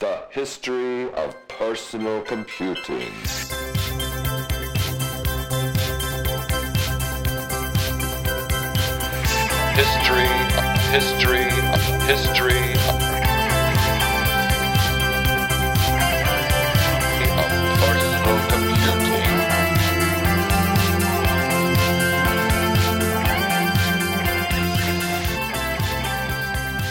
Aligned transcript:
The 0.00 0.22
history 0.30 1.12
of 1.12 1.36
personal 1.46 2.22
computing. 2.22 3.12
History, 9.76 10.32
history, 10.88 11.50
history 12.08 12.64
of 17.36 17.50
personal 17.84 18.38
computing. 18.48 19.30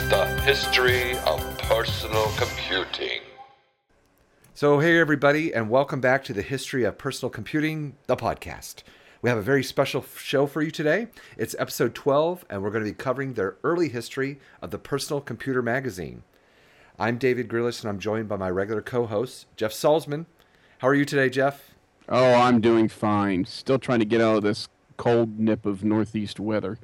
The 0.09 0.25
history 0.45 1.08
personal 1.79 2.25
computing. 2.35 3.21
So, 4.53 4.79
hey, 4.79 4.99
everybody, 4.99 5.53
and 5.53 5.69
welcome 5.69 6.01
back 6.01 6.25
to 6.25 6.33
the 6.33 6.41
History 6.41 6.83
of 6.83 6.97
Personal 6.97 7.29
Computing, 7.29 7.95
the 8.05 8.17
podcast. 8.17 8.83
We 9.21 9.29
have 9.29 9.39
a 9.39 9.41
very 9.41 9.63
special 9.63 10.03
show 10.17 10.45
for 10.45 10.61
you 10.61 10.71
today. 10.71 11.07
It's 11.37 11.55
episode 11.57 11.95
12, 11.95 12.43
and 12.49 12.61
we're 12.61 12.71
going 12.71 12.83
to 12.83 12.91
be 12.91 12.95
covering 12.97 13.35
the 13.35 13.55
early 13.63 13.87
history 13.87 14.41
of 14.61 14.71
the 14.71 14.77
Personal 14.77 15.21
Computer 15.21 15.61
Magazine. 15.61 16.23
I'm 16.99 17.17
David 17.17 17.47
Greelish, 17.47 17.79
and 17.79 17.89
I'm 17.89 17.99
joined 17.99 18.27
by 18.27 18.35
my 18.35 18.49
regular 18.49 18.81
co 18.81 19.05
host, 19.05 19.45
Jeff 19.55 19.71
Salzman. 19.71 20.25
How 20.79 20.89
are 20.89 20.95
you 20.95 21.05
today, 21.05 21.29
Jeff? 21.29 21.75
Oh, 22.09 22.33
I'm 22.33 22.59
doing 22.59 22.89
fine. 22.89 23.45
Still 23.45 23.79
trying 23.79 23.99
to 23.99 24.05
get 24.05 24.19
out 24.19 24.35
of 24.35 24.43
this 24.43 24.67
cold 24.97 25.39
nip 25.39 25.65
of 25.65 25.85
northeast 25.85 26.41
weather. 26.41 26.77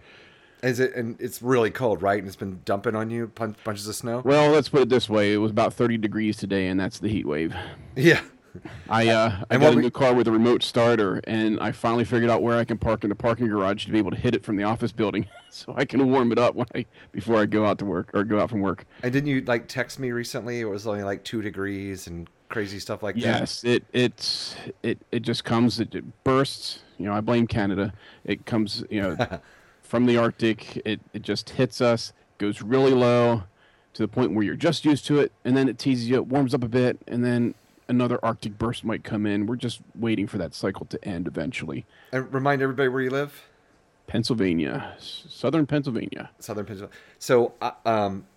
Is 0.66 0.80
it, 0.80 0.96
and 0.96 1.16
it's 1.22 1.42
really 1.42 1.70
cold, 1.70 2.02
right? 2.02 2.18
And 2.18 2.28
it's 2.28 2.36
been 2.36 2.60
dumping 2.66 2.96
on 2.96 3.10
you, 3.10 3.28
pun- 3.28 3.56
bunches 3.64 3.88
of 3.88 3.96
snow? 3.96 4.22
Well, 4.26 4.52
let's 4.52 4.68
put 4.70 4.82
it 4.82 4.90
this 4.90 5.08
way: 5.08 5.32
it 5.34 5.38
was 5.38 5.52
about 5.52 5.74
30 5.74 5.98
degrees 5.98 6.38
today, 6.38 6.68
and 6.68 6.80
that's 6.80 7.00
the 7.00 7.08
heat 7.10 7.26
wave. 7.28 7.54
Yeah. 7.96 8.22
I 8.90 9.10
uh, 9.10 9.44
I 9.50 9.56
And 9.56 9.62
got 9.62 9.74
a 9.74 9.76
we- 9.76 9.82
new 9.84 9.92
car 9.92 10.14
with 10.14 10.28
a 10.30 10.32
remote 10.32 10.64
starter, 10.64 11.20
and 11.26 11.60
I 11.60 11.72
finally 11.74 12.06
figured 12.06 12.30
out 12.32 12.42
where 12.42 12.58
I 12.58 12.64
can 12.64 12.78
park 12.78 13.04
in 13.04 13.10
the 13.10 13.16
parking 13.16 13.48
garage 13.48 13.86
to 13.86 13.92
be 13.92 13.98
able 13.98 14.12
to 14.12 14.18
hit 14.18 14.34
it 14.34 14.44
from 14.46 14.56
the 14.56 14.64
office 14.64 14.94
building, 14.94 15.28
so 15.52 15.74
I 15.78 15.84
can 15.86 16.10
warm 16.10 16.32
it 16.32 16.40
up 16.40 16.56
when 16.56 16.66
I 16.74 16.86
before 17.12 17.36
I 17.38 17.46
go 17.48 17.66
out 17.66 17.80
to 17.80 17.86
work 17.86 18.10
or 18.14 18.24
go 18.24 18.40
out 18.40 18.50
from 18.50 18.62
work. 18.62 18.86
And 19.04 19.12
didn't 19.12 19.28
you, 19.30 19.42
like, 19.42 19.68
text 19.68 20.00
me 20.00 20.12
recently? 20.12 20.62
It 20.62 20.66
was 20.66 20.88
only 20.88 21.04
like 21.04 21.24
two 21.26 21.42
degrees 21.42 22.08
and 22.08 22.30
crazy 22.50 22.80
stuff 22.80 23.04
like 23.04 23.16
that. 23.16 23.22
Yes, 23.22 23.64
it 23.66 23.84
it's 23.92 24.56
it 24.84 25.00
it 25.12 25.20
just 25.22 25.44
comes 25.44 25.80
it, 25.82 25.94
it 25.94 26.24
bursts. 26.24 26.80
You 26.98 27.08
know, 27.08 27.14
I 27.14 27.20
blame 27.20 27.48
Canada. 27.48 27.94
It 28.24 28.46
comes 28.46 28.86
you 28.90 29.02
know 29.02 29.18
from 29.86 30.06
the 30.06 30.18
Arctic. 30.18 30.82
It 30.86 31.02
it 31.14 31.22
just 31.22 31.52
hits 31.52 31.82
us, 31.82 32.14
goes 32.38 32.62
really 32.62 32.94
low 32.94 33.44
to 33.94 34.02
the 34.02 34.08
point 34.08 34.34
where 34.34 34.44
you're 34.44 34.56
just 34.56 34.84
used 34.84 35.06
to 35.08 35.20
it, 35.20 35.32
and 35.46 35.56
then 35.56 35.70
it 35.70 35.80
teases 35.80 36.10
you, 36.10 36.16
it 36.16 36.28
warms 36.28 36.54
up 36.54 36.64
a 36.64 36.68
bit, 36.68 36.98
and 37.08 37.24
then 37.24 37.56
another 37.88 38.20
Arctic 38.24 38.58
burst 38.58 38.84
might 38.84 39.04
come 39.04 39.26
in. 39.26 39.46
We're 39.46 39.56
just 39.56 39.80
waiting 39.96 40.28
for 40.28 40.38
that 40.38 40.54
cycle 40.54 40.86
to 40.88 41.04
end 41.06 41.28
eventually. 41.28 41.86
And 42.12 42.32
remind 42.34 42.62
everybody 42.62 42.90
where 42.90 43.02
you 43.02 43.10
live. 43.10 43.44
Pennsylvania, 44.08 44.96
southern 45.00 45.66
Pennsylvania. 45.66 46.30
southern 46.40 46.66
Pennsylvania. 46.66 46.96
So, 47.18 47.54
uh, 47.62 47.72
um, 47.86 48.28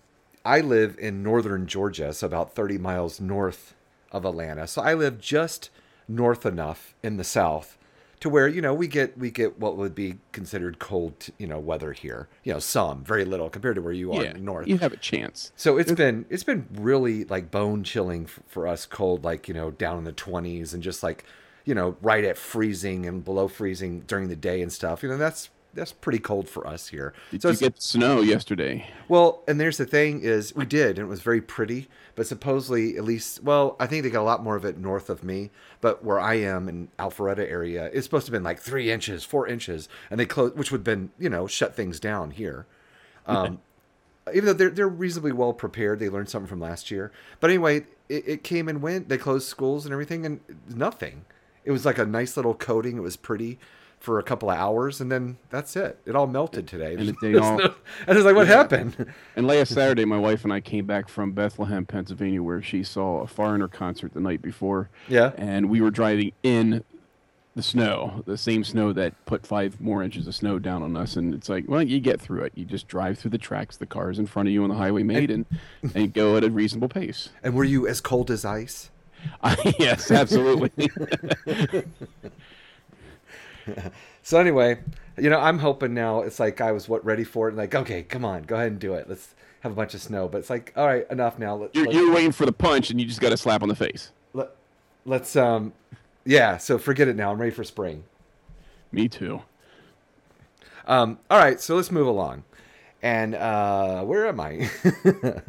I 0.45 0.61
live 0.61 0.97
in 0.97 1.21
northern 1.21 1.67
Georgia, 1.67 2.13
so 2.13 2.25
about 2.25 2.55
30 2.55 2.77
miles 2.77 3.19
north 3.19 3.75
of 4.11 4.25
Atlanta. 4.25 4.65
So 4.65 4.81
I 4.81 4.93
live 4.93 5.19
just 5.19 5.69
north 6.07 6.45
enough 6.45 6.95
in 7.03 7.17
the 7.17 7.23
south 7.23 7.77
to 8.19 8.29
where 8.29 8.47
you 8.47 8.61
know 8.61 8.73
we 8.73 8.87
get 8.87 9.17
we 9.17 9.31
get 9.31 9.59
what 9.59 9.77
would 9.77 9.95
be 9.95 10.17
considered 10.31 10.79
cold, 10.79 11.27
you 11.37 11.47
know, 11.47 11.59
weather 11.59 11.93
here. 11.93 12.27
You 12.43 12.53
know, 12.53 12.59
some 12.59 13.03
very 13.03 13.23
little 13.25 13.49
compared 13.49 13.75
to 13.75 13.81
where 13.81 13.93
you 13.93 14.11
are 14.13 14.23
Yeah, 14.23 14.33
north. 14.33 14.67
you 14.67 14.77
have 14.79 14.91
a 14.93 14.97
chance. 14.97 15.51
So 15.55 15.77
it's 15.77 15.91
been 15.91 16.25
it's 16.29 16.43
been 16.43 16.67
really 16.73 17.23
like 17.25 17.49
bone 17.51 17.83
chilling 17.83 18.25
f- 18.25 18.39
for 18.47 18.67
us 18.67 18.85
cold 18.85 19.23
like 19.23 19.47
you 19.47 19.53
know 19.53 19.71
down 19.71 19.97
in 19.99 20.03
the 20.03 20.11
20s 20.13 20.73
and 20.73 20.83
just 20.83 21.01
like 21.03 21.23
you 21.65 21.73
know 21.75 21.95
right 22.01 22.23
at 22.23 22.37
freezing 22.37 23.05
and 23.05 23.23
below 23.23 23.47
freezing 23.47 24.01
during 24.01 24.27
the 24.27 24.35
day 24.35 24.61
and 24.61 24.71
stuff. 24.73 25.01
You 25.03 25.09
know 25.09 25.17
that's 25.17 25.49
that's 25.73 25.91
pretty 25.91 26.19
cold 26.19 26.49
for 26.49 26.65
us 26.65 26.87
here. 26.87 27.13
Did 27.31 27.41
so 27.41 27.49
you 27.49 27.57
get 27.57 27.81
snow 27.81 28.21
yesterday? 28.21 28.87
well, 29.07 29.43
and 29.47 29.59
there's 29.59 29.77
the 29.77 29.85
thing 29.85 30.21
is 30.21 30.55
we 30.55 30.65
did, 30.65 30.97
and 30.97 31.07
it 31.07 31.09
was 31.09 31.21
very 31.21 31.41
pretty. 31.41 31.87
But 32.15 32.27
supposedly, 32.27 32.97
at 32.97 33.03
least, 33.05 33.43
well, 33.43 33.77
I 33.79 33.87
think 33.87 34.03
they 34.03 34.09
got 34.09 34.21
a 34.21 34.23
lot 34.23 34.43
more 34.43 34.55
of 34.55 34.65
it 34.65 34.77
north 34.77 35.09
of 35.09 35.23
me. 35.23 35.51
But 35.79 36.03
where 36.03 36.19
I 36.19 36.35
am 36.35 36.67
in 36.67 36.89
Alpharetta 36.99 37.49
area, 37.49 37.89
it's 37.93 38.05
supposed 38.05 38.25
to 38.25 38.31
have 38.31 38.37
been 38.37 38.43
like 38.43 38.59
three 38.59 38.91
inches, 38.91 39.23
four 39.23 39.47
inches, 39.47 39.87
and 40.11 40.19
they 40.19 40.25
closed, 40.25 40.57
which 40.57 40.71
would 40.71 40.79
have 40.79 40.83
been, 40.83 41.11
you 41.17 41.29
know, 41.29 41.47
shut 41.47 41.75
things 41.75 41.99
down 41.99 42.31
here. 42.31 42.65
Um, 43.25 43.59
even 44.33 44.47
though 44.47 44.53
they're 44.53 44.69
they're 44.69 44.89
reasonably 44.89 45.31
well 45.31 45.53
prepared, 45.53 45.99
they 45.99 46.09
learned 46.09 46.29
something 46.29 46.49
from 46.49 46.59
last 46.59 46.91
year. 46.91 47.11
But 47.39 47.51
anyway, 47.51 47.85
it, 48.09 48.27
it 48.27 48.43
came 48.43 48.67
and 48.67 48.81
went. 48.81 49.09
They 49.09 49.17
closed 49.17 49.47
schools 49.47 49.85
and 49.85 49.93
everything, 49.93 50.25
and 50.25 50.39
nothing. 50.67 51.25
It 51.63 51.71
was 51.71 51.85
like 51.85 51.97
a 51.97 52.05
nice 52.05 52.35
little 52.35 52.55
coating. 52.55 52.97
It 52.97 53.01
was 53.01 53.15
pretty 53.15 53.59
for 53.99 54.17
a 54.17 54.23
couple 54.23 54.49
of 54.49 54.57
hours, 54.57 55.01
and 55.01 55.11
then 55.11 55.37
that's 55.49 55.75
it. 55.75 55.99
It 56.05 56.15
all 56.15 56.25
melted 56.27 56.67
today. 56.67 56.93
And 56.95 57.09
it- 57.21 57.35
all- 57.37 57.57
no- 57.59 57.73
and 58.07 58.17
it's 58.17 58.25
like, 58.25 58.35
what 58.35 58.47
happened? 58.47 59.13
And 59.35 59.45
last 59.45 59.73
Saturday, 59.73 60.05
my 60.05 60.17
wife 60.17 60.43
and 60.43 60.53
I 60.53 60.61
came 60.61 60.85
back 60.85 61.09
from 61.09 61.33
Bethlehem, 61.33 61.85
Pennsylvania, 61.85 62.41
where 62.41 62.61
she 62.61 62.83
saw 62.83 63.19
a 63.21 63.27
foreigner 63.27 63.67
concert 63.67 64.13
the 64.13 64.21
night 64.21 64.41
before. 64.41 64.89
Yeah. 65.07 65.31
And 65.37 65.69
we 65.69 65.81
were 65.81 65.91
driving 65.91 66.31
in 66.43 66.83
the 67.55 67.63
snow, 67.63 68.23
the 68.25 68.37
same 68.37 68.63
snow 68.63 68.93
that 68.93 69.13
put 69.25 69.45
five 69.45 69.81
more 69.81 70.01
inches 70.01 70.27
of 70.27 70.35
snow 70.35 70.59
down 70.59 70.81
on 70.81 70.95
us. 70.95 71.17
And 71.17 71.33
it's 71.33 71.49
like, 71.49 71.65
well, 71.67 71.81
you 71.83 71.99
get 71.99 72.21
through 72.21 72.43
it. 72.43 72.53
You 72.55 72.63
just 72.63 72.87
drive 72.87 73.19
through 73.19 73.31
the 73.31 73.37
tracks 73.37 73.75
the 73.75 73.85
cars 73.85 74.17
in 74.17 74.27
front 74.27 74.47
of 74.47 74.53
you 74.53 74.63
on 74.63 74.69
the 74.69 74.75
highway 74.75 75.03
made 75.03 75.29
and, 75.29 75.45
and 75.93 76.13
go 76.13 76.37
at 76.37 76.45
a 76.45 76.49
reasonable 76.49 76.87
pace. 76.87 77.29
And 77.43 77.53
were 77.55 77.65
you 77.65 77.85
as 77.85 77.99
cold 77.99 78.31
as 78.31 78.45
ice? 78.45 78.91
yes, 79.79 80.09
absolutely. 80.09 80.89
So 84.21 84.39
anyway, 84.39 84.77
you 85.17 85.29
know, 85.29 85.39
I'm 85.39 85.57
hoping 85.57 85.93
now 85.93 86.21
it's 86.21 86.39
like 86.39 86.61
I 86.61 86.71
was 86.71 86.87
what 86.87 87.03
ready 87.03 87.23
for 87.23 87.49
it. 87.49 87.55
Like, 87.55 87.73
okay, 87.73 88.03
come 88.03 88.23
on, 88.23 88.43
go 88.43 88.55
ahead 88.55 88.71
and 88.71 88.79
do 88.79 88.93
it. 88.93 89.09
Let's 89.09 89.33
have 89.61 89.71
a 89.71 89.75
bunch 89.75 89.93
of 89.93 90.01
snow. 90.01 90.27
But 90.27 90.39
it's 90.39 90.49
like, 90.49 90.71
all 90.75 90.85
right, 90.85 91.09
enough 91.09 91.39
now. 91.39 91.55
Let, 91.55 91.75
you're, 91.75 91.89
you're 91.89 92.13
waiting 92.13 92.31
for 92.31 92.45
the 92.45 92.51
punch 92.51 92.91
and 92.91 92.99
you 92.99 93.07
just 93.07 93.21
got 93.21 93.31
a 93.31 93.37
slap 93.37 93.63
on 93.63 93.69
the 93.69 93.75
face. 93.75 94.11
let, 94.33 94.51
let's 95.05 95.35
um, 95.35 95.73
yeah. 96.25 96.57
So 96.57 96.77
forget 96.77 97.07
it 97.07 97.15
now. 97.15 97.31
I'm 97.31 97.39
ready 97.39 97.51
for 97.51 97.63
spring. 97.63 98.03
Me 98.91 99.07
too. 99.07 99.41
Um, 100.85 101.19
all 101.29 101.37
right, 101.37 101.61
so 101.61 101.75
let's 101.75 101.91
move 101.91 102.07
along. 102.07 102.43
And 103.01 103.35
uh, 103.35 104.03
where 104.03 104.27
am 104.27 104.39
I? 104.39 104.69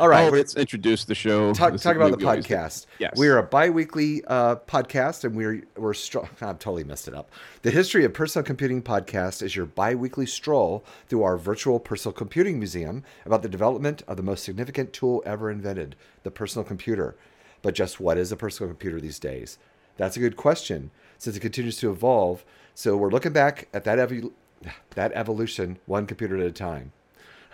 all 0.00 0.08
right, 0.08 0.32
let's 0.32 0.56
introduce 0.56 1.04
the 1.04 1.14
show. 1.14 1.52
talk, 1.52 1.76
talk 1.76 1.96
about 1.96 2.12
the 2.12 2.16
we 2.16 2.24
always 2.24 2.46
do. 2.46 2.54
podcast. 2.54 2.86
Yes. 2.98 3.16
we 3.18 3.28
are 3.28 3.38
a 3.38 3.42
bi-weekly 3.42 4.24
uh, 4.26 4.56
podcast, 4.56 5.24
and 5.24 5.36
we're 5.36 5.62
we're 5.76 5.92
stro- 5.92 6.28
I've 6.40 6.58
totally 6.58 6.84
messed 6.84 7.08
it 7.08 7.14
up. 7.14 7.30
The 7.62 7.70
History 7.70 8.04
of 8.04 8.14
Personal 8.14 8.44
Computing 8.44 8.82
podcast 8.82 9.42
is 9.42 9.54
your 9.54 9.66
bi-weekly 9.66 10.26
stroll 10.26 10.84
through 11.08 11.22
our 11.22 11.36
virtual 11.36 11.78
personal 11.78 12.12
computing 12.14 12.58
museum 12.58 13.04
about 13.26 13.42
the 13.42 13.48
development 13.48 14.02
of 14.08 14.16
the 14.16 14.22
most 14.22 14.44
significant 14.44 14.92
tool 14.92 15.22
ever 15.26 15.50
invented, 15.50 15.94
the 16.22 16.30
personal 16.30 16.64
computer. 16.64 17.14
But 17.60 17.74
just 17.74 18.00
what 18.00 18.18
is 18.18 18.32
a 18.32 18.36
personal 18.36 18.70
computer 18.70 19.00
these 19.00 19.18
days? 19.18 19.58
That's 19.98 20.16
a 20.16 20.20
good 20.20 20.36
question, 20.36 20.90
since 21.18 21.36
it 21.36 21.40
continues 21.40 21.76
to 21.78 21.90
evolve. 21.90 22.44
So 22.74 22.96
we're 22.96 23.10
looking 23.10 23.32
back 23.32 23.68
at 23.74 23.84
that 23.84 23.98
evo- 23.98 24.32
that 24.94 25.12
evolution, 25.12 25.78
one 25.86 26.06
computer 26.06 26.36
at 26.38 26.46
a 26.46 26.50
time. 26.50 26.92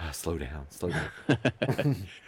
Ah, 0.00 0.10
slow 0.12 0.38
down, 0.38 0.66
slow 0.70 0.91
down. 0.91 1.97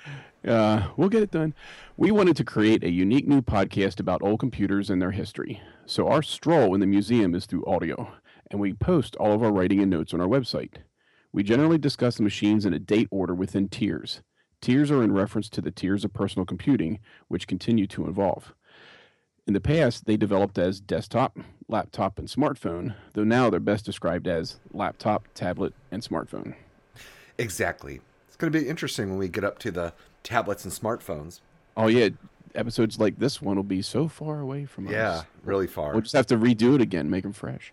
Uh, 0.46 0.88
we'll 0.96 1.10
get 1.10 1.22
it 1.22 1.30
done. 1.30 1.52
We 1.98 2.10
wanted 2.10 2.34
to 2.36 2.44
create 2.44 2.82
a 2.82 2.90
unique 2.90 3.28
new 3.28 3.42
podcast 3.42 4.00
about 4.00 4.22
old 4.22 4.40
computers 4.40 4.88
and 4.88 5.00
their 5.00 5.10
history. 5.10 5.60
So 5.84 6.08
our 6.08 6.22
stroll 6.22 6.72
in 6.74 6.80
the 6.80 6.86
museum 6.86 7.34
is 7.34 7.44
through 7.44 7.66
audio, 7.66 8.10
and 8.50 8.58
we 8.58 8.72
post 8.72 9.16
all 9.16 9.34
of 9.34 9.42
our 9.42 9.52
writing 9.52 9.80
and 9.80 9.90
notes 9.90 10.14
on 10.14 10.20
our 10.22 10.26
website. 10.26 10.76
We 11.30 11.42
generally 11.42 11.76
discuss 11.76 12.16
the 12.16 12.22
machines 12.22 12.64
in 12.64 12.72
a 12.72 12.78
date 12.78 13.08
order 13.10 13.34
within 13.34 13.68
tiers. 13.68 14.22
Tiers 14.62 14.90
are 14.90 15.02
in 15.02 15.12
reference 15.12 15.50
to 15.50 15.60
the 15.60 15.70
tiers 15.70 16.06
of 16.06 16.14
personal 16.14 16.46
computing, 16.46 17.00
which 17.28 17.46
continue 17.46 17.86
to 17.88 18.08
evolve. 18.08 18.54
In 19.46 19.52
the 19.52 19.60
past, 19.60 20.06
they 20.06 20.16
developed 20.16 20.58
as 20.58 20.80
desktop, 20.80 21.38
laptop, 21.68 22.18
and 22.18 22.28
smartphone, 22.28 22.94
though 23.12 23.24
now 23.24 23.50
they're 23.50 23.60
best 23.60 23.84
described 23.84 24.26
as 24.26 24.58
laptop, 24.72 25.28
tablet, 25.34 25.74
and 25.90 26.02
smartphone. 26.02 26.54
Exactly. 27.40 28.00
It's 28.28 28.36
going 28.36 28.52
to 28.52 28.58
be 28.58 28.68
interesting 28.68 29.08
when 29.08 29.18
we 29.18 29.28
get 29.28 29.44
up 29.44 29.58
to 29.60 29.70
the 29.70 29.92
tablets 30.22 30.64
and 30.64 30.72
smartphones. 30.72 31.40
Oh 31.76 31.86
yeah, 31.86 32.10
episodes 32.54 32.98
like 32.98 33.18
this 33.18 33.40
one 33.40 33.56
will 33.56 33.62
be 33.62 33.82
so 33.82 34.08
far 34.08 34.40
away 34.40 34.66
from 34.66 34.86
us. 34.86 34.92
Yeah, 34.92 35.22
really 35.42 35.66
far. 35.66 35.92
We'll 35.92 36.02
just 36.02 36.14
have 36.14 36.26
to 36.26 36.36
redo 36.36 36.74
it 36.74 36.80
again, 36.80 37.08
make 37.08 37.22
them 37.22 37.32
fresh. 37.32 37.72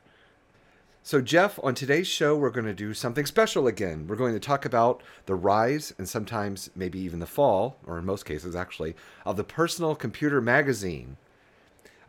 So, 1.04 1.22
Jeff, 1.22 1.58
on 1.64 1.74
today's 1.74 2.08
show, 2.08 2.36
we're 2.36 2.50
going 2.50 2.66
to 2.66 2.74
do 2.74 2.94
something 2.94 3.26
special 3.26 3.66
again. 3.66 4.08
We're 4.08 4.18
going 4.18 4.34
to 4.34 4.42
talk 4.42 4.66
about 4.66 5.02
the 5.26 5.36
rise 5.36 5.94
and 5.98 6.08
sometimes 6.08 6.70
maybe 6.76 7.00
even 7.00 7.20
the 7.20 7.26
fall, 7.26 7.78
or 7.86 7.98
in 7.98 8.06
most 8.06 8.26
cases 8.26 8.58
actually, 8.58 8.94
of 9.26 9.38
the 9.38 9.44
personal 9.46 9.96
computer 9.96 10.42
magazine. 10.42 11.16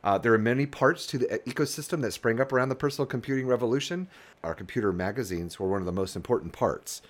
Uh, 0.03 0.19
there 0.19 0.35
are 0.35 0.39
many 0.39 0.67
parts 0.67 1.07
to 1.07 1.19
the 1.19 1.27
ecosystem 1.47 2.01
that 2.03 2.13
sprang 2.13 2.41
up 2.41 2.53
around 2.53 2.71
the 2.71 2.75
personal 2.75 3.07
computing 3.07 3.47
revolution. 3.47 4.09
Our 4.43 4.55
computer 4.55 4.93
magazines 4.93 5.61
were 5.61 5.69
one 5.69 5.81
of 5.81 5.87
the 5.87 5.93
most 5.93 6.17
important 6.17 6.53
parts. 6.53 7.03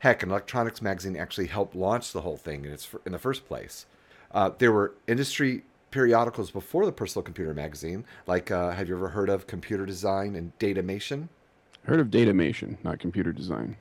Heck, 0.00 0.22
an 0.22 0.30
electronics 0.30 0.82
magazine 0.82 1.16
actually 1.16 1.46
helped 1.46 1.74
launch 1.74 2.12
the 2.12 2.20
whole 2.20 2.36
thing 2.36 2.64
in 2.64 2.72
its 2.72 2.88
in 3.04 3.12
the 3.12 3.18
first 3.18 3.46
place. 3.46 3.86
Uh, 4.32 4.50
there 4.58 4.72
were 4.72 4.94
industry 5.06 5.62
periodicals 5.90 6.50
before 6.50 6.84
the 6.84 6.92
Personal 6.92 7.22
Computer 7.22 7.54
magazine, 7.54 8.04
like 8.26 8.50
uh, 8.50 8.72
have 8.72 8.88
you 8.88 8.96
ever 8.96 9.08
heard 9.08 9.30
of 9.30 9.46
Computer 9.46 9.86
Design 9.86 10.36
and 10.36 10.56
Datamation? 10.58 11.28
Heard 11.84 12.00
of 12.00 12.08
datamation, 12.08 12.76
not 12.82 12.98
computer 12.98 13.32
design. 13.32 13.76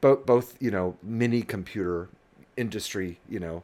Both, 0.00 0.26
both 0.26 0.56
you 0.60 0.72
know, 0.72 0.96
mini 1.04 1.40
computer 1.42 2.08
industry, 2.56 3.20
you 3.28 3.38
know, 3.38 3.62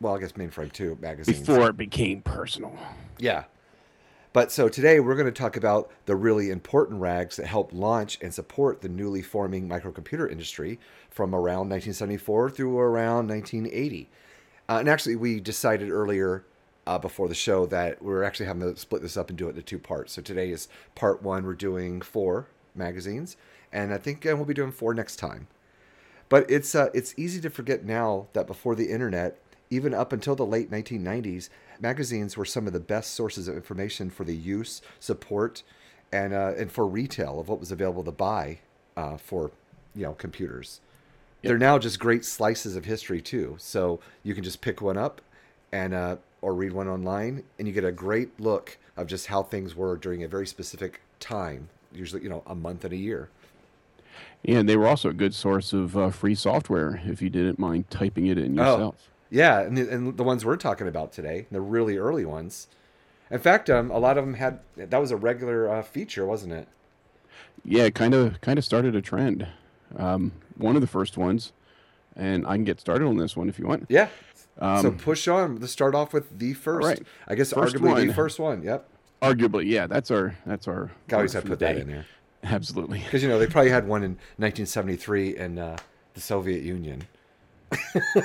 well, 0.00 0.16
I 0.16 0.18
guess 0.18 0.32
mainframe 0.32 0.72
too 0.72 0.98
magazines. 1.00 1.46
Before 1.46 1.70
it 1.70 1.76
became 1.76 2.20
personal. 2.20 2.76
Yeah. 3.18 3.44
But 4.38 4.52
so 4.52 4.68
today 4.68 5.00
we're 5.00 5.16
going 5.16 5.26
to 5.26 5.32
talk 5.32 5.56
about 5.56 5.90
the 6.06 6.14
really 6.14 6.48
important 6.48 7.00
rags 7.00 7.34
that 7.34 7.46
helped 7.48 7.72
launch 7.72 8.18
and 8.22 8.32
support 8.32 8.82
the 8.82 8.88
newly 8.88 9.20
forming 9.20 9.68
microcomputer 9.68 10.30
industry 10.30 10.78
from 11.10 11.34
around 11.34 11.70
1974 11.70 12.50
through 12.50 12.78
around 12.78 13.26
1980. 13.26 14.08
Uh, 14.68 14.76
and 14.78 14.88
actually, 14.88 15.16
we 15.16 15.40
decided 15.40 15.90
earlier 15.90 16.44
uh, 16.86 16.96
before 17.00 17.26
the 17.26 17.34
show 17.34 17.66
that 17.66 18.00
we're 18.00 18.22
actually 18.22 18.46
having 18.46 18.62
to 18.62 18.78
split 18.78 19.02
this 19.02 19.16
up 19.16 19.28
and 19.28 19.36
do 19.36 19.48
it 19.48 19.56
into 19.56 19.62
two 19.62 19.80
parts. 19.80 20.12
So 20.12 20.22
today 20.22 20.52
is 20.52 20.68
part 20.94 21.20
one. 21.20 21.44
We're 21.44 21.54
doing 21.54 22.00
four 22.00 22.46
magazines, 22.76 23.36
and 23.72 23.92
I 23.92 23.98
think 23.98 24.24
uh, 24.24 24.36
we'll 24.36 24.44
be 24.44 24.54
doing 24.54 24.70
four 24.70 24.94
next 24.94 25.16
time. 25.16 25.48
But 26.28 26.48
it's 26.48 26.76
uh, 26.76 26.90
it's 26.94 27.12
easy 27.18 27.40
to 27.40 27.50
forget 27.50 27.84
now 27.84 28.28
that 28.34 28.46
before 28.46 28.76
the 28.76 28.88
internet, 28.88 29.42
even 29.70 29.94
up 29.94 30.12
until 30.12 30.34
the 30.34 30.46
late 30.46 30.70
1990s, 30.70 31.48
magazines 31.80 32.36
were 32.36 32.44
some 32.44 32.66
of 32.66 32.72
the 32.72 32.80
best 32.80 33.14
sources 33.14 33.48
of 33.48 33.56
information 33.56 34.10
for 34.10 34.24
the 34.24 34.36
use, 34.36 34.82
support, 35.00 35.62
and 36.12 36.32
uh, 36.32 36.54
and 36.56 36.72
for 36.72 36.86
retail 36.86 37.38
of 37.38 37.48
what 37.48 37.60
was 37.60 37.70
available 37.70 38.04
to 38.04 38.12
buy 38.12 38.58
uh, 38.96 39.16
for 39.16 39.50
you 39.94 40.02
know 40.02 40.12
computers. 40.14 40.80
Yep. 41.42 41.50
They're 41.50 41.58
now 41.58 41.78
just 41.78 42.00
great 42.00 42.24
slices 42.24 42.76
of 42.76 42.84
history 42.84 43.20
too. 43.20 43.56
So 43.58 44.00
you 44.22 44.34
can 44.34 44.42
just 44.42 44.60
pick 44.60 44.80
one 44.80 44.96
up 44.96 45.20
and 45.70 45.94
uh, 45.94 46.16
or 46.40 46.54
read 46.54 46.72
one 46.72 46.88
online, 46.88 47.44
and 47.58 47.68
you 47.68 47.74
get 47.74 47.84
a 47.84 47.92
great 47.92 48.38
look 48.40 48.78
of 48.96 49.06
just 49.06 49.26
how 49.26 49.42
things 49.42 49.74
were 49.74 49.96
during 49.96 50.24
a 50.24 50.28
very 50.28 50.46
specific 50.46 51.00
time. 51.20 51.68
Usually, 51.92 52.22
you 52.22 52.28
know, 52.28 52.42
a 52.46 52.54
month 52.54 52.84
and 52.84 52.92
a 52.92 52.96
year. 52.96 53.28
And 54.44 54.68
they 54.68 54.76
were 54.76 54.86
also 54.86 55.08
a 55.08 55.14
good 55.14 55.34
source 55.34 55.72
of 55.72 55.96
uh, 55.96 56.10
free 56.10 56.34
software 56.34 57.00
if 57.04 57.22
you 57.22 57.30
didn't 57.30 57.58
mind 57.58 57.90
typing 57.90 58.26
it 58.26 58.38
in 58.38 58.58
oh, 58.58 58.62
yourself. 58.62 58.94
Oh, 58.98 59.17
yeah, 59.30 59.60
and 59.60 59.76
the, 59.76 59.88
and 59.90 60.16
the 60.16 60.24
ones 60.24 60.44
we're 60.44 60.56
talking 60.56 60.88
about 60.88 61.12
today, 61.12 61.46
the 61.50 61.60
really 61.60 61.96
early 61.96 62.24
ones. 62.24 62.68
In 63.30 63.38
fact, 63.38 63.68
um, 63.68 63.90
a 63.90 63.98
lot 63.98 64.16
of 64.16 64.24
them 64.24 64.34
had 64.34 64.60
that 64.76 64.98
was 64.98 65.10
a 65.10 65.16
regular 65.16 65.70
uh, 65.70 65.82
feature, 65.82 66.24
wasn't 66.26 66.54
it? 66.54 66.68
Yeah, 67.64 67.90
kind 67.90 68.14
of 68.14 68.40
kind 68.40 68.58
of 68.58 68.64
started 68.64 68.96
a 68.96 69.02
trend. 69.02 69.46
Um, 69.96 70.32
one 70.56 70.76
of 70.76 70.80
the 70.80 70.86
first 70.86 71.16
ones, 71.16 71.52
and 72.16 72.46
I 72.46 72.54
can 72.56 72.64
get 72.64 72.80
started 72.80 73.06
on 73.06 73.16
this 73.16 73.36
one 73.36 73.48
if 73.48 73.58
you 73.58 73.66
want. 73.66 73.86
Yeah, 73.88 74.08
um, 74.58 74.82
so 74.82 74.90
push 74.90 75.28
on. 75.28 75.60
Let's 75.60 75.72
start 75.72 75.94
off 75.94 76.12
with 76.12 76.38
the 76.38 76.54
first. 76.54 76.86
Right. 76.86 77.02
I 77.26 77.34
guess 77.34 77.52
first 77.52 77.76
arguably 77.76 77.92
one. 77.92 78.06
the 78.06 78.14
first 78.14 78.38
one. 78.38 78.62
Yep. 78.62 78.88
Arguably, 79.22 79.66
yeah. 79.66 79.86
That's 79.86 80.10
our 80.10 80.36
that's 80.46 80.66
our. 80.68 80.90
Always 81.12 81.32
have 81.32 81.44
to 81.44 81.50
put 81.50 81.58
that 81.60 81.76
in 81.76 81.88
there. 81.88 82.06
Absolutely. 82.42 83.00
Because 83.00 83.22
you 83.22 83.28
know 83.28 83.38
they 83.38 83.46
probably 83.46 83.70
had 83.70 83.86
one 83.86 84.02
in 84.02 84.12
1973 84.36 85.36
in 85.36 85.58
uh, 85.58 85.76
the 86.14 86.20
Soviet 86.20 86.62
Union. 86.62 87.06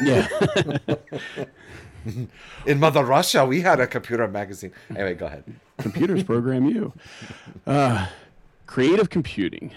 Yeah. 0.03 0.27
in 2.65 2.79
Mother 2.79 3.03
Russia, 3.03 3.45
we 3.45 3.61
had 3.61 3.79
a 3.79 3.87
computer 3.87 4.27
magazine. 4.27 4.71
Anyway, 4.91 5.15
go 5.15 5.25
ahead. 5.25 5.43
Computers 5.77 6.23
program 6.23 6.65
you. 6.65 6.93
Uh, 7.65 8.07
creative 8.65 9.09
computing. 9.09 9.73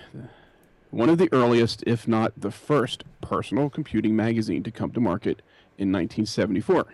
One 0.90 1.08
of 1.08 1.18
the 1.18 1.28
earliest, 1.32 1.82
if 1.86 2.06
not 2.06 2.32
the 2.36 2.50
first, 2.50 3.04
personal 3.20 3.68
computing 3.70 4.16
magazine 4.16 4.62
to 4.62 4.70
come 4.70 4.90
to 4.92 5.00
market 5.00 5.42
in 5.78 5.92
1974. 5.92 6.86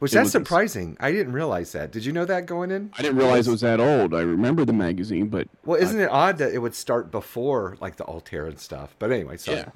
Which 0.00 0.12
that's 0.12 0.30
surprising. 0.30 0.96
I 0.98 1.12
didn't 1.12 1.34
realize 1.34 1.72
that. 1.72 1.92
Did 1.92 2.06
you 2.06 2.12
know 2.12 2.24
that 2.24 2.46
going 2.46 2.70
in? 2.70 2.90
I 2.96 3.02
didn't 3.02 3.18
realize 3.18 3.46
it 3.46 3.50
was 3.50 3.60
that 3.60 3.80
old. 3.80 4.14
I 4.14 4.22
remember 4.22 4.64
the 4.64 4.72
magazine, 4.72 5.28
but 5.28 5.46
well, 5.66 5.78
isn't 5.78 6.00
I, 6.00 6.04
it 6.04 6.10
odd 6.10 6.38
that 6.38 6.54
it 6.54 6.58
would 6.58 6.74
start 6.74 7.10
before 7.10 7.76
like 7.80 7.96
the 7.96 8.04
Altair 8.04 8.46
and 8.46 8.58
stuff? 8.58 8.96
But 8.98 9.12
anyway, 9.12 9.36
so 9.36 9.52
yeah. 9.52 9.68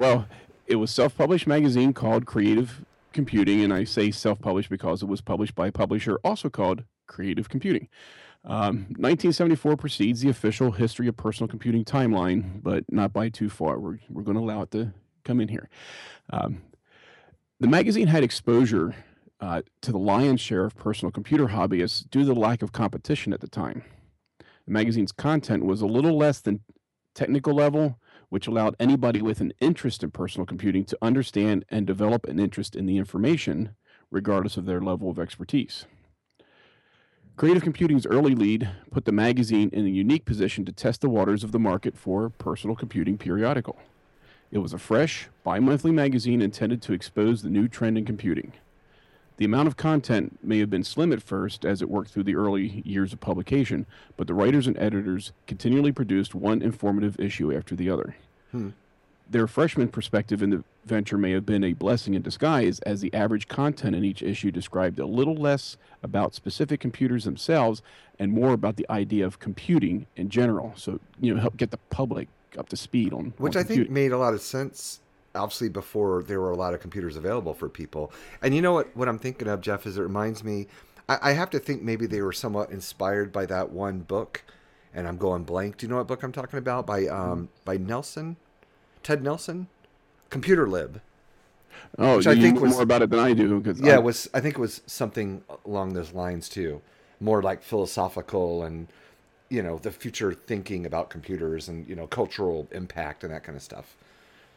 Well, 0.00 0.26
it 0.68 0.76
was 0.76 0.90
self-published 0.90 1.46
magazine 1.46 1.92
called 1.92 2.26
Creative 2.26 2.84
Computing, 3.12 3.64
and 3.64 3.72
I 3.72 3.84
say 3.84 4.10
self-published 4.10 4.68
because 4.68 5.02
it 5.02 5.06
was 5.06 5.22
published 5.22 5.54
by 5.54 5.68
a 5.68 5.72
publisher 5.72 6.18
also 6.22 6.50
called 6.50 6.84
Creative 7.06 7.48
Computing. 7.48 7.88
Um, 8.44 8.86
1974 8.98 9.76
precedes 9.76 10.20
the 10.20 10.28
official 10.28 10.72
history 10.72 11.08
of 11.08 11.16
personal 11.16 11.48
computing 11.48 11.84
timeline, 11.84 12.62
but 12.62 12.84
not 12.90 13.12
by 13.12 13.30
too 13.30 13.48
far. 13.48 13.78
We're, 13.78 13.98
we're 14.10 14.22
going 14.22 14.36
to 14.36 14.42
allow 14.42 14.62
it 14.62 14.70
to 14.72 14.92
come 15.24 15.40
in 15.40 15.48
here. 15.48 15.68
Um, 16.30 16.62
the 17.58 17.66
magazine 17.66 18.06
had 18.06 18.22
exposure 18.22 18.94
uh, 19.40 19.62
to 19.80 19.90
the 19.90 19.98
lion's 19.98 20.40
share 20.40 20.64
of 20.64 20.76
personal 20.76 21.10
computer 21.10 21.46
hobbyists 21.46 22.08
due 22.10 22.20
to 22.20 22.26
the 22.26 22.34
lack 22.34 22.62
of 22.62 22.72
competition 22.72 23.32
at 23.32 23.40
the 23.40 23.48
time. 23.48 23.84
The 24.38 24.72
magazine's 24.72 25.12
content 25.12 25.64
was 25.64 25.80
a 25.80 25.86
little 25.86 26.16
less 26.16 26.40
than 26.40 26.60
technical 27.14 27.54
level, 27.54 27.98
which 28.28 28.46
allowed 28.46 28.76
anybody 28.78 29.22
with 29.22 29.40
an 29.40 29.52
interest 29.60 30.02
in 30.02 30.10
personal 30.10 30.46
computing 30.46 30.84
to 30.84 30.98
understand 31.00 31.64
and 31.68 31.86
develop 31.86 32.26
an 32.26 32.38
interest 32.38 32.76
in 32.76 32.86
the 32.86 32.98
information, 32.98 33.70
regardless 34.10 34.56
of 34.56 34.66
their 34.66 34.80
level 34.80 35.10
of 35.10 35.18
expertise. 35.18 35.86
Creative 37.36 37.62
Computing's 37.62 38.06
early 38.06 38.34
lead 38.34 38.68
put 38.90 39.04
the 39.04 39.12
magazine 39.12 39.70
in 39.72 39.86
a 39.86 39.90
unique 39.90 40.24
position 40.24 40.64
to 40.64 40.72
test 40.72 41.00
the 41.00 41.08
waters 41.08 41.44
of 41.44 41.52
the 41.52 41.58
market 41.58 41.96
for 41.96 42.28
personal 42.30 42.74
computing 42.74 43.16
periodical. 43.16 43.78
It 44.50 44.58
was 44.58 44.72
a 44.72 44.78
fresh, 44.78 45.28
bi 45.44 45.60
monthly 45.60 45.92
magazine 45.92 46.42
intended 46.42 46.82
to 46.82 46.92
expose 46.92 47.42
the 47.42 47.48
new 47.48 47.68
trend 47.68 47.96
in 47.96 48.04
computing. 48.04 48.54
The 49.38 49.44
amount 49.44 49.68
of 49.68 49.76
content 49.76 50.38
may 50.42 50.58
have 50.58 50.68
been 50.68 50.82
slim 50.82 51.12
at 51.12 51.22
first 51.22 51.64
as 51.64 51.80
it 51.80 51.88
worked 51.88 52.10
through 52.10 52.24
the 52.24 52.34
early 52.34 52.82
years 52.84 53.12
of 53.12 53.20
publication, 53.20 53.86
but 54.16 54.26
the 54.26 54.34
writers 54.34 54.66
and 54.66 54.76
editors 54.78 55.32
continually 55.46 55.92
produced 55.92 56.34
one 56.34 56.60
informative 56.60 57.18
issue 57.20 57.54
after 57.54 57.76
the 57.76 57.88
other. 57.88 58.16
Hmm. 58.50 58.70
Their 59.30 59.46
freshman 59.46 59.88
perspective 59.88 60.42
in 60.42 60.50
the 60.50 60.64
venture 60.86 61.16
may 61.16 61.30
have 61.32 61.46
been 61.46 61.62
a 61.62 61.72
blessing 61.72 62.14
in 62.14 62.22
disguise, 62.22 62.80
as 62.80 63.00
the 63.00 63.14
average 63.14 63.46
content 63.46 63.94
in 63.94 64.04
each 64.04 64.22
issue 64.22 64.50
described 64.50 64.98
a 64.98 65.06
little 65.06 65.36
less 65.36 65.76
about 66.02 66.34
specific 66.34 66.80
computers 66.80 67.22
themselves 67.24 67.80
and 68.18 68.32
more 68.32 68.52
about 68.52 68.74
the 68.74 68.86
idea 68.90 69.24
of 69.24 69.38
computing 69.38 70.06
in 70.16 70.30
general. 70.30 70.72
So, 70.74 70.98
you 71.20 71.32
know, 71.32 71.40
help 71.40 71.56
get 71.56 71.70
the 71.70 71.78
public 71.90 72.28
up 72.58 72.68
to 72.70 72.76
speed 72.76 73.12
on 73.12 73.34
which 73.36 73.54
on 73.54 73.62
I 73.62 73.64
think 73.64 73.88
made 73.88 74.10
a 74.10 74.18
lot 74.18 74.34
of 74.34 74.40
sense. 74.40 75.00
Obviously, 75.34 75.68
before 75.68 76.22
there 76.22 76.40
were 76.40 76.50
a 76.50 76.56
lot 76.56 76.74
of 76.74 76.80
computers 76.80 77.16
available 77.16 77.54
for 77.54 77.68
people, 77.68 78.12
and 78.42 78.54
you 78.54 78.62
know 78.62 78.72
what? 78.72 78.96
What 78.96 79.08
I'm 79.08 79.18
thinking 79.18 79.48
of, 79.48 79.60
Jeff, 79.60 79.86
is 79.86 79.96
it 79.98 80.02
reminds 80.02 80.42
me. 80.42 80.66
I, 81.08 81.18
I 81.22 81.32
have 81.32 81.50
to 81.50 81.58
think 81.58 81.82
maybe 81.82 82.06
they 82.06 82.22
were 82.22 82.32
somewhat 82.32 82.70
inspired 82.70 83.32
by 83.32 83.46
that 83.46 83.70
one 83.70 84.00
book, 84.00 84.42
and 84.94 85.06
I'm 85.06 85.16
going 85.18 85.44
blank. 85.44 85.78
Do 85.78 85.86
you 85.86 85.90
know 85.90 85.98
what 85.98 86.06
book 86.06 86.22
I'm 86.22 86.32
talking 86.32 86.58
about? 86.58 86.86
By 86.86 87.06
um 87.06 87.48
by 87.64 87.76
Nelson, 87.76 88.36
Ted 89.02 89.22
Nelson, 89.22 89.68
Computer 90.30 90.66
Lib. 90.68 91.00
Oh, 91.98 92.16
which 92.16 92.26
I 92.26 92.34
think 92.34 92.60
was 92.60 92.72
more 92.72 92.82
about 92.82 93.02
it 93.02 93.10
than 93.10 93.18
I 93.18 93.32
do. 93.32 93.60
Because 93.60 93.80
yeah, 93.80 93.94
I, 93.94 93.96
it 93.96 94.02
was 94.02 94.28
I 94.34 94.40
think 94.40 94.56
it 94.56 94.60
was 94.60 94.82
something 94.86 95.42
along 95.64 95.94
those 95.94 96.12
lines 96.12 96.48
too, 96.48 96.80
more 97.20 97.42
like 97.42 97.62
philosophical 97.62 98.62
and 98.62 98.88
you 99.48 99.62
know 99.62 99.78
the 99.78 99.90
future 99.90 100.32
thinking 100.32 100.84
about 100.84 101.10
computers 101.10 101.68
and 101.68 101.88
you 101.88 101.94
know 101.94 102.06
cultural 102.06 102.68
impact 102.72 103.24
and 103.24 103.32
that 103.32 103.44
kind 103.44 103.56
of 103.56 103.62
stuff. 103.62 103.96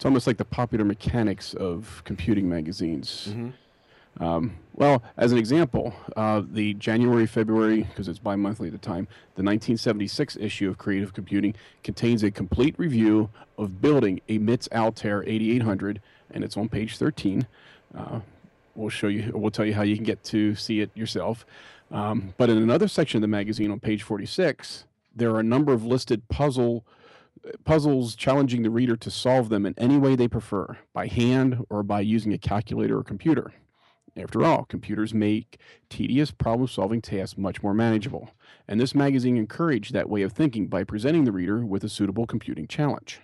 It's 0.02 0.06
almost 0.08 0.26
like 0.26 0.38
the 0.38 0.46
popular 0.46 0.84
mechanics 0.84 1.54
of 1.54 2.02
computing 2.06 2.50
magazines. 2.50 3.28
Mm-hmm. 3.30 4.24
Um, 4.24 4.58
well, 4.74 5.04
as 5.16 5.32
an 5.32 5.38
example, 5.38 5.94
uh, 6.18 6.42
the 6.44 6.74
January, 6.74 7.28
February, 7.28 7.84
because 7.84 8.08
it's 8.08 8.18
bi 8.18 8.36
monthly 8.36 8.70
at 8.70 8.72
the 8.72 8.80
time, 8.80 9.08
the 9.36 9.44
1976 9.44 10.38
issue 10.38 10.68
of 10.70 10.80
Creative 10.80 11.14
Computing 11.14 11.54
contains 11.84 12.24
a 12.24 12.32
complete 12.32 12.74
review 12.80 13.30
of 13.60 13.80
building 13.80 14.22
a 14.28 14.40
MITS 14.40 14.68
Altair 14.72 15.24
8800, 15.28 16.02
and 16.32 16.44
it's 16.44 16.58
on 16.58 16.68
page 16.68 16.98
13. 16.98 17.46
Uh, 17.96 18.22
we'll 18.74 18.90
show 18.90 19.06
you, 19.06 19.32
we'll 19.36 19.52
tell 19.52 19.66
you 19.66 19.76
how 19.76 19.84
you 19.84 19.94
can 19.94 20.04
get 20.04 20.24
to 20.24 20.56
see 20.56 20.80
it 20.80 20.90
yourself. 20.96 21.46
Um, 21.92 22.34
but 22.38 22.50
in 22.50 22.58
another 22.58 22.88
section 22.88 23.20
of 23.20 23.22
the 23.22 23.28
magazine 23.28 23.70
on 23.70 23.80
page 23.80 24.02
46, 24.02 24.86
there 25.16 25.30
are 25.30 25.42
a 25.42 25.44
number 25.44 25.72
of 25.74 25.86
listed 25.86 26.28
puzzle 26.28 26.84
puzzles 27.64 28.16
challenging 28.16 28.64
the 28.64 28.70
reader 28.70 28.96
to 28.96 29.12
solve 29.12 29.50
them 29.50 29.66
in 29.66 29.74
any 29.78 29.98
way 29.98 30.16
they 30.16 30.28
prefer, 30.28 30.78
by 30.94 31.08
hand 31.08 31.66
or 31.70 31.84
by 31.84 32.02
using 32.02 32.34
a 32.34 32.38
calculator 32.38 32.98
or 32.98 33.04
computer. 33.04 33.54
After 34.18 34.44
all, 34.44 34.66
computers 34.66 35.14
make 35.14 35.58
tedious 35.90 36.32
problem 36.32 36.68
solving 36.68 37.02
tasks 37.02 37.38
much 37.38 37.64
more 37.64 37.74
manageable, 37.74 38.32
and 38.68 38.80
this 38.80 38.94
magazine 38.94 39.38
encouraged 39.38 39.94
that 39.94 40.10
way 40.10 40.22
of 40.22 40.34
thinking 40.34 40.68
by 40.68 40.84
presenting 40.84 41.24
the 41.24 41.32
reader 41.32 41.66
with 41.66 41.84
a 41.84 41.90
suitable 41.90 42.28
computing 42.28 42.68
challenge. 42.68 43.22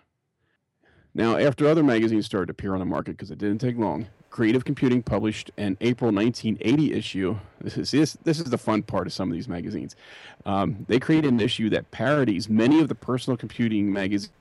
Now, 1.13 1.35
after 1.35 1.67
other 1.67 1.83
magazines 1.83 2.25
started 2.25 2.47
to 2.47 2.51
appear 2.51 2.73
on 2.73 2.79
the 2.79 2.85
market, 2.85 3.11
because 3.11 3.31
it 3.31 3.37
didn't 3.37 3.59
take 3.59 3.77
long, 3.77 4.07
Creative 4.29 4.63
Computing 4.63 5.01
published 5.01 5.51
an 5.57 5.77
April 5.81 6.11
1980 6.11 6.93
issue. 6.93 7.37
This 7.61 7.77
is 7.77 7.91
this, 7.91 8.17
this 8.23 8.39
is 8.39 8.49
the 8.49 8.57
fun 8.57 8.83
part 8.83 9.07
of 9.07 9.13
some 9.13 9.29
of 9.29 9.33
these 9.33 9.47
magazines. 9.47 9.95
Um, 10.45 10.85
they 10.87 10.99
created 10.99 11.31
an 11.31 11.39
issue 11.39 11.69
that 11.71 11.89
parodies 11.91 12.49
many 12.49 12.79
of 12.79 12.87
the 12.87 12.95
personal 12.95 13.37
computing 13.37 13.91
magazines. 13.91 14.33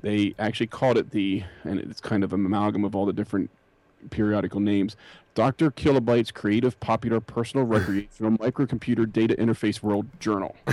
They 0.00 0.34
actually 0.38 0.68
called 0.68 0.96
it 0.98 1.10
the, 1.10 1.42
and 1.64 1.80
it's 1.80 2.00
kind 2.00 2.22
of 2.22 2.32
an 2.32 2.44
amalgam 2.44 2.84
of 2.84 2.94
all 2.94 3.06
the 3.06 3.12
different 3.12 3.50
periodical 4.10 4.60
names. 4.60 4.96
Dr. 5.34 5.70
Kilobyte's 5.70 6.30
Creative 6.30 6.78
Popular 6.80 7.20
Personal 7.20 7.66
Recreational 7.66 8.32
Microcomputer 8.38 9.10
Data 9.10 9.34
Interface 9.36 9.82
World 9.82 10.06
Journal. 10.20 10.56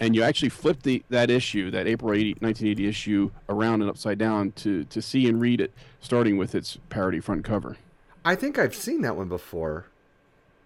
and 0.00 0.14
you 0.14 0.22
actually 0.22 0.48
flip 0.48 0.82
the 0.82 1.02
that 1.10 1.30
issue, 1.30 1.70
that 1.70 1.86
April 1.86 2.12
80, 2.12 2.36
1980 2.40 2.86
issue, 2.86 3.30
around 3.48 3.80
and 3.82 3.90
upside 3.90 4.18
down 4.18 4.52
to 4.52 4.84
to 4.84 5.02
see 5.02 5.28
and 5.28 5.40
read 5.40 5.60
it, 5.60 5.72
starting 6.00 6.36
with 6.36 6.54
its 6.54 6.78
parody 6.88 7.20
front 7.20 7.44
cover. 7.44 7.76
I 8.24 8.34
think 8.34 8.58
I've 8.58 8.74
seen 8.74 9.02
that 9.02 9.16
one 9.16 9.28
before. 9.28 9.86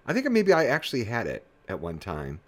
I 0.07 0.13
think 0.13 0.31
maybe 0.31 0.53
I 0.53 0.67
actually 0.67 1.05
had 1.05 1.27
it 1.27 1.45
at 1.69 1.81
one 1.81 1.99
time. 1.99 2.41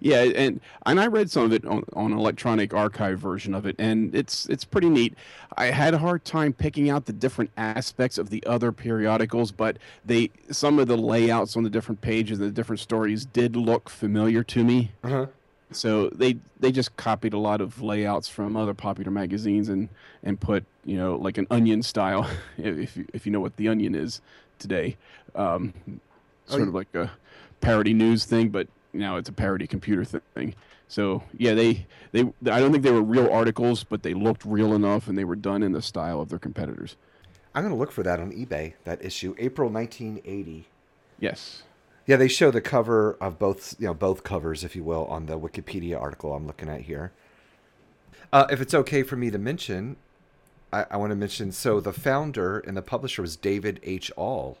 Yeah, 0.00 0.22
and 0.22 0.60
and 0.86 1.00
I 1.00 1.06
read 1.06 1.30
some 1.30 1.44
of 1.44 1.52
it 1.52 1.64
on, 1.64 1.84
on 1.94 2.12
electronic 2.12 2.74
archive 2.74 3.18
version 3.18 3.54
of 3.54 3.66
it, 3.66 3.76
and 3.78 4.14
it's 4.14 4.46
it's 4.46 4.64
pretty 4.64 4.88
neat. 4.88 5.14
I 5.56 5.66
had 5.66 5.94
a 5.94 5.98
hard 5.98 6.24
time 6.24 6.52
picking 6.52 6.90
out 6.90 7.06
the 7.06 7.12
different 7.12 7.50
aspects 7.56 8.18
of 8.18 8.30
the 8.30 8.44
other 8.46 8.72
periodicals, 8.72 9.52
but 9.52 9.78
they 10.04 10.30
some 10.50 10.78
of 10.78 10.88
the 10.88 10.96
layouts 10.96 11.56
on 11.56 11.62
the 11.62 11.70
different 11.70 12.00
pages, 12.00 12.38
and 12.38 12.48
the 12.48 12.52
different 12.52 12.80
stories, 12.80 13.24
did 13.24 13.56
look 13.56 13.88
familiar 13.88 14.42
to 14.44 14.64
me. 14.64 14.92
Uh-huh. 15.02 15.26
So 15.72 16.08
they 16.10 16.38
they 16.60 16.72
just 16.72 16.96
copied 16.96 17.32
a 17.32 17.38
lot 17.38 17.60
of 17.60 17.80
layouts 17.82 18.28
from 18.28 18.56
other 18.56 18.74
popular 18.74 19.10
magazines 19.10 19.68
and 19.68 19.88
and 20.22 20.38
put 20.40 20.64
you 20.84 20.96
know 20.96 21.16
like 21.16 21.38
an 21.38 21.46
onion 21.50 21.82
style, 21.82 22.28
if 22.58 22.96
you, 22.96 23.06
if 23.12 23.26
you 23.26 23.32
know 23.32 23.40
what 23.40 23.56
the 23.56 23.68
onion 23.68 23.94
is 23.94 24.20
today, 24.58 24.96
um, 25.34 25.72
Oh, 25.88 25.92
sort 26.50 26.62
you- 26.62 26.68
of 26.68 26.74
like 26.74 26.94
a 26.94 27.10
parody 27.60 27.94
news 27.94 28.24
thing, 28.24 28.48
but 28.50 28.66
now 28.92 29.16
it's 29.16 29.28
a 29.28 29.32
parody 29.32 29.66
computer 29.66 30.04
thing. 30.04 30.54
So 30.88 31.22
yeah, 31.38 31.54
they 31.54 31.86
they 32.12 32.20
I 32.50 32.60
don't 32.60 32.72
think 32.72 32.84
they 32.84 32.90
were 32.90 33.02
real 33.02 33.30
articles, 33.32 33.84
but 33.84 34.02
they 34.02 34.12
looked 34.14 34.44
real 34.44 34.74
enough, 34.74 35.08
and 35.08 35.16
they 35.16 35.24
were 35.24 35.36
done 35.36 35.62
in 35.62 35.72
the 35.72 35.80
style 35.82 36.20
of 36.20 36.28
their 36.28 36.38
competitors. 36.38 36.96
I'm 37.54 37.62
going 37.62 37.74
to 37.74 37.78
look 37.78 37.92
for 37.92 38.02
that 38.02 38.18
on 38.18 38.32
eBay, 38.32 38.72
that 38.84 39.04
issue, 39.04 39.34
April 39.38 39.68
1980. 39.68 40.66
Yes. 41.20 41.62
Yeah, 42.06 42.16
they 42.16 42.28
show 42.28 42.50
the 42.50 42.60
cover 42.60 43.16
of 43.20 43.38
both, 43.38 43.76
you 43.78 43.86
know, 43.86 43.94
both 43.94 44.24
covers, 44.24 44.64
if 44.64 44.74
you 44.74 44.82
will, 44.82 45.04
on 45.06 45.26
the 45.26 45.38
Wikipedia 45.38 46.00
article 46.00 46.34
I'm 46.34 46.46
looking 46.46 46.68
at 46.68 46.82
here. 46.82 47.12
Uh, 48.32 48.46
if 48.50 48.60
it's 48.60 48.74
okay 48.74 49.02
for 49.02 49.16
me 49.16 49.30
to 49.30 49.38
mention, 49.38 49.96
I, 50.72 50.86
I 50.90 50.96
want 50.96 51.10
to 51.10 51.16
mention 51.16 51.52
so 51.52 51.80
the 51.80 51.92
founder 51.92 52.58
and 52.58 52.76
the 52.76 52.82
publisher 52.82 53.22
was 53.22 53.36
David 53.36 53.78
H. 53.82 54.10
Ahl. 54.16 54.58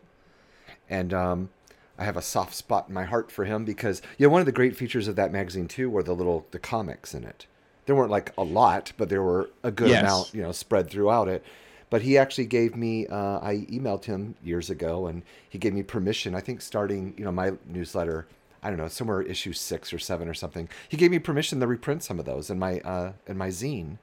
And 0.88 1.12
um, 1.12 1.50
I 1.98 2.04
have 2.04 2.16
a 2.16 2.22
soft 2.22 2.54
spot 2.54 2.86
in 2.88 2.94
my 2.94 3.04
heart 3.04 3.32
for 3.32 3.44
him 3.44 3.64
because, 3.64 4.02
you 4.18 4.26
know, 4.26 4.32
one 4.32 4.40
of 4.40 4.46
the 4.46 4.52
great 4.52 4.76
features 4.76 5.08
of 5.08 5.16
that 5.16 5.32
magazine, 5.32 5.66
too, 5.68 5.90
were 5.90 6.02
the 6.02 6.14
little 6.14 6.46
the 6.50 6.58
comics 6.58 7.14
in 7.14 7.24
it. 7.24 7.46
There 7.86 7.96
weren't 7.96 8.10
like 8.10 8.32
a 8.38 8.44
lot, 8.44 8.92
but 8.96 9.08
there 9.08 9.22
were 9.22 9.50
a 9.64 9.72
good 9.72 9.88
Yes. 9.88 10.02
amount, 10.02 10.34
you 10.34 10.42
know, 10.42 10.52
spread 10.52 10.88
throughout 10.90 11.28
it. 11.28 11.44
But 11.92 12.00
he 12.00 12.16
actually 12.16 12.46
gave 12.46 12.74
me, 12.74 13.06
uh, 13.06 13.38
I 13.42 13.66
emailed 13.70 14.06
him 14.06 14.34
years 14.42 14.70
ago 14.70 15.08
and 15.08 15.22
he 15.50 15.58
gave 15.58 15.74
me 15.74 15.82
permission, 15.82 16.34
I 16.34 16.40
think 16.40 16.62
starting, 16.62 17.12
you 17.18 17.24
know, 17.26 17.30
my 17.30 17.52
newsletter, 17.66 18.26
I 18.62 18.70
don't 18.70 18.78
know, 18.78 18.88
somewhere 18.88 19.20
issue 19.20 19.52
six 19.52 19.92
or 19.92 19.98
seven 19.98 20.26
or 20.26 20.32
something. 20.32 20.70
He 20.88 20.96
gave 20.96 21.10
me 21.10 21.18
permission 21.18 21.60
to 21.60 21.66
reprint 21.66 22.02
some 22.02 22.18
of 22.18 22.24
those 22.24 22.48
in 22.48 22.58
my, 22.58 22.80
uh, 22.80 23.12
in 23.26 23.36
my 23.36 23.48
zine. 23.48 23.98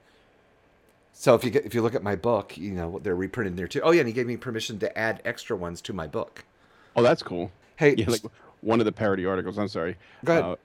So 1.13 1.33
if 1.33 1.43
you 1.43 1.49
get, 1.49 1.65
if 1.65 1.73
you 1.73 1.81
look 1.81 1.95
at 1.95 2.03
my 2.03 2.15
book, 2.15 2.55
you 2.59 2.73
know, 2.73 2.99
they're 3.01 3.15
reprinted 3.15 3.57
there 3.57 3.67
too. 3.67 3.81
Oh 3.81 3.89
yeah. 3.89 4.01
And 4.01 4.07
he 4.07 4.13
gave 4.13 4.27
me 4.27 4.37
permission 4.37 4.77
to 4.77 4.95
add 4.95 5.23
extra 5.25 5.57
ones 5.57 5.81
to 5.81 5.91
my 5.91 6.05
book. 6.05 6.45
Oh, 6.95 7.01
that's 7.01 7.23
cool. 7.23 7.51
Hey, 7.77 7.95
Yeah, 7.97 8.11
like 8.11 8.21
one 8.61 8.79
of 8.79 8.85
the 8.85 8.91
parody 8.91 9.25
articles. 9.25 9.57
I'm 9.57 9.67
sorry. 9.67 9.95
Go 10.23 10.33
ahead. 10.33 10.43
Uh, 10.43 10.55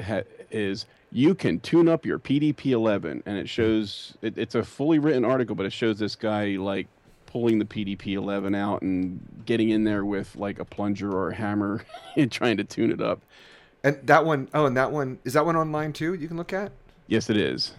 ha- 0.00 0.22
is 0.50 0.86
you 1.12 1.34
can 1.34 1.60
tune 1.60 1.88
up 1.88 2.06
your 2.06 2.18
PDP-11, 2.18 3.22
and 3.26 3.38
it 3.38 3.48
shows 3.48 4.14
it, 4.22 4.36
it's 4.36 4.54
a 4.54 4.62
fully 4.62 4.98
written 4.98 5.24
article, 5.24 5.54
but 5.54 5.66
it 5.66 5.72
shows 5.72 5.98
this 5.98 6.16
guy 6.16 6.56
like 6.56 6.86
pulling 7.26 7.58
the 7.58 7.64
PDP-11 7.64 8.56
out 8.56 8.82
and 8.82 9.20
getting 9.46 9.70
in 9.70 9.84
there 9.84 10.04
with 10.04 10.34
like 10.36 10.58
a 10.58 10.64
plunger 10.64 11.12
or 11.12 11.30
a 11.30 11.34
hammer 11.34 11.84
and 12.16 12.30
trying 12.30 12.56
to 12.56 12.64
tune 12.64 12.90
it 12.90 13.00
up. 13.00 13.20
and 13.84 13.98
that 14.04 14.24
one, 14.24 14.48
oh, 14.54 14.66
and 14.66 14.76
that 14.76 14.90
one, 14.90 15.18
is 15.24 15.32
that 15.34 15.46
one 15.46 15.56
online 15.56 15.92
too? 15.92 16.14
You 16.14 16.28
can 16.28 16.36
look 16.36 16.52
at? 16.52 16.72
Yes, 17.06 17.30
it 17.30 17.36
is. 17.36 17.72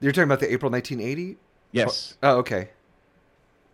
You're 0.00 0.12
talking 0.12 0.24
about 0.24 0.40
the 0.40 0.52
April 0.52 0.70
1980? 0.70 1.36
Yes. 1.72 2.16
Oh, 2.22 2.36
okay. 2.38 2.68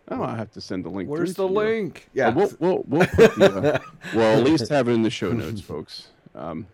Oh, 0.09 0.21
I 0.21 0.35
have 0.35 0.51
to 0.51 0.61
send 0.61 0.85
the 0.85 0.89
link. 0.89 1.09
Where's 1.09 1.33
the 1.33 1.47
to 1.47 1.53
you. 1.53 1.59
link? 1.59 2.09
Yeah. 2.13 2.29
Well, 2.29 2.51
we'll, 2.59 2.83
we'll, 2.87 2.99
we'll, 2.99 3.07
put 3.07 3.35
the, 3.35 3.73
uh, 3.75 3.79
we'll 4.13 4.37
at 4.39 4.43
least 4.43 4.69
have 4.69 4.87
it 4.87 4.91
in 4.91 5.01
the 5.01 5.09
show 5.09 5.31
notes, 5.31 5.61
folks. 5.61 6.07
Um, 6.35 6.67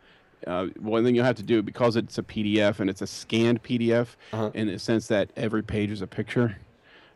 uh, 0.48 0.67
one 0.79 1.03
thing 1.03 1.15
you'll 1.15 1.25
have 1.25 1.36
to 1.36 1.43
do 1.43 1.62
because 1.62 1.95
it's 1.95 2.17
a 2.17 2.24
PDF 2.24 2.79
and 2.79 2.89
it's 2.89 3.01
a 3.01 3.07
scanned 3.07 3.62
PDF, 3.63 4.15
Uh-huh. 4.33 4.51
in 4.53 4.67
the 4.67 4.79
sense 4.79 5.07
that 5.07 5.29
every 5.36 5.63
page 5.63 5.91
is 5.91 6.01
a 6.01 6.07
picture 6.07 6.57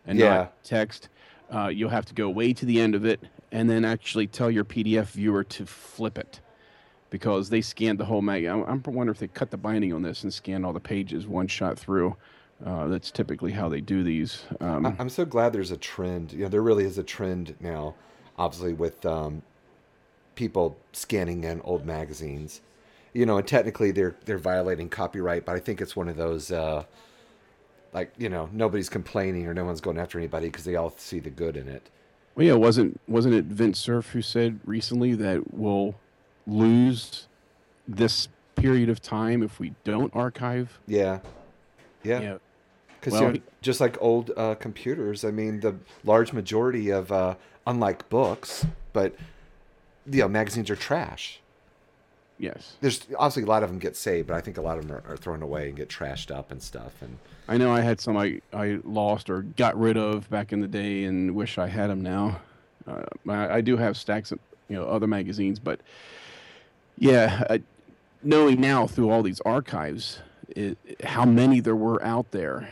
and 0.06 0.20
Yeah. 0.20 0.30
not 0.36 0.64
text. 0.64 1.10
Uh, 1.54 1.68
you'll 1.68 1.90
have 1.90 2.06
to 2.06 2.14
go 2.14 2.30
way 2.30 2.54
to 2.54 2.66
the 2.66 2.80
end 2.80 2.96
of 2.96 3.06
it 3.06 3.20
and 3.52 3.70
then 3.70 3.86
actually 3.86 4.28
tell 4.28 4.50
your 4.52 4.64
PDF 4.66 5.12
viewer 5.12 5.44
to 5.44 5.66
flip 5.66 6.18
it 6.18 6.40
because 7.10 7.50
they 7.50 7.62
scanned 7.62 8.00
the 8.00 8.06
whole 8.06 8.22
mag. 8.22 8.46
I, 8.46 8.60
I 8.60 8.74
wonder 8.86 9.12
if 9.12 9.20
they 9.20 9.28
cut 9.28 9.52
the 9.52 9.58
binding 9.58 9.94
on 9.94 10.02
this 10.02 10.24
and 10.24 10.34
scanned 10.34 10.66
all 10.66 10.74
the 10.74 10.80
pages 10.80 11.28
one 11.28 11.48
shot 11.48 11.78
through. 11.80 12.16
Uh, 12.66 12.88
that's 12.88 13.12
typically 13.12 13.52
how 13.52 13.68
they 13.70 13.82
do 13.82 14.02
these. 14.04 14.44
Um, 14.62 14.86
I- 14.86 14.96
I'm 14.98 15.10
so 15.10 15.26
glad 15.26 15.52
there's 15.54 15.72
a 15.72 15.78
trend. 15.78 16.32
You 16.32 16.44
know, 16.44 16.50
there 16.50 16.62
really 16.62 16.86
is 16.86 16.98
a 16.98 17.04
trend 17.04 17.54
now, 17.60 17.96
obviously, 18.38 18.74
with 18.74 19.06
um, 19.06 19.42
people 20.36 20.78
scanning 20.94 21.44
in 21.44 21.62
old 21.62 21.86
magazines. 21.86 22.62
You 23.16 23.26
know, 23.26 23.38
and 23.38 23.48
technically 23.48 23.92
they're 23.92 24.16
they're 24.26 24.38
violating 24.38 24.90
copyright, 24.90 25.46
but 25.46 25.56
I 25.56 25.60
think 25.60 25.82
it's 25.82 25.96
one 25.96 26.10
of 26.10 26.18
those 26.18 26.52
uh, 26.52 26.84
like 27.94 28.14
you 28.18 28.30
know 28.30 28.50
nobody's 28.52 28.90
complaining 28.90 29.48
or 29.48 29.54
no 29.54 29.66
one's 29.66 29.82
going 29.82 29.98
after 29.98 30.20
anybody 30.20 30.48
because 30.48 30.66
they 30.66 30.76
all 30.76 30.94
see 30.98 31.20
the 31.20 31.30
good 31.30 31.56
in 31.56 31.68
it. 31.68 31.90
Well, 32.36 32.46
yeah, 32.46 32.54
wasn't 32.54 33.00
wasn't 33.08 33.36
it 33.36 33.46
Vint 33.46 33.78
Cerf 33.78 34.10
who 34.10 34.22
said 34.22 34.60
recently 34.66 35.14
that 35.16 35.54
we'll 35.54 35.96
lose 36.46 37.28
this 37.88 38.28
period 38.56 38.90
of 38.90 39.02
time 39.02 39.42
if 39.42 39.60
we 39.60 39.74
don't 39.86 40.14
archive? 40.16 40.80
Yeah, 40.86 42.20
yeah. 42.22 42.38
Because 43.00 43.14
Well, 43.14 43.24
you 43.24 43.40
know, 43.40 43.42
just 43.62 43.80
like 43.80 44.02
old 44.02 44.32
uh, 44.36 44.56
computers, 44.56 45.24
I 45.24 45.32
mean, 45.32 45.60
the 45.60 45.76
large 46.04 46.34
majority 46.34 46.90
of, 46.90 47.12
uh, 47.12 47.36
unlike 47.68 48.10
books, 48.10 48.66
but 48.94 49.16
you 50.10 50.22
know, 50.22 50.28
magazines 50.28 50.70
are 50.70 50.76
trash. 50.76 51.40
Yes, 52.38 52.74
There's 52.82 53.08
obviously 53.18 53.44
a 53.44 53.46
lot 53.46 53.64
of 53.64 53.70
them 53.70 53.80
get 53.80 53.96
saved, 53.96 54.28
but 54.28 54.36
I 54.36 54.42
think 54.42 54.58
a 54.58 54.62
lot 54.62 54.78
of 54.78 54.86
them 54.86 54.98
are, 54.98 55.14
are 55.14 55.16
thrown 55.16 55.42
away 55.42 55.70
and 55.70 55.78
get 55.78 55.88
trashed 55.88 56.36
up 56.36 56.52
and 56.52 56.62
stuff. 56.62 57.02
And 57.02 57.18
I 57.48 57.58
know 57.58 57.74
I 57.74 57.80
had 57.80 58.02
some 58.02 58.18
I, 58.18 58.42
I 58.52 58.80
lost 58.84 59.30
or 59.30 59.44
got 59.44 59.80
rid 59.80 59.96
of 59.96 60.30
back 60.30 60.52
in 60.52 60.60
the 60.60 60.68
day 60.68 61.06
and 61.06 61.34
wish 61.34 61.58
I 61.58 61.68
had 61.68 61.90
them 61.90 62.02
now. 62.02 62.42
Uh, 62.86 63.04
I, 63.30 63.56
I 63.56 63.62
do 63.62 63.78
have 63.78 63.96
stacks 63.96 64.34
of 64.34 64.40
you 64.68 64.76
know 64.76 64.86
other 64.86 65.08
magazines, 65.08 65.60
but 65.60 65.80
yeah, 66.98 67.46
uh, 67.50 67.60
knowing 68.22 68.60
now 68.60 68.86
through 68.86 69.12
all 69.12 69.24
these 69.24 69.40
archives 69.42 70.20
it, 70.50 70.78
how 71.04 71.26
many 71.26 71.60
there 71.62 71.76
were 71.76 72.04
out 72.04 72.32
there, 72.32 72.70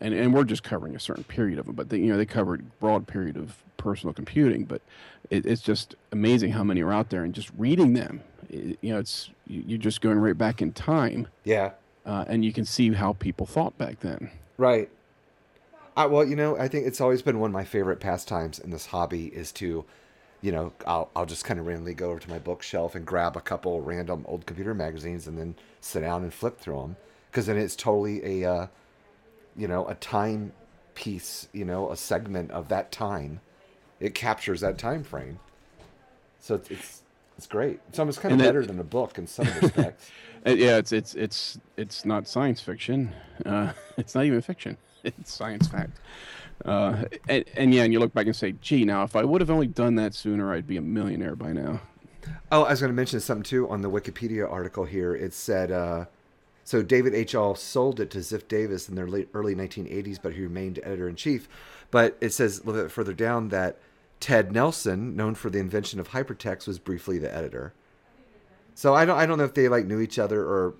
and 0.00 0.14
and 0.14 0.34
we're 0.34 0.44
just 0.44 0.62
covering 0.62 0.94
a 0.96 1.00
certain 1.00 1.24
period 1.24 1.58
of 1.58 1.66
them, 1.66 1.74
but 1.74 1.88
they, 1.88 1.98
you 1.98 2.06
know 2.06 2.16
they 2.16 2.26
covered 2.26 2.64
broad 2.80 3.06
period 3.06 3.36
of 3.36 3.56
personal 3.76 4.12
computing, 4.12 4.64
but 4.64 4.82
it, 5.30 5.46
it's 5.46 5.62
just 5.62 5.94
amazing 6.12 6.50
how 6.52 6.64
many 6.64 6.82
are 6.82 6.92
out 6.92 7.10
there, 7.10 7.24
and 7.24 7.34
just 7.34 7.50
reading 7.56 7.92
them, 7.94 8.20
it, 8.48 8.78
you 8.80 8.92
know, 8.92 8.98
it's 8.98 9.30
you- 9.46 9.64
you're 9.66 9.78
just 9.78 10.00
going 10.00 10.18
right 10.18 10.36
back 10.36 10.60
in 10.62 10.72
time, 10.72 11.28
yeah, 11.44 11.70
uh, 12.04 12.24
and 12.28 12.44
you 12.44 12.52
can 12.52 12.64
see 12.64 12.92
how 12.92 13.12
people 13.14 13.46
thought 13.46 13.76
back 13.78 14.00
then. 14.00 14.30
right. 14.58 14.88
I, 15.98 16.04
well, 16.04 16.26
you 16.26 16.36
know, 16.36 16.58
I 16.58 16.68
think 16.68 16.86
it's 16.86 17.00
always 17.00 17.22
been 17.22 17.40
one 17.40 17.48
of 17.48 17.54
my 17.54 17.64
favorite 17.64 18.00
pastimes 18.00 18.58
in 18.58 18.68
this 18.70 18.84
hobby 18.86 19.28
is 19.28 19.50
to, 19.52 19.82
you 20.42 20.52
know, 20.52 20.74
I'll, 20.86 21.08
I'll 21.16 21.24
just 21.24 21.46
kind 21.46 21.58
of 21.58 21.66
randomly 21.66 21.94
go 21.94 22.10
over 22.10 22.18
to 22.20 22.28
my 22.28 22.38
bookshelf 22.38 22.94
and 22.94 23.06
grab 23.06 23.34
a 23.34 23.40
couple 23.40 23.80
random 23.80 24.22
old 24.28 24.44
computer 24.44 24.74
magazines 24.74 25.26
and 25.26 25.38
then 25.38 25.54
sit 25.80 26.00
down 26.02 26.22
and 26.22 26.34
flip 26.34 26.60
through 26.60 26.80
them. 26.80 26.96
Because 27.30 27.46
then 27.46 27.56
it's 27.56 27.74
totally 27.74 28.42
a, 28.42 28.50
uh, 28.52 28.66
you 29.56 29.68
know, 29.68 29.86
a 29.88 29.94
time 29.94 30.52
piece, 30.94 31.48
you 31.52 31.64
know, 31.64 31.90
a 31.90 31.96
segment 31.96 32.50
of 32.50 32.68
that 32.68 32.92
time. 32.92 33.40
It 34.00 34.14
captures 34.14 34.60
that 34.60 34.78
time 34.78 35.04
frame. 35.04 35.38
So 36.40 36.56
it's, 36.56 36.70
it's, 36.70 37.02
it's 37.38 37.46
great. 37.46 37.80
It's 37.88 37.98
almost 37.98 38.20
kind 38.20 38.32
of 38.32 38.38
that- 38.38 38.44
better 38.44 38.64
than 38.66 38.78
a 38.78 38.84
book 38.84 39.18
in 39.18 39.26
some 39.26 39.46
respects. 39.60 40.10
Uh, 40.46 40.50
yeah, 40.50 40.76
it's 40.76 40.92
it's 40.92 41.14
it's 41.14 41.58
it's 41.76 42.04
not 42.04 42.28
science 42.28 42.60
fiction. 42.60 43.12
Uh, 43.44 43.72
it's 43.96 44.14
not 44.14 44.24
even 44.26 44.40
fiction. 44.40 44.76
It's 45.02 45.32
science 45.34 45.66
fact. 45.66 45.98
Uh, 46.64 47.02
and, 47.28 47.44
and 47.56 47.74
yeah, 47.74 47.82
and 47.82 47.92
you 47.92 47.98
look 47.98 48.14
back 48.14 48.26
and 48.26 48.36
say, 48.36 48.52
"Gee, 48.60 48.84
now 48.84 49.02
if 49.02 49.16
I 49.16 49.24
would 49.24 49.40
have 49.40 49.50
only 49.50 49.66
done 49.66 49.96
that 49.96 50.14
sooner, 50.14 50.52
I'd 50.52 50.68
be 50.68 50.76
a 50.76 50.80
millionaire 50.80 51.34
by 51.34 51.52
now." 51.52 51.80
Oh, 52.52 52.62
I 52.62 52.70
was 52.70 52.80
going 52.80 52.90
to 52.92 52.94
mention 52.94 53.18
something 53.18 53.42
too 53.42 53.68
on 53.68 53.82
the 53.82 53.90
Wikipedia 53.90 54.48
article 54.48 54.84
here. 54.84 55.16
It 55.16 55.34
said, 55.34 55.72
uh, 55.72 56.04
so 56.66 56.82
David 56.82 57.14
H. 57.14 57.32
Ahl 57.36 57.54
sold 57.54 58.00
it 58.00 58.10
to 58.10 58.18
Ziff 58.18 58.48
Davis 58.48 58.88
in 58.88 58.96
their 58.96 59.06
late, 59.06 59.28
early 59.34 59.54
1980s, 59.54 60.18
but 60.20 60.32
he 60.32 60.42
remained 60.42 60.80
editor 60.82 61.08
in 61.08 61.14
chief. 61.14 61.48
But 61.92 62.18
it 62.20 62.30
says 62.32 62.58
a 62.58 62.64
little 62.64 62.82
bit 62.82 62.90
further 62.90 63.12
down 63.12 63.50
that 63.50 63.78
Ted 64.18 64.50
Nelson, 64.50 65.14
known 65.14 65.36
for 65.36 65.48
the 65.48 65.60
invention 65.60 66.00
of 66.00 66.08
hypertext, 66.08 66.66
was 66.66 66.80
briefly 66.80 67.18
the 67.18 67.32
editor. 67.32 67.72
So 68.74 68.94
I 68.94 69.04
don't, 69.04 69.16
I 69.16 69.26
don't 69.26 69.38
know 69.38 69.44
if 69.44 69.54
they 69.54 69.68
like 69.68 69.86
knew 69.86 70.00
each 70.00 70.18
other 70.18 70.42
or, 70.42 70.74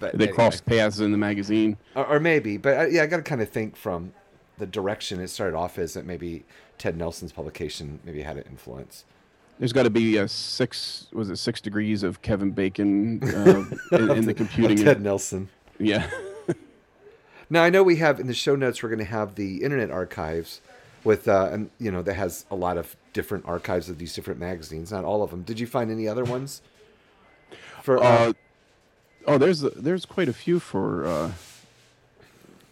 but 0.00 0.16
They 0.16 0.24
anyway. 0.24 0.34
crossed 0.34 0.64
paths 0.64 0.98
in 0.98 1.12
the 1.12 1.18
magazine. 1.18 1.76
or, 1.94 2.06
or 2.06 2.18
maybe. 2.18 2.56
But 2.56 2.78
uh, 2.78 2.86
yeah, 2.86 3.02
I 3.02 3.06
got 3.06 3.18
to 3.18 3.22
kind 3.22 3.42
of 3.42 3.50
think 3.50 3.76
from, 3.76 4.14
the 4.58 4.66
direction 4.66 5.20
it 5.20 5.28
started 5.28 5.54
off 5.54 5.78
as 5.78 5.92
that 5.92 6.06
maybe 6.06 6.46
Ted 6.78 6.96
Nelson's 6.96 7.32
publication 7.32 8.00
maybe 8.04 8.22
had 8.22 8.38
an 8.38 8.44
influence. 8.48 9.04
There's 9.58 9.72
got 9.72 9.84
to 9.84 9.90
be 9.90 10.16
a 10.18 10.28
six. 10.28 11.06
Was 11.12 11.30
it 11.30 11.36
six 11.36 11.60
degrees 11.60 12.02
of 12.02 12.20
Kevin 12.22 12.50
Bacon 12.50 13.22
uh, 13.22 13.64
in, 13.96 14.10
in 14.10 14.26
the 14.26 14.34
computing? 14.34 14.76
Ted 14.76 15.00
Nelson. 15.02 15.48
yeah. 15.78 16.08
Now 17.48 17.62
I 17.62 17.70
know 17.70 17.84
we 17.84 17.94
have 17.96 18.18
in 18.18 18.26
the 18.26 18.34
show 18.34 18.56
notes 18.56 18.82
we're 18.82 18.88
going 18.88 18.98
to 18.98 19.04
have 19.04 19.36
the 19.36 19.62
Internet 19.62 19.92
Archives 19.92 20.60
with 21.04 21.28
uh, 21.28 21.48
and 21.52 21.70
you 21.78 21.92
know 21.92 22.02
that 22.02 22.14
has 22.14 22.44
a 22.50 22.56
lot 22.56 22.76
of 22.76 22.96
different 23.12 23.44
archives 23.46 23.88
of 23.88 23.98
these 23.98 24.14
different 24.16 24.40
magazines. 24.40 24.90
Not 24.90 25.04
all 25.04 25.22
of 25.22 25.30
them. 25.30 25.42
Did 25.42 25.60
you 25.60 25.66
find 25.68 25.88
any 25.92 26.08
other 26.08 26.24
ones? 26.24 26.60
For 27.84 28.02
uh, 28.02 28.02
Uh, 28.02 28.32
oh, 29.28 29.38
there's 29.38 29.60
there's 29.60 30.04
quite 30.06 30.28
a 30.28 30.32
few 30.32 30.58
for 30.58 31.06
uh, 31.06 31.32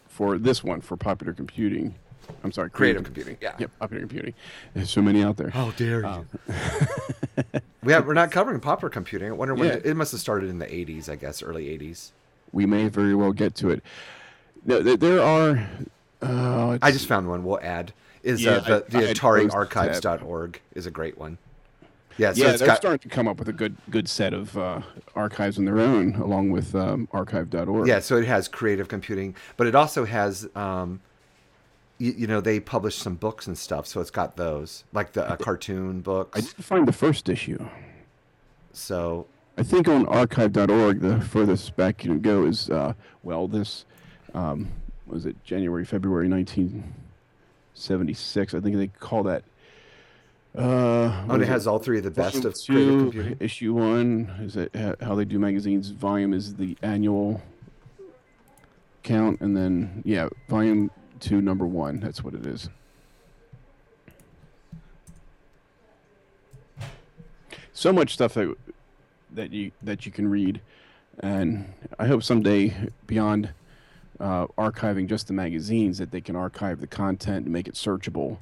for 0.09 0.37
this 0.37 0.61
one 0.61 0.81
for 0.81 0.97
popular 0.97 1.31
computing. 1.31 1.95
I'm 2.43 2.51
sorry, 2.51 2.69
creative 2.69 3.03
computing. 3.03 3.37
Yeah. 3.41 3.55
Yep, 3.59 3.71
popular 3.79 4.01
computing. 4.01 4.33
There's 4.73 4.89
so 4.89 5.01
many 5.01 5.23
out 5.23 5.37
there. 5.37 5.49
How 5.49 5.71
dare 5.71 6.01
you? 6.01 6.27
we 7.83 7.91
have, 7.93 8.05
we're 8.05 8.13
not 8.13 8.31
covering 8.31 8.59
popular 8.59 8.89
computing. 8.89 9.29
I 9.29 9.31
wonder 9.33 9.53
when 9.55 9.67
Yeah. 9.67 9.73
it, 9.75 9.85
it 9.85 9.93
must 9.95 10.11
have 10.11 10.21
started 10.21 10.49
in 10.49 10.59
the 10.59 10.65
80s, 10.67 11.09
I 11.09 11.15
guess, 11.15 11.41
early 11.43 11.65
80s. 11.77 12.11
We 12.51 12.65
may 12.65 12.87
very 12.89 13.15
well 13.15 13.31
get 13.33 13.55
to 13.55 13.69
it. 13.69 13.83
No, 14.65 14.81
there, 14.81 14.97
there 14.97 15.21
are. 15.21 15.67
Uh, 16.21 16.77
I 16.81 16.91
just 16.91 17.07
found 17.07 17.27
one. 17.27 17.43
We'll 17.43 17.59
add 17.61 17.93
is 18.23 18.43
Yeah, 18.43 18.53
uh, 18.53 18.59
the, 18.61 18.75
I- 18.75 18.89
the 18.89 18.97
I 18.97 19.01
had 19.07 19.17
AtariArchives.org 19.17 20.61
is 20.73 20.85
a 20.85 20.91
great 20.91 21.17
one. 21.17 21.37
Yeah, 22.17 22.31
so 22.31 22.43
yeah, 22.45 22.49
it's 22.51 22.59
they're 22.59 22.67
got 22.67 22.77
starting 22.77 23.09
to 23.09 23.13
come 23.13 23.27
up 23.27 23.37
with 23.39 23.49
a 23.49 23.53
good 23.53 23.75
good 23.89 24.07
set 24.07 24.33
of 24.33 24.57
uh, 24.57 24.79
archives 25.15 25.57
on 25.57 25.65
their 25.65 25.79
own, 25.79 26.15
along 26.15 26.49
with 26.49 26.73
um, 26.73 27.09
archive.org. 27.11 27.87
yeah, 27.89 27.99
so 27.99 28.15
it 28.15 28.25
has 28.25 28.47
creative 28.47 28.87
computing, 28.87 29.35
but 29.57 29.67
it 29.67 29.75
also 29.75 30.05
has 30.05 30.47
um, 30.55 31.01
you, 31.97 32.13
you 32.17 32.27
know 32.27 32.41
they 32.41 32.59
publish 32.59 32.95
some 32.95 33.15
books 33.15 33.47
and 33.47 33.57
stuff, 33.57 33.87
so 33.87 34.01
it's 34.01 34.11
got 34.11 34.35
those 34.35 34.83
like 34.93 35.13
the 35.13 35.29
uh, 35.29 35.35
cartoon 35.37 36.01
books. 36.01 36.37
I 36.37 36.41
books. 36.41 36.53
did 36.53 36.65
find 36.65 36.87
the 36.87 36.93
first 36.93 37.29
issue. 37.29 37.65
So 38.73 39.27
I 39.57 39.63
think 39.63 39.87
on 39.87 40.05
archive.org, 40.07 40.99
the 40.99 41.21
furthest 41.21 41.77
back 41.77 42.03
you 42.03 42.11
can 42.11 42.21
go 42.21 42.45
is, 42.45 42.69
uh, 42.69 42.93
well, 43.23 43.47
this 43.47 43.85
um, 44.33 44.67
was 45.07 45.25
it 45.25 45.41
January, 45.43 45.85
February 45.85 46.27
1976. 46.27 48.53
I 48.53 48.59
think 48.59 48.75
they 48.75 48.87
call 48.87 49.23
that. 49.23 49.43
Uh, 50.57 51.25
oh, 51.29 51.35
it 51.35 51.41
is 51.41 51.47
has 51.47 51.67
all 51.67 51.79
three 51.79 51.97
of 51.97 52.03
the 52.03 52.11
best 52.11 52.45
of 52.45 52.53
two. 52.61 53.35
Issue 53.39 53.73
one 53.73 54.33
is 54.41 54.55
it 54.55 54.73
how 55.01 55.15
they 55.15 55.25
do 55.25 55.39
magazines. 55.39 55.89
Volume 55.89 56.33
is 56.33 56.55
the 56.55 56.77
annual 56.81 57.41
count, 59.03 59.41
and 59.41 59.55
then 59.55 60.01
yeah, 60.05 60.29
volume 60.49 60.91
two, 61.19 61.41
number 61.41 61.65
one. 61.65 61.99
That's 61.99 62.23
what 62.23 62.33
it 62.33 62.45
is. 62.45 62.69
So 67.73 67.91
much 67.91 68.13
stuff 68.13 68.33
that 68.35 68.55
that 69.33 69.51
you 69.51 69.71
that 69.83 70.05
you 70.05 70.11
can 70.11 70.29
read, 70.29 70.61
and 71.19 71.73
I 71.99 72.07
hope 72.07 72.23
someday 72.23 72.73
beyond 73.05 73.49
uh, 74.19 74.47
archiving 74.57 75.07
just 75.07 75.27
the 75.27 75.33
magazines 75.33 75.97
that 75.97 76.11
they 76.11 76.21
can 76.21 76.35
archive 76.35 76.79
the 76.79 76.87
content 76.87 77.45
and 77.45 77.53
make 77.53 77.67
it 77.67 77.73
searchable. 77.73 78.37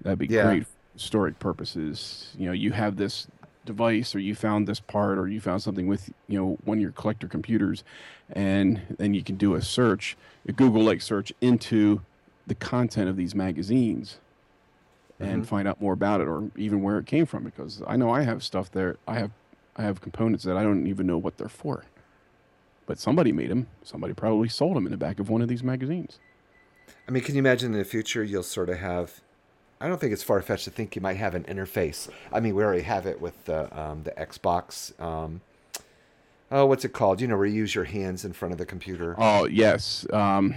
That'd 0.00 0.18
be 0.18 0.26
Yeah. 0.26 0.44
great 0.44 0.66
historic 0.94 1.38
purposes. 1.38 2.34
You 2.38 2.46
know, 2.46 2.52
you 2.52 2.72
have 2.72 2.96
this 2.96 3.26
device 3.66 4.14
or 4.14 4.18
you 4.18 4.34
found 4.34 4.66
this 4.66 4.80
part 4.80 5.18
or 5.18 5.28
you 5.28 5.38
found 5.40 5.62
something 5.62 5.86
with 5.86 6.10
you 6.26 6.38
know 6.38 6.58
one 6.64 6.78
of 6.78 6.82
your 6.82 6.92
collector 6.92 7.28
computers 7.28 7.84
and 8.32 8.80
then 8.98 9.12
you 9.12 9.22
can 9.22 9.36
do 9.36 9.54
a 9.54 9.60
search 9.60 10.16
a 10.48 10.52
google 10.52 10.82
like 10.82 11.02
search 11.02 11.30
into 11.42 12.00
the 12.46 12.54
content 12.54 13.08
of 13.08 13.16
these 13.16 13.34
magazines 13.34 14.18
and 15.18 15.46
find 15.46 15.68
out 15.68 15.80
more 15.82 15.92
about 15.92 16.22
it 16.22 16.28
or 16.28 16.50
even 16.56 16.82
where 16.82 16.98
it 16.98 17.04
came 17.04 17.26
from 17.26 17.44
because 17.44 17.82
i 17.86 17.94
know 17.94 18.08
i 18.10 18.22
have 18.22 18.42
stuff 18.42 18.70
there 18.72 18.96
i 19.06 19.18
have 19.18 19.30
i 19.76 19.82
have 19.82 20.00
components 20.00 20.44
that 20.44 20.56
i 20.56 20.62
don't 20.62 20.86
even 20.86 21.06
know 21.06 21.18
what 21.18 21.36
they're 21.36 21.48
for 21.48 21.84
but 22.86 22.98
somebody 22.98 23.30
made 23.30 23.50
them 23.50 23.66
somebody 23.82 24.14
probably 24.14 24.48
sold 24.48 24.74
them 24.76 24.86
in 24.86 24.90
the 24.90 24.96
back 24.96 25.20
of 25.20 25.28
one 25.28 25.42
of 25.42 25.48
these 25.48 25.62
magazines 25.62 26.18
I 27.06 27.12
mean, 27.12 27.22
can 27.24 27.34
you 27.34 27.40
imagine 27.40 27.72
in 27.72 27.78
the 27.78 27.84
future 27.84 28.22
you'll 28.22 28.42
sort 28.44 28.68
of 28.68 28.78
have? 28.78 29.20
I 29.80 29.88
don't 29.88 30.00
think 30.00 30.12
it's 30.12 30.22
far 30.22 30.40
fetched 30.42 30.64
to 30.64 30.70
think 30.70 30.94
you 30.94 31.02
might 31.02 31.16
have 31.16 31.34
an 31.34 31.44
interface. 31.44 32.08
I 32.32 32.38
mean, 32.38 32.54
we 32.54 32.62
already 32.62 32.82
have 32.82 33.06
it 33.06 33.20
with 33.20 33.44
the 33.46 33.80
um, 33.80 34.02
the 34.04 34.12
Xbox. 34.12 35.00
Um, 35.00 35.40
oh, 36.52 36.66
what's 36.66 36.84
it 36.84 36.92
called? 36.92 37.20
You 37.20 37.26
know, 37.28 37.36
where 37.36 37.46
you 37.46 37.54
use 37.54 37.74
your 37.74 37.84
hands 37.84 38.24
in 38.24 38.32
front 38.32 38.52
of 38.52 38.58
the 38.58 38.66
computer. 38.66 39.14
oh 39.18 39.46
yes 39.46 40.06
um 40.12 40.54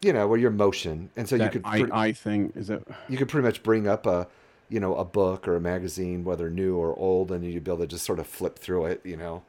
You 0.00 0.12
know, 0.12 0.28
where 0.28 0.38
you're 0.38 0.50
motion, 0.50 1.10
and 1.16 1.28
so 1.28 1.34
you 1.36 1.48
could 1.48 1.62
I, 1.64 1.80
pre- 1.82 1.90
I 1.92 2.12
thing 2.12 2.52
is 2.54 2.68
that 2.68 2.82
you 3.08 3.16
could 3.16 3.28
pretty 3.28 3.46
much 3.46 3.62
bring 3.62 3.88
up 3.88 4.06
a 4.06 4.28
you 4.68 4.78
know 4.78 4.94
a 4.94 5.04
book 5.04 5.48
or 5.48 5.56
a 5.56 5.60
magazine, 5.60 6.24
whether 6.24 6.48
new 6.50 6.76
or 6.76 6.96
old, 6.96 7.32
and 7.32 7.44
you'd 7.44 7.64
be 7.64 7.70
able 7.70 7.80
to 7.80 7.86
just 7.86 8.04
sort 8.04 8.18
of 8.20 8.26
flip 8.26 8.58
through 8.58 8.86
it. 8.86 9.00
You 9.04 9.16
know, 9.16 9.42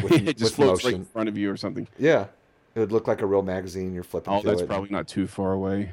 with, 0.00 0.12
it 0.28 0.36
just 0.38 0.54
floats 0.54 0.84
right 0.84 0.94
in 0.94 1.04
front 1.04 1.28
of 1.28 1.36
you 1.36 1.50
or 1.50 1.56
something 1.56 1.88
Yeah, 1.98 2.26
it 2.74 2.80
would 2.80 2.92
look 2.92 3.08
like 3.08 3.22
a 3.22 3.26
real 3.26 3.42
magazine. 3.42 3.92
You're 3.92 4.04
flipping 4.04 4.32
Oh, 4.32 4.42
that's 4.42 4.60
it. 4.62 4.68
probably 4.68 4.90
not 4.90 5.08
too 5.08 5.26
far 5.26 5.52
away. 5.52 5.92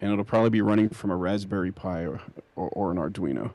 And 0.00 0.10
it'll 0.10 0.24
probably 0.24 0.50
be 0.50 0.62
running 0.62 0.88
from 0.88 1.10
a 1.10 1.16
Raspberry 1.16 1.70
Pi 1.72 2.06
or, 2.06 2.20
or, 2.56 2.68
or 2.70 2.90
an 2.90 2.96
Arduino. 2.96 3.52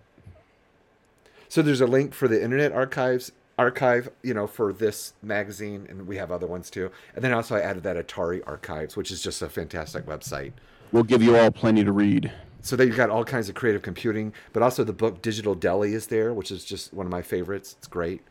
So 1.49 1.61
there's 1.63 1.81
a 1.81 1.87
link 1.87 2.13
for 2.13 2.27
the 2.27 2.41
Internet 2.43 2.71
Archives 2.71 3.31
archive, 3.57 4.09
you 4.21 4.33
know, 4.33 4.47
for 4.47 4.73
this 4.73 5.13
magazine, 5.21 5.85
and 5.89 6.07
we 6.07 6.17
have 6.17 6.31
other 6.31 6.47
ones 6.47 6.69
too. 6.69 6.91
And 7.15 7.23
then 7.23 7.33
also 7.33 7.55
I 7.55 7.61
added 7.61 7.83
that 7.83 7.95
Atari 7.95 8.41
Archives, 8.45 8.95
which 8.95 9.11
is 9.11 9.21
just 9.21 9.41
a 9.41 9.49
fantastic 9.49 10.05
website. 10.05 10.53
We'll 10.91 11.03
give 11.03 11.21
you 11.21 11.37
all 11.37 11.51
plenty 11.51 11.83
to 11.83 11.91
read. 11.91 12.31
So 12.61 12.75
there 12.75 12.85
you've 12.85 12.97
got 12.97 13.09
all 13.09 13.23
kinds 13.23 13.47
of 13.47 13.55
creative 13.55 13.81
computing, 13.81 14.33
but 14.51 14.63
also 14.63 14.83
the 14.83 14.93
book 14.93 15.21
Digital 15.21 15.55
Deli 15.55 15.93
is 15.93 16.07
there, 16.07 16.33
which 16.33 16.51
is 16.51 16.65
just 16.65 16.93
one 16.93 17.05
of 17.05 17.11
my 17.11 17.21
favorites. 17.21 17.75
It's 17.77 17.87
great. 17.87 18.21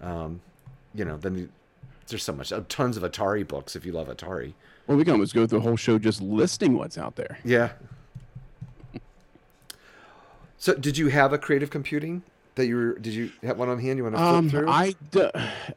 Um, 0.00 0.40
you 0.94 1.04
know, 1.04 1.16
then 1.16 1.50
there's 2.08 2.24
so 2.24 2.32
much, 2.32 2.52
uh, 2.52 2.62
tons 2.68 2.96
of 2.96 3.02
Atari 3.02 3.46
books 3.46 3.76
if 3.76 3.84
you 3.84 3.92
love 3.92 4.08
Atari. 4.08 4.54
Well, 4.86 4.96
we 4.96 5.04
can 5.04 5.12
almost 5.12 5.34
go 5.34 5.46
through 5.46 5.58
the 5.58 5.64
whole 5.64 5.76
show 5.76 5.98
just 5.98 6.20
listing 6.20 6.76
what's 6.76 6.98
out 6.98 7.16
there. 7.16 7.38
Yeah. 7.44 7.72
So 10.58 10.74
did 10.74 10.96
you 10.96 11.08
have 11.08 11.32
a 11.32 11.38
creative 11.38 11.70
computing 11.70 12.22
that 12.54 12.66
you 12.66 12.76
were? 12.76 12.98
Did 12.98 13.14
you 13.14 13.30
have 13.42 13.58
one 13.58 13.68
on 13.68 13.78
hand? 13.78 13.96
You 13.98 14.04
want 14.04 14.14
to 14.16 14.18
flip 14.20 14.32
Um, 14.34 14.50
through? 14.50 14.68
I, 14.68 14.94
d- 15.10 15.30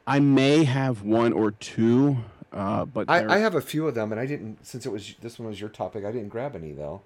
I 0.07 0.19
may 0.19 0.63
have 0.63 1.01
one 1.03 1.33
or 1.33 1.51
two, 1.51 2.17
uh, 2.51 2.85
but 2.85 3.09
I, 3.09 3.35
I 3.35 3.37
have 3.39 3.55
a 3.55 3.61
few 3.61 3.87
of 3.87 3.95
them, 3.95 4.11
and 4.11 4.19
I 4.19 4.25
didn't 4.25 4.65
since 4.65 4.85
it 4.85 4.91
was 4.91 5.15
this 5.21 5.39
one 5.39 5.47
was 5.49 5.59
your 5.59 5.69
topic. 5.69 6.05
I 6.05 6.11
didn't 6.11 6.29
grab 6.29 6.55
any 6.55 6.71
though. 6.73 7.01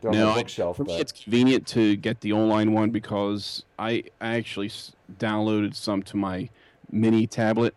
They're 0.00 0.10
on 0.10 0.16
no, 0.16 0.26
my 0.26 0.32
I- 0.32 0.34
bookshelf, 0.42 0.76
for 0.76 0.84
me, 0.84 0.96
it's 0.98 1.12
convenient 1.12 1.66
to 1.68 1.96
get 1.96 2.20
the 2.20 2.32
online 2.32 2.72
one 2.72 2.90
because 2.90 3.64
I, 3.78 4.04
I 4.20 4.36
actually 4.36 4.66
s- 4.66 4.92
downloaded 5.18 5.74
some 5.74 6.02
to 6.04 6.16
my 6.16 6.48
mini 6.90 7.26
tablet, 7.26 7.74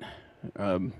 um, 0.57 0.93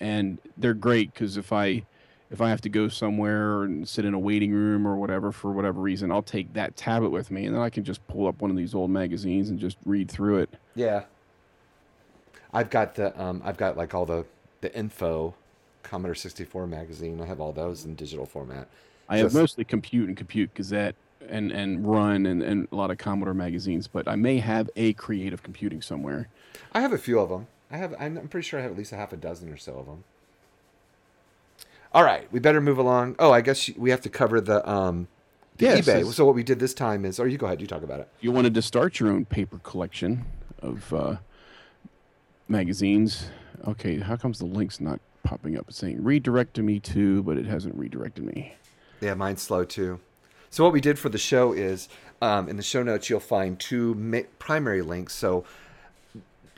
and 0.00 0.38
they're 0.56 0.74
great 0.74 1.12
because 1.12 1.36
if 1.36 1.52
I 1.52 1.84
if 2.32 2.40
I 2.40 2.48
have 2.48 2.62
to 2.62 2.68
go 2.68 2.88
somewhere 2.88 3.62
and 3.62 3.86
sit 3.86 4.04
in 4.04 4.14
a 4.14 4.18
waiting 4.18 4.52
room 4.52 4.86
or 4.88 4.96
whatever 4.96 5.30
for 5.30 5.52
whatever 5.52 5.80
reason, 5.80 6.10
I'll 6.10 6.22
take 6.22 6.54
that 6.54 6.76
tablet 6.76 7.10
with 7.10 7.30
me, 7.30 7.44
and 7.46 7.54
then 7.54 7.62
I 7.62 7.70
can 7.70 7.84
just 7.84 8.04
pull 8.08 8.26
up 8.26 8.40
one 8.40 8.50
of 8.50 8.56
these 8.56 8.74
old 8.74 8.90
magazines 8.90 9.50
and 9.50 9.58
just 9.58 9.76
read 9.84 10.10
through 10.10 10.38
it. 10.38 10.50
yeah. 10.74 11.04
I've 12.54 12.68
got 12.68 12.96
the 12.96 13.18
um, 13.18 13.40
I've 13.44 13.56
got 13.56 13.78
like 13.78 13.94
all 13.94 14.04
the 14.04 14.26
the 14.60 14.74
info, 14.76 15.34
Commodore 15.82 16.14
sixty 16.14 16.44
four 16.44 16.66
magazine. 16.66 17.18
I 17.20 17.24
have 17.24 17.40
all 17.40 17.52
those 17.52 17.86
in 17.86 17.94
digital 17.94 18.26
format. 18.26 18.68
I 19.08 19.18
have 19.18 19.32
mostly 19.32 19.64
Compute 19.64 20.08
and 20.08 20.16
Compute 20.16 20.52
Gazette 20.52 20.94
and 21.28 21.50
and 21.50 21.86
Run 21.86 22.26
and, 22.26 22.42
and 22.42 22.68
a 22.70 22.76
lot 22.76 22.90
of 22.90 22.98
Commodore 22.98 23.32
magazines, 23.32 23.88
but 23.88 24.06
I 24.06 24.16
may 24.16 24.38
have 24.38 24.68
a 24.76 24.92
creative 24.92 25.42
computing 25.42 25.80
somewhere. 25.80 26.28
I 26.72 26.82
have 26.82 26.92
a 26.92 26.98
few 26.98 27.18
of 27.20 27.30
them. 27.30 27.46
I 27.70 27.78
have. 27.78 27.94
I'm 27.98 28.28
pretty 28.28 28.46
sure 28.46 28.60
I 28.60 28.62
have 28.62 28.72
at 28.72 28.76
least 28.76 28.92
a 28.92 28.96
half 28.96 29.14
a 29.14 29.16
dozen 29.16 29.50
or 29.50 29.56
so 29.56 29.78
of 29.78 29.86
them. 29.86 30.04
All 31.94 32.04
right, 32.04 32.30
we 32.32 32.40
better 32.40 32.60
move 32.60 32.78
along. 32.78 33.16
Oh, 33.18 33.32
I 33.32 33.40
guess 33.42 33.70
we 33.76 33.90
have 33.90 34.00
to 34.02 34.08
cover 34.08 34.40
the 34.40 34.68
um, 34.68 35.08
the 35.58 35.66
Yes, 35.66 35.86
eBay. 35.86 36.10
So 36.12 36.24
what 36.24 36.34
we 36.34 36.42
did 36.42 36.58
this 36.58 36.72
time 36.72 37.04
is, 37.04 37.20
or 37.20 37.28
you 37.28 37.36
go 37.36 37.46
ahead, 37.46 37.60
you 37.60 37.66
talk 37.66 37.82
about 37.82 38.00
it. 38.00 38.08
You 38.20 38.32
wanted 38.32 38.54
to 38.54 38.62
start 38.62 38.98
your 38.98 39.10
own 39.10 39.26
paper 39.26 39.58
collection 39.58 40.24
of 40.60 40.92
uh, 40.94 41.16
magazines, 42.48 43.28
okay, 43.66 43.98
how 43.98 44.16
comes 44.16 44.38
the 44.38 44.46
link's 44.46 44.80
not 44.80 45.00
popping 45.22 45.56
up? 45.56 45.66
It's 45.68 45.78
saying 45.78 46.02
redirect 46.02 46.54
to 46.54 46.62
me 46.62 46.80
too, 46.80 47.22
but 47.22 47.36
it 47.36 47.46
hasn't 47.46 47.74
redirected 47.74 48.24
me. 48.24 48.54
Yeah, 49.00 49.14
mine's 49.14 49.42
slow 49.42 49.64
too. 49.64 50.00
So 50.50 50.62
what 50.64 50.72
we 50.72 50.80
did 50.80 50.98
for 50.98 51.08
the 51.08 51.18
show 51.18 51.52
is, 51.52 51.88
um, 52.20 52.48
in 52.48 52.56
the 52.56 52.62
show 52.62 52.82
notes, 52.82 53.08
you'll 53.08 53.20
find 53.20 53.58
two 53.58 53.94
ma- 53.94 54.20
primary 54.38 54.82
links. 54.82 55.14
So 55.14 55.44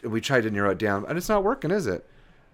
we 0.03 0.21
tried 0.21 0.43
to 0.43 0.51
narrow 0.51 0.71
it 0.71 0.79
down, 0.79 1.05
and 1.09 1.17
it's 1.17 1.29
not 1.29 1.45
working, 1.45 1.71
is 1.71 1.87
it? 1.87 2.07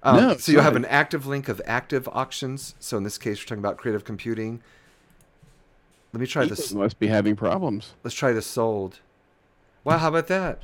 Um, 0.03 0.17
No, 0.17 0.37
So 0.37 0.53
you'll 0.53 0.63
have 0.63 0.77
an 0.77 0.87
active 0.87 1.27
link 1.27 1.49
of 1.49 1.61
active 1.67 2.09
auctions. 2.09 2.75
So 2.81 2.97
in 2.97 3.05
this 3.05 3.19
case, 3.19 3.39
we're 3.41 3.45
talking 3.47 3.59
about 3.63 3.77
creative 3.77 4.05
computing. 4.05 4.63
Let 6.13 6.21
me 6.21 6.27
try 6.27 6.45
this. 6.47 6.73
must 6.73 6.99
be 6.99 7.07
having 7.09 7.37
problems. 7.37 7.93
Let's 8.03 8.15
try 8.17 8.33
this 8.33 8.47
sold. 8.47 9.01
Wow, 9.85 9.99
how 9.99 10.09
about 10.09 10.27
that? 10.29 10.63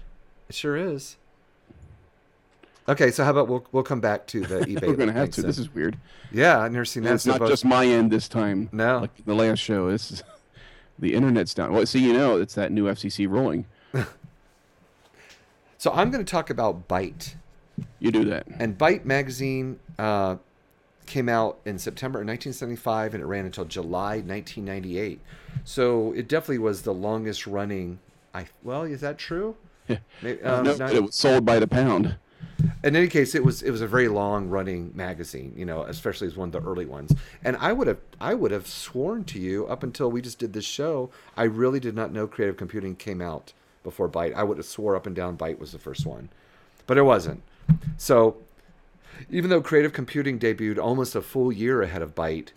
It 0.48 0.54
sure 0.54 0.76
is. 0.76 1.16
Okay, 2.88 3.10
so 3.10 3.24
how 3.24 3.30
about 3.30 3.48
we'll 3.48 3.66
we'll 3.72 3.82
come 3.82 4.00
back 4.00 4.26
to 4.28 4.40
the 4.40 4.60
eBay. 4.66 4.86
We're 4.86 4.94
gonna 4.94 5.12
have 5.12 5.30
to. 5.32 5.42
then. 5.42 5.48
This 5.48 5.58
is 5.58 5.72
weird. 5.74 5.96
yeah, 6.32 6.60
I've 6.60 6.72
never 6.72 6.84
seen 6.84 7.02
that. 7.04 7.14
it's 7.14 7.24
so 7.24 7.32
not 7.32 7.40
both- 7.40 7.50
just 7.50 7.64
my 7.64 7.84
end 7.84 8.10
this 8.12 8.28
time. 8.28 8.68
No. 8.72 9.00
like 9.00 9.24
the 9.24 9.34
last 9.34 9.58
show. 9.58 9.90
This 9.90 10.10
is 10.12 10.22
the 10.98 11.14
internet's 11.14 11.52
down. 11.54 11.72
Well, 11.72 11.84
see, 11.86 11.98
you 12.00 12.12
know, 12.12 12.38
it's 12.38 12.54
that 12.54 12.70
new 12.72 12.84
FCC 12.86 13.28
ruling. 13.28 13.66
So 15.78 15.92
I'm 15.92 16.10
going 16.10 16.24
to 16.24 16.28
talk 16.30 16.48
about 16.48 16.88
Byte. 16.88 17.34
You 17.98 18.10
do 18.10 18.24
that. 18.26 18.46
And 18.58 18.76
Byte 18.76 19.04
magazine 19.04 19.78
uh, 19.98 20.36
came 21.06 21.28
out 21.28 21.58
in 21.64 21.78
September 21.78 22.18
of 22.18 22.26
1975 22.26 23.14
and 23.14 23.22
it 23.22 23.26
ran 23.26 23.46
until 23.46 23.64
July 23.64 24.16
1998. 24.16 25.20
So 25.64 26.12
it 26.12 26.28
definitely 26.28 26.58
was 26.58 26.82
the 26.82 26.94
longest 26.94 27.46
running. 27.46 27.98
I 28.34 28.46
well, 28.62 28.82
is 28.82 29.00
that 29.00 29.18
true? 29.18 29.56
Maybe, 30.22 30.42
um, 30.42 30.64
no, 30.64 30.76
not- 30.76 30.92
it 30.92 31.02
was 31.02 31.14
sold 31.14 31.44
by 31.44 31.58
the 31.58 31.66
pound. 31.68 32.16
in 32.82 32.96
any 32.96 33.06
case, 33.08 33.34
it 33.34 33.44
was 33.44 33.62
it 33.62 33.70
was 33.70 33.80
a 33.82 33.86
very 33.86 34.08
long 34.08 34.48
running 34.48 34.92
magazine, 34.94 35.52
you 35.56 35.64
know, 35.64 35.82
especially 35.84 36.26
as 36.26 36.36
one 36.36 36.48
of 36.48 36.52
the 36.52 36.68
early 36.68 36.86
ones. 36.86 37.12
And 37.44 37.56
I 37.58 37.72
would 37.72 37.86
have 37.86 37.98
I 38.20 38.34
would 38.34 38.50
have 38.50 38.66
sworn 38.66 39.24
to 39.24 39.38
you 39.38 39.66
up 39.66 39.82
until 39.82 40.10
we 40.10 40.20
just 40.20 40.38
did 40.38 40.52
this 40.52 40.64
show, 40.64 41.10
I 41.36 41.44
really 41.44 41.80
did 41.80 41.94
not 41.94 42.12
know 42.12 42.26
creative 42.26 42.56
computing 42.56 42.96
came 42.96 43.20
out 43.22 43.52
before 43.84 44.08
Byte. 44.08 44.34
I 44.34 44.42
would 44.42 44.56
have 44.56 44.66
swore 44.66 44.96
up 44.96 45.06
and 45.06 45.14
down 45.14 45.38
Byte 45.38 45.58
was 45.58 45.72
the 45.72 45.78
first 45.78 46.04
one, 46.04 46.28
but 46.86 46.98
it 46.98 47.02
wasn't. 47.02 47.42
So 47.96 48.36
even 49.30 49.50
though 49.50 49.60
creative 49.60 49.92
computing 49.92 50.38
debuted 50.38 50.78
almost 50.78 51.14
a 51.14 51.22
full 51.22 51.52
year 51.52 51.82
ahead 51.82 52.02
of 52.02 52.14
Byte, 52.14 52.48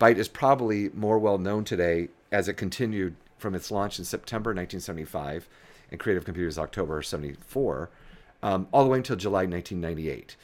Byte 0.00 0.16
is 0.16 0.28
probably 0.28 0.90
more 0.94 1.18
well 1.18 1.38
known 1.38 1.64
today 1.64 2.08
as 2.32 2.48
it 2.48 2.54
continued 2.54 3.16
from 3.38 3.54
its 3.54 3.70
launch 3.70 3.98
in 3.98 4.04
September 4.04 4.50
1975 4.50 5.48
and 5.90 6.00
Creative 6.00 6.24
Computers 6.24 6.58
October 6.58 7.00
74, 7.02 7.88
um, 8.42 8.68
all 8.72 8.84
the 8.84 8.90
way 8.90 8.98
until 8.98 9.16
July 9.16 9.46
1998. 9.46 10.36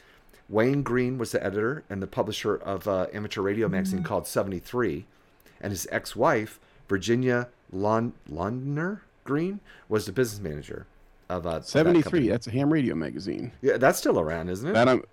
Wayne 0.47 0.83
Green 0.83 1.17
was 1.17 1.31
the 1.31 1.43
editor 1.43 1.83
and 1.89 2.01
the 2.01 2.07
publisher 2.07 2.55
of 2.55 2.87
uh, 2.87 3.07
amateur 3.13 3.41
radio 3.41 3.67
magazine 3.67 4.03
called 4.03 4.27
73, 4.27 5.05
and 5.61 5.71
his 5.71 5.87
ex-wife 5.91 6.59
Virginia 6.87 7.49
Lon- 7.71 8.13
Londner 8.29 9.01
Green 9.23 9.59
was 9.89 10.05
the 10.05 10.11
business 10.11 10.41
manager 10.41 10.85
of 11.29 11.43
that 11.43 11.65
Seventy 11.67 12.01
three. 12.01 12.27
That's 12.29 12.47
a 12.47 12.51
ham 12.51 12.71
radio 12.71 12.95
magazine. 12.95 13.51
Yeah, 13.61 13.77
that's 13.77 13.97
still 13.97 14.19
around, 14.19 14.49
isn't 14.49 14.69
it? 14.69 14.73
That 14.73 14.87
I'm. 14.87 15.03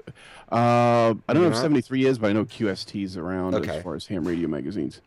Uh, 0.51 1.15
I 1.29 1.33
don't 1.33 1.43
know 1.43 1.49
if 1.49 1.57
seventy 1.57 1.81
three 1.81 2.05
is, 2.05 2.19
but 2.19 2.31
I 2.31 2.33
know 2.33 2.45
QST's 2.45 3.17
around 3.17 3.55
Okay. 3.55 3.77
as 3.77 3.83
far 3.83 3.95
as 3.95 4.07
ham 4.07 4.27
radio 4.27 4.49
magazines. 4.49 5.01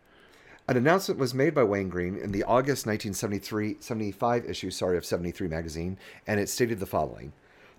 An 0.67 0.77
announcement 0.77 1.19
was 1.19 1.35
made 1.35 1.53
by 1.53 1.63
Wayne 1.63 1.89
Green 1.89 2.17
in 2.17 2.31
the 2.31 2.43
August 2.43 2.87
1973 2.87 3.77
75 3.79 4.45
issue, 4.45 4.71
sorry, 4.71 4.97
of 4.97 5.05
73 5.05 5.47
magazine, 5.47 5.97
and 6.25 6.39
it 6.39 6.49
stated 6.49 6.79
the 6.79 6.87
following. 6.87 7.33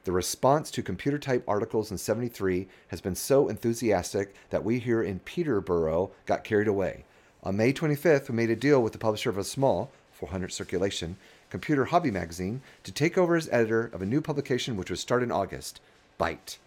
The 0.04 0.12
response 0.12 0.70
to 0.70 0.84
computer 0.84 1.18
type 1.18 1.42
articles 1.48 1.90
in 1.90 1.98
73 1.98 2.68
has 2.88 3.00
been 3.00 3.16
so 3.16 3.48
enthusiastic 3.48 4.36
that 4.50 4.62
we 4.62 4.78
here 4.78 5.02
in 5.02 5.18
Peterborough 5.18 6.12
got 6.26 6.44
carried 6.44 6.68
away. 6.68 7.04
On 7.42 7.56
May 7.56 7.72
25th, 7.72 8.28
we 8.28 8.36
made 8.36 8.50
a 8.50 8.54
deal 8.56 8.80
with 8.80 8.92
the 8.92 9.00
publisher 9.00 9.30
of 9.30 9.38
a 9.38 9.42
small, 9.42 9.90
400 10.12 10.52
circulation, 10.52 11.16
computer 11.50 11.87
hobby 11.87 12.11
magazine 12.11 12.62
to 12.85 12.92
take 12.92 13.16
over 13.16 13.37
as 13.37 13.48
editor 13.50 13.90
of 13.92 14.02
a 14.02 14.06
new 14.06 14.20
publication 14.20 14.76
which 14.76 14.90
would 14.90 14.98
start 14.98 15.22
in 15.22 15.30
August, 15.30 15.80
Byte. 16.18 16.59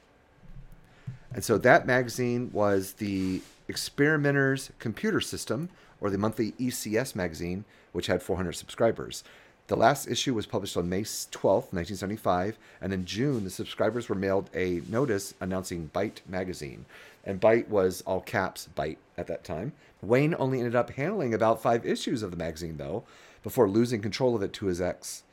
And 1.34 1.44
so 1.44 1.58
that 1.60 1.86
magazine 1.86 2.50
was 2.54 2.94
the 2.94 3.42
Experimenter's 3.68 4.72
Computer 4.80 5.22
System, 5.22 5.70
or 6.02 6.10
the 6.10 6.18
monthly 6.18 6.54
ECS 6.54 7.16
magazine, 7.16 7.66
which 7.92 8.08
had 8.08 8.24
400 8.24 8.54
subscribers. 8.54 9.24
The 9.68 9.76
last 9.76 10.08
issue 10.08 10.34
was 10.34 10.48
published 10.48 10.76
on 10.78 10.90
May 10.90 11.04
12th, 11.04 11.72
1975, 11.72 12.58
and 12.82 12.92
in 12.92 13.06
June, 13.06 13.44
the 13.44 13.52
subscribers 13.52 14.10
were 14.10 14.16
mailed 14.16 14.50
a 14.56 14.82
notice 14.90 15.36
announcing 15.40 15.92
Byte 15.94 16.22
magazine. 16.28 16.86
And 17.24 17.40
Byte 17.40 17.68
was 17.68 18.02
all 18.02 18.22
caps 18.22 18.68
Byte 18.76 18.98
at 19.18 19.28
that 19.28 19.44
time. 19.44 19.74
Wayne 20.02 20.34
only 20.40 20.58
ended 20.58 20.76
up 20.76 20.92
handling 20.92 21.34
about 21.34 21.62
five 21.62 21.86
issues 21.86 22.24
of 22.24 22.32
the 22.32 22.38
magazine, 22.38 22.78
though, 22.78 23.04
before 23.44 23.70
losing 23.70 24.02
control 24.02 24.36
of 24.36 24.42
it 24.42 24.54
to 24.54 24.66
his 24.68 24.82
ex. 24.82 25.24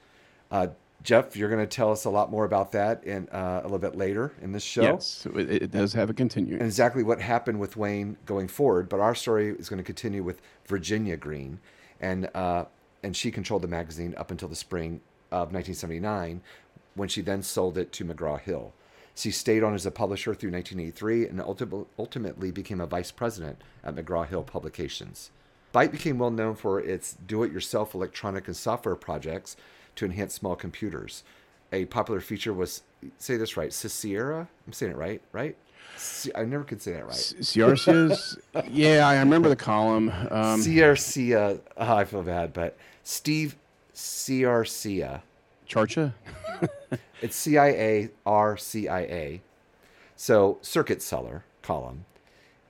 Uh, 0.51 0.69
Jeff, 1.03 1.37
you're 1.37 1.49
going 1.49 1.61
to 1.61 1.67
tell 1.67 1.93
us 1.93 2.05
a 2.05 2.11
lot 2.11 2.31
more 2.31 2.45
about 2.45 2.73
that 2.73 3.05
in 3.05 3.29
uh, 3.29 3.61
a 3.61 3.65
little 3.65 3.79
bit 3.79 3.97
later 3.97 4.33
in 4.41 4.53
this 4.53 4.63
show 4.65 4.83
Yes, 4.83 5.27
it, 5.37 5.63
it 5.63 5.71
does 5.71 5.93
have 5.93 6.11
a 6.11 6.15
continuing. 6.15 6.59
and 6.59 6.67
exactly 6.67 7.03
what 7.03 7.21
happened 7.21 7.61
with 7.61 7.77
Wayne 7.77 8.17
going 8.27 8.49
forward. 8.49 8.89
But 8.89 9.01
our 9.01 9.15
story 9.15 9.51
is 9.51 9.69
going 9.69 9.79
to 9.79 9.85
continue 9.85 10.23
with 10.23 10.41
Virginia 10.67 11.17
Green, 11.17 11.61
and 12.01 12.29
uh, 12.35 12.65
and 13.03 13.17
she 13.17 13.31
controlled 13.31 13.63
the 13.63 13.69
magazine 13.69 14.15
up 14.17 14.31
until 14.31 14.49
the 14.49 14.57
spring 14.57 15.01
of 15.31 15.53
1979, 15.53 16.41
when 16.95 17.09
she 17.09 17.21
then 17.21 17.43
sold 17.43 17.77
it 17.79 17.93
to 17.93 18.05
McGraw 18.05 18.41
Hill. 18.41 18.73
She 19.15 19.31
stayed 19.31 19.63
on 19.63 19.75
as 19.75 19.87
a 19.87 19.91
publisher 19.91 20.35
through 20.35 20.51
1983 20.53 21.29
and 21.29 21.41
ultimately 21.99 22.51
became 22.51 22.81
a 22.81 22.87
vice 22.87 23.11
president 23.11 23.63
at 23.83 23.95
McGraw 23.95 24.27
Hill 24.27 24.43
Publications. 24.43 25.31
Byte 25.77 25.91
became 25.91 26.19
well 26.19 26.31
known 26.31 26.55
for 26.55 26.81
its 26.81 27.13
do 27.27 27.43
it 27.43 27.53
yourself 27.53 27.95
electronic 27.95 28.47
and 28.47 28.57
software 28.57 28.95
projects 28.95 29.59
to 29.97 30.07
enhance 30.07 30.33
small 30.33 30.57
computers. 30.57 31.23
A 31.71 31.85
popular 31.85 32.23
feature 32.23 32.55
was, 32.55 32.83
say 33.19 33.37
this 33.37 33.59
right, 33.59 33.71
Sierra? 33.71 34.49
I'm 34.67 34.73
saying 34.73 34.93
it 34.93 34.97
right, 34.97 35.21
right? 35.33 35.55
I 36.35 36.45
never 36.45 36.65
could 36.65 36.81
say 36.81 36.93
that 36.93 37.05
right. 37.05 37.15
Ciarcia's, 37.15 38.39
yeah, 38.71 39.07
I 39.07 39.19
remember 39.19 39.51
the 39.51 39.57
column. 39.57 40.09
Um, 40.31 40.63
oh, 41.77 41.95
I 41.95 42.05
feel 42.07 42.23
bad, 42.23 42.55
but 42.55 42.79
Steve 43.05 43.55
Ciarcia. 43.95 45.21
Charcha? 45.69 46.15
It's 47.21 47.37
C 47.37 47.59
I 47.59 47.69
A 47.69 48.11
R 48.25 48.57
C 48.57 48.89
I 48.89 49.01
A. 49.01 49.43
So, 50.17 50.57
circuit 50.63 51.03
cellar 51.03 51.45
column. 51.61 52.07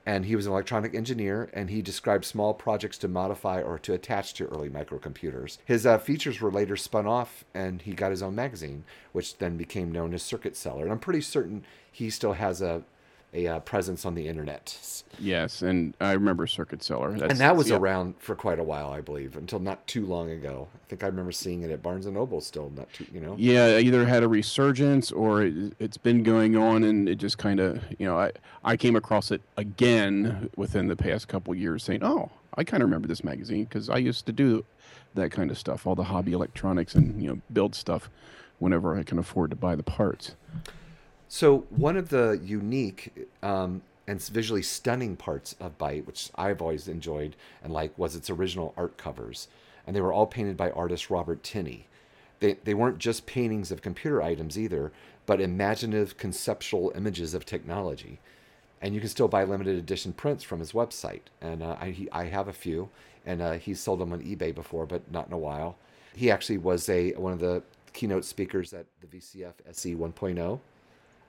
And 0.07 0.25
he 0.25 0.37
was 0.37 0.45
an 0.45 0.53
electronic 0.53 0.95
engineer, 0.95 1.49
and 1.51 1.69
he 1.69 1.81
described 1.81 2.23
small 2.23 2.53
projects 2.53 2.97
to 2.99 3.09
modify 3.09 3.61
or 3.61 3.77
to 3.79 3.93
attach 3.93 4.33
to 4.35 4.45
early 4.45 4.69
microcomputers. 4.69 5.57
His 5.65 5.85
uh, 5.85 5.97
features 5.97 6.39
were 6.39 6.49
later 6.49 6.77
spun 6.77 7.05
off, 7.05 7.43
and 7.53 7.81
he 7.81 7.91
got 7.91 8.11
his 8.11 8.23
own 8.23 8.33
magazine, 8.33 8.85
which 9.11 9.37
then 9.39 9.57
became 9.57 9.91
known 9.91 10.13
as 10.13 10.23
Circuit 10.23 10.55
Cellar. 10.55 10.83
And 10.83 10.93
I'm 10.93 10.99
pretty 10.99 11.19
certain 11.19 11.65
he 11.91 12.09
still 12.09 12.33
has 12.33 12.61
a, 12.61 12.83
a 13.33 13.47
uh, 13.47 13.59
presence 13.59 14.05
on 14.05 14.15
the 14.15 14.27
internet. 14.27 15.03
Yes, 15.19 15.61
and 15.61 15.93
I 15.99 16.13
remember 16.13 16.47
Circuit 16.47 16.81
Cellar. 16.81 17.17
That's, 17.17 17.31
and 17.31 17.39
that 17.39 17.55
was 17.55 17.69
yeah. 17.69 17.75
around 17.75 18.15
for 18.19 18.35
quite 18.35 18.59
a 18.59 18.63
while, 18.63 18.89
I 18.89 19.01
believe, 19.01 19.35
until 19.35 19.59
not 19.59 19.85
too 19.85 20.05
long 20.05 20.29
ago. 20.29 20.67
I 20.73 20.87
think 20.87 21.03
I 21.03 21.07
remember 21.07 21.31
seeing 21.31 21.63
it 21.63 21.71
at 21.71 21.83
Barnes 21.83 22.05
and 22.05 22.15
Noble 22.15 22.39
still, 22.39 22.71
not 22.75 22.91
too, 22.93 23.05
you 23.13 23.19
know. 23.19 23.35
Yeah, 23.37 23.79
either 23.79 24.05
had 24.05 24.23
a 24.23 24.27
resurgence 24.27 25.11
or 25.11 25.43
it, 25.43 25.73
it's 25.79 25.97
been 25.97 26.23
going 26.23 26.55
on, 26.55 26.83
and 26.83 27.09
it 27.09 27.15
just 27.15 27.37
kind 27.37 27.59
of, 27.59 27.83
you 27.99 28.05
know, 28.05 28.17
I 28.17 28.31
I 28.63 28.77
came 28.77 28.95
across 28.95 29.31
it 29.31 29.41
again 29.57 30.49
within 30.55 30.87
the 30.87 30.95
past 30.95 31.27
couple 31.27 31.53
years, 31.53 31.83
saying, 31.83 32.03
"Oh, 32.03 32.31
I 32.55 32.63
kind 32.63 32.81
of 32.81 32.87
remember 32.87 33.07
this 33.07 33.23
magazine 33.23 33.65
because 33.65 33.89
I 33.89 33.97
used 33.97 34.25
to 34.27 34.31
do 34.31 34.63
that 35.15 35.31
kind 35.31 35.51
of 35.51 35.57
stuff, 35.57 35.85
all 35.85 35.95
the 35.95 36.05
hobby 36.05 36.31
electronics, 36.31 36.95
and 36.95 37.21
you 37.21 37.29
know, 37.29 37.41
build 37.51 37.75
stuff 37.75 38.09
whenever 38.59 38.97
I 38.97 39.03
can 39.03 39.19
afford 39.19 39.49
to 39.49 39.55
buy 39.55 39.75
the 39.75 39.83
parts." 39.83 40.35
So 41.29 41.65
one 41.69 41.97
of 41.97 42.09
the 42.09 42.39
unique 42.43 43.27
um, 43.43 43.81
and 44.07 44.21
visually 44.21 44.63
stunning 44.63 45.17
parts 45.17 45.55
of 45.59 45.77
Byte, 45.77 46.05
which 46.05 46.29
I've 46.35 46.61
always 46.61 46.87
enjoyed 46.87 47.35
and 47.61 47.73
like, 47.73 47.97
was 47.97 48.15
its 48.15 48.29
original 48.29 48.73
art 48.77 48.97
covers, 48.97 49.47
and 49.85 49.95
they 49.95 50.01
were 50.01 50.13
all 50.13 50.27
painted 50.27 50.55
by 50.55 50.71
artist 50.71 51.09
Robert 51.09 51.43
Tinney. 51.43 51.87
They 52.39 52.53
they 52.63 52.73
weren't 52.73 52.99
just 52.99 53.25
paintings 53.25 53.71
of 53.71 53.81
computer 53.81 54.21
items 54.21 54.57
either, 54.57 54.91
but 55.25 55.41
imaginative 55.41 56.17
conceptual 56.17 56.93
images 56.95 57.33
of 57.33 57.45
technology. 57.45 58.19
And 58.81 58.93
you 58.93 59.01
can 59.01 59.09
still 59.09 59.27
buy 59.27 59.43
limited 59.43 59.75
edition 59.77 60.13
prints 60.13 60.43
from 60.43 60.59
his 60.59 60.71
website. 60.71 61.23
And 61.41 61.63
uh, 61.63 61.75
I 61.79 61.89
he, 61.89 62.09
I 62.11 62.25
have 62.25 62.47
a 62.47 62.53
few, 62.53 62.89
and 63.25 63.41
uh, 63.41 63.53
he's 63.53 63.79
sold 63.79 63.99
them 63.99 64.13
on 64.13 64.21
eBay 64.21 64.53
before, 64.55 64.85
but 64.85 65.11
not 65.11 65.27
in 65.27 65.33
a 65.33 65.37
while. 65.37 65.77
He 66.15 66.31
actually 66.31 66.59
was 66.59 66.87
a 66.87 67.11
one 67.13 67.33
of 67.33 67.39
the 67.39 67.63
keynote 67.91 68.23
speakers 68.23 68.73
at 68.73 68.85
the 69.01 69.07
VCF 69.07 69.53
SE 69.71 69.95
1.0 69.95 70.59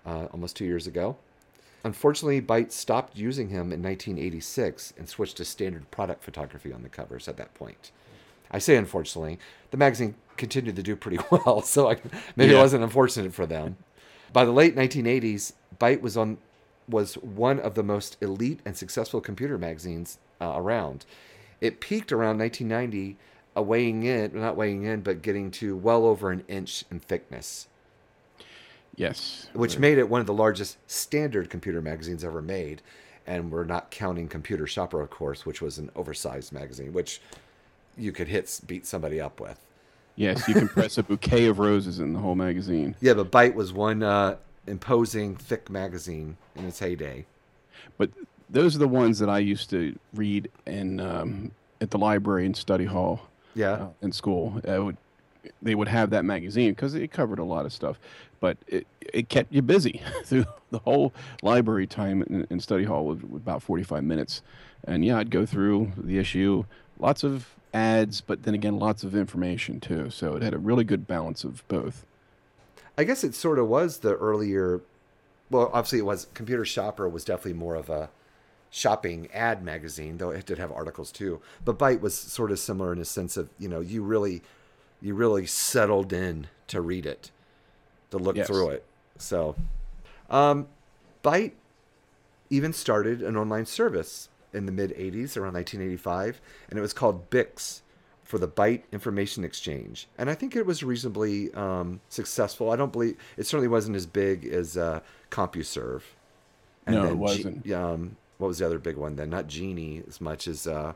uh, 0.09 0.27
almost 0.33 0.57
two 0.57 0.65
years 0.65 0.87
ago. 0.87 1.17
Unfortunately, 1.85 2.41
Byte 2.41 2.73
stopped 2.73 3.17
using 3.17 3.49
him 3.51 3.73
in 3.73 3.83
1986 3.83 4.95
and 4.99 5.09
switched 5.09 5.37
to 5.37 5.45
standard 5.45 5.91
product 5.91 6.25
photography 6.25 6.73
on 6.73 6.83
the 6.83 6.89
covers 6.89 7.29
at 7.29 7.37
that 7.37 7.55
point. 7.55 7.93
I 8.51 8.59
say 8.59 8.77
unfortunately, 8.77 9.39
the 9.71 9.77
magazine 9.77 10.15
continued 10.37 10.77
to 10.77 10.83
do 10.83 10.97
pretty 10.97 11.19
well, 11.31 11.61
so 11.61 11.91
I, 11.91 11.97
maybe 12.35 12.55
it 12.55 12.59
wasn't 12.59 12.83
unfortunate 12.83 13.35
for 13.35 13.47
them. 13.47 13.77
By 14.33 14.45
the 14.45 14.53
late 14.53 14.75
1980s, 14.75 15.53
Byte 15.79 16.01
was 16.01 16.17
on 16.17 16.39
was 16.89 17.15
one 17.17 17.61
of 17.61 17.75
the 17.75 17.83
most 17.83 18.17
elite 18.23 18.61
and 18.65 18.75
successful 18.75 19.21
computer 19.21 19.59
magazines 19.59 20.19
uh, 20.41 20.55
around. 20.57 21.05
It 21.61 21.81
peaked 21.81 22.13
around 22.13 22.39
1990, 22.39 23.19
uh, 23.55 23.63
weighing 23.63 24.05
in, 24.05 24.31
not 24.41 24.57
weighing 24.57 24.85
in, 24.85 25.03
but 25.03 25.21
getting 25.21 25.51
to 25.51 25.77
well 25.77 26.07
over 26.07 26.31
an 26.31 26.45
inch 26.49 26.85
in 26.91 26.99
thickness 26.99 27.69
Yes, 28.99 29.49
which 29.53 29.79
made 29.79 29.97
it 29.99 30.09
one 30.11 30.21
of 30.21 30.27
the 30.27 30.35
largest 30.35 30.77
standard 30.91 31.49
computer 31.51 31.81
magazines 31.81 32.25
ever 32.25 32.43
made. 32.43 32.83
And 33.27 33.53
we're 33.53 33.65
not 33.65 33.91
counting 33.91 34.27
Computer 34.27 34.67
Shopper, 34.67 35.01
of 35.03 35.11
course, 35.11 35.45
which 35.45 35.61
was 35.61 35.77
an 35.79 35.91
oversized 35.95 36.51
magazine, 36.53 36.93
which 36.95 37.21
you 37.97 38.11
could 38.11 38.27
hit 38.29 38.61
beat 38.67 38.87
somebody 38.87 39.21
up 39.21 39.39
with. 39.39 39.61
yes, 40.17 40.49
you 40.49 40.55
can 40.55 40.67
press 40.69 40.97
a 40.99 41.03
bouquet 41.03 41.45
of 41.47 41.59
roses 41.59 42.01
in 42.01 42.13
the 42.15 42.19
whole 42.19 42.35
magazine. 42.35 42.97
Yeah, 43.01 43.13
but 43.15 43.31
Byte 43.31 43.55
was 43.55 43.73
one 43.73 44.03
uh, 44.03 44.37
imposing, 44.67 45.37
thick 45.37 45.69
magazine 45.71 46.37
in 46.57 46.65
its 46.65 46.79
heyday. 46.79 47.27
But 47.99 48.11
those 48.51 48.75
are 48.75 48.79
the 48.81 48.89
ones 48.89 49.19
that 49.19 49.29
I 49.29 49.39
used 49.41 49.69
to 49.71 49.97
read 50.15 50.51
in 50.67 50.99
um, 51.01 51.51
at 51.83 51.91
the 51.91 51.99
library 51.99 52.47
and 52.47 52.57
study 52.57 52.87
hall 52.87 53.29
Yeah. 53.55 53.73
uh, 53.73 53.89
in 54.01 54.11
school. 54.11 54.61
I 54.67 54.79
would, 54.79 54.97
they 55.61 55.75
would 55.75 55.89
have 55.89 56.09
that 56.11 56.25
magazine 56.25 56.71
because 56.73 56.95
it 56.95 57.09
covered 57.13 57.39
a 57.41 57.45
lot 57.45 57.67
of 57.67 57.73
stuff, 57.75 57.99
but 58.41 58.57
it, 58.67 58.87
it 59.13 59.29
kept 59.29 59.53
you 59.53 59.63
busy 59.63 60.03
through 60.25 60.47
the 60.71 60.79
whole 60.81 61.13
library 61.43 61.87
time 61.87 62.23
in, 62.23 62.47
in 62.51 62.61
study 62.61 62.85
hall 62.85 63.07
was 63.07 63.19
about 63.23 63.63
45 63.63 64.05
minutes. 64.05 64.43
And 64.85 65.05
yeah, 65.05 65.19
I'd 65.19 65.31
go 65.31 65.45
through 65.45 65.93
the 65.97 66.19
issue, 66.19 66.65
lots 66.99 67.25
of 67.25 67.55
ads, 67.75 68.21
but 68.21 68.43
then 68.45 68.55
again, 68.55 68.79
lots 68.79 69.05
of 69.05 69.15
information 69.15 69.81
too. 69.81 70.11
So 70.11 70.37
it 70.37 70.43
had 70.43 70.55
a 70.55 70.59
really 70.59 70.85
good 70.85 71.07
balance 71.07 71.45
of 71.45 71.67
both. 71.69 72.05
I 72.97 73.05
guess 73.05 73.23
it 73.23 73.35
sort 73.35 73.59
of 73.59 73.69
was 73.69 73.99
the 73.99 74.15
earlier. 74.17 74.81
Well, 75.51 75.71
obviously, 75.73 76.01
it 76.01 76.05
was 76.05 76.27
Computer 76.35 76.65
Shopper 76.65 77.09
was 77.09 77.25
definitely 77.25 77.55
more 77.55 77.77
of 77.77 77.89
a 77.89 78.11
shopping 78.71 79.29
ad 79.33 79.63
magazine, 79.63 80.19
though 80.19 80.31
it 80.31 80.47
did 80.47 80.59
have 80.59 80.73
articles 80.73 81.13
too. 81.13 81.41
But 81.65 81.79
Byte 81.79 82.01
was 82.01 82.15
sort 82.17 82.51
of 82.51 82.59
similar 82.59 82.93
in 82.93 82.99
a 82.99 83.05
sense 83.05 83.37
of 83.37 83.51
you 83.59 83.69
know 83.69 83.81
you 83.81 84.03
really, 84.03 84.43
you 85.01 85.15
really 85.15 85.47
settled 85.47 86.13
in 86.13 86.49
to 86.67 86.81
read 86.81 87.07
it, 87.07 87.31
to 88.11 88.19
look 88.19 88.37
Yes. 88.37 88.47
through 88.47 88.71
it. 88.71 88.85
So, 89.19 89.55
um, 90.31 90.67
Byte 91.25 91.53
even 92.51 92.73
started 92.73 93.21
an 93.23 93.37
online 93.37 93.67
service 93.67 94.29
in 94.53 94.67
the 94.67 94.73
mid 94.73 94.93
80s, 94.97 95.37
around 95.37 95.55
1985, 95.55 96.41
and 96.71 96.79
it 96.79 96.83
was 96.83 96.93
called 96.93 97.29
Bix 97.31 97.81
for 98.25 98.39
the 98.39 98.49
Byte 98.49 98.83
Information 98.93 99.45
Exchange. 99.45 100.07
And 100.19 100.29
I 100.31 100.35
think 100.35 100.55
it 100.55 100.65
was 100.67 100.83
reasonably 100.83 101.53
um, 101.55 102.01
successful. 102.09 102.71
I 102.71 102.77
don't 102.77 102.93
believe 102.93 103.17
it 103.37 103.45
certainly 103.47 103.69
wasn't 103.69 103.97
as 103.97 104.07
big 104.07 104.47
as 104.47 104.77
uh, 104.77 105.01
CompuServe. 105.31 106.03
No, 106.87 107.05
it 107.07 107.17
wasn't. 107.17 107.71
um, 107.73 108.17
what 108.39 108.49
was 108.49 108.59
the 108.59 108.67
other 108.67 108.79
big 108.79 108.97
one 108.97 109.17
then? 109.17 109.29
Not 109.31 109.47
Genie 109.47 110.03
as 110.09 110.21
much 110.21 110.47
as. 110.49 110.67
Uh, 110.67 110.93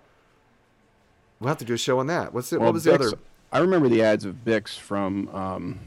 we'll 1.40 1.48
have 1.48 1.58
to 1.58 1.64
do 1.64 1.74
a 1.74 1.78
show 1.78 1.98
on 1.98 2.06
that. 2.06 2.32
What's 2.32 2.52
it? 2.52 2.58
Well, 2.60 2.68
what 2.68 2.74
was 2.74 2.84
the 2.84 2.94
other? 2.94 3.12
I 3.50 3.58
remember 3.58 3.88
the 3.88 4.02
ads 4.02 4.24
of 4.24 4.36
Bix 4.46 4.78
from, 4.78 5.28
um, 5.34 5.80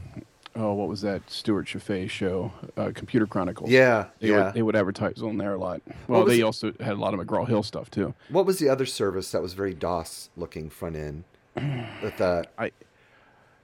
oh, 0.56 0.72
what 0.72 0.88
was 0.88 1.02
that 1.02 1.28
Stewart 1.30 1.66
Cheifet 1.66 2.08
show, 2.10 2.52
uh, 2.76 2.90
Computer 2.94 3.26
Chronicles. 3.26 3.70
Yeah, 3.70 4.06
They, 4.20 4.28
yeah. 4.30 4.46
would, 4.46 4.54
they 4.54 4.62
would 4.62 4.76
advertise 4.76 5.22
on 5.22 5.36
there 5.38 5.54
a 5.54 5.58
lot. 5.58 5.82
Well, 6.08 6.24
they 6.24 6.42
also 6.42 6.72
had 6.80 6.94
a 6.94 7.00
lot 7.00 7.14
of 7.14 7.20
McGraw 7.20 7.46
Hill 7.46 7.62
stuff 7.62 7.90
too. 7.90 8.14
What 8.28 8.46
was 8.46 8.58
the 8.58 8.68
other 8.68 8.86
service 8.86 9.30
that 9.32 9.42
was 9.42 9.52
very 9.52 9.74
DOS 9.74 10.30
looking 10.36 10.70
front 10.70 10.96
end? 10.96 11.24
With 12.02 12.20
I, 12.20 12.70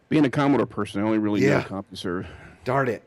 Being 0.09 0.25
a 0.25 0.31
Commodore 0.31 0.67
person, 0.67 1.01
I 1.03 1.05
only 1.05 1.19
really 1.19 1.41
Yeah. 1.43 1.59
know 1.61 1.83
CompuServe. 1.83 2.27
Darn 2.65 2.89
it. 2.89 3.03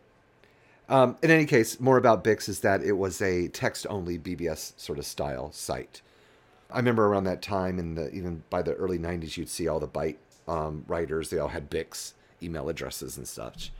Um, 0.87 1.17
in 1.23 1.31
any 1.31 1.45
case, 1.45 1.79
more 1.79 1.97
about 1.97 2.23
Bix 2.23 2.47
is 2.47 2.59
that 2.59 2.83
it 2.83 2.91
was 2.93 3.21
a 3.21 3.47
text-only 3.47 4.19
BBS 4.19 4.73
sort 4.77 4.99
of 4.99 5.05
style 5.05 5.51
site. 5.51 6.01
I 6.71 6.77
remember 6.77 7.07
around 7.07 7.23
that 7.23 7.41
time, 7.41 7.79
in 7.79 7.95
the 7.95 8.11
even 8.11 8.43
by 8.49 8.61
the 8.61 8.73
early 8.73 8.99
'90s, 8.99 9.37
you'd 9.37 9.49
see 9.49 9.67
all 9.67 9.79
the 9.79 9.87
Byte 9.87 10.17
um, 10.47 10.83
writers. 10.87 11.29
They 11.29 11.39
all 11.39 11.47
had 11.47 11.71
Bix 11.71 12.13
email 12.41 12.69
addresses 12.69 13.17
and 13.17 13.27
such, 13.27 13.71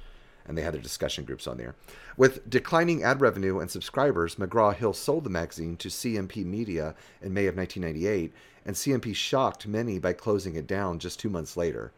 and 0.46 0.58
they 0.58 0.62
had 0.62 0.74
their 0.74 0.82
discussion 0.82 1.26
groups 1.26 1.48
on 1.48 1.58
there. 1.58 1.76
With 2.18 2.50
declining 2.50 3.04
ad 3.04 3.22
revenue 3.22 3.60
and 3.60 3.70
subscribers, 3.70 4.36
McGraw 4.36 4.76
Hill 4.76 4.94
sold 4.94 5.24
the 5.24 5.30
magazine 5.30 5.78
to 5.78 5.90
CMP 5.90 6.46
Media 6.46 6.96
in 7.22 7.34
May 7.34 7.48
of 7.48 7.56
1998, 7.56 8.34
and 8.66 8.76
CMP 8.76 9.16
shocked 9.16 9.68
many 9.68 10.00
by 10.00 10.14
closing 10.14 10.56
it 10.56 10.68
down 10.68 11.00
just 11.00 11.20
two 11.20 11.30
months 11.30 11.56
later 11.56 11.92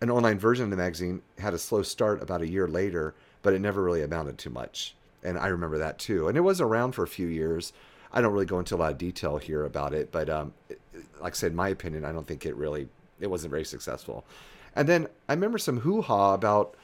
an 0.00 0.10
online 0.10 0.38
version 0.38 0.64
of 0.64 0.70
the 0.70 0.76
magazine 0.76 1.22
had 1.38 1.54
a 1.54 1.58
slow 1.58 1.82
start 1.82 2.22
about 2.22 2.42
a 2.42 2.48
year 2.48 2.68
later, 2.68 3.14
but 3.42 3.54
it 3.54 3.60
never 3.60 3.82
really 3.82 4.02
amounted 4.02 4.38
to 4.38 4.50
much. 4.50 4.94
And 5.22 5.38
I 5.38 5.48
remember 5.48 5.78
that 5.78 5.98
too. 5.98 6.28
And 6.28 6.36
it 6.36 6.42
was 6.42 6.60
around 6.60 6.92
for 6.92 7.02
a 7.02 7.08
few 7.08 7.26
years. 7.26 7.72
I 8.12 8.20
don't 8.20 8.32
really 8.32 8.46
go 8.46 8.58
into 8.58 8.74
a 8.74 8.78
lot 8.78 8.92
of 8.92 8.98
detail 8.98 9.38
here 9.38 9.64
about 9.64 9.94
it, 9.94 10.12
but 10.12 10.28
um, 10.28 10.52
like 11.20 11.32
I 11.32 11.36
said, 11.36 11.52
in 11.52 11.56
my 11.56 11.68
opinion, 11.68 12.04
I 12.04 12.12
don't 12.12 12.26
think 12.26 12.46
it 12.46 12.54
really 12.56 12.88
it 13.18 13.28
wasn't 13.28 13.50
very 13.50 13.64
successful. 13.64 14.24
And 14.76 14.88
then 14.88 15.08
I 15.28 15.32
remember 15.32 15.58
some 15.58 15.80
hoo 15.80 16.02
ha 16.02 16.34
about 16.34 16.76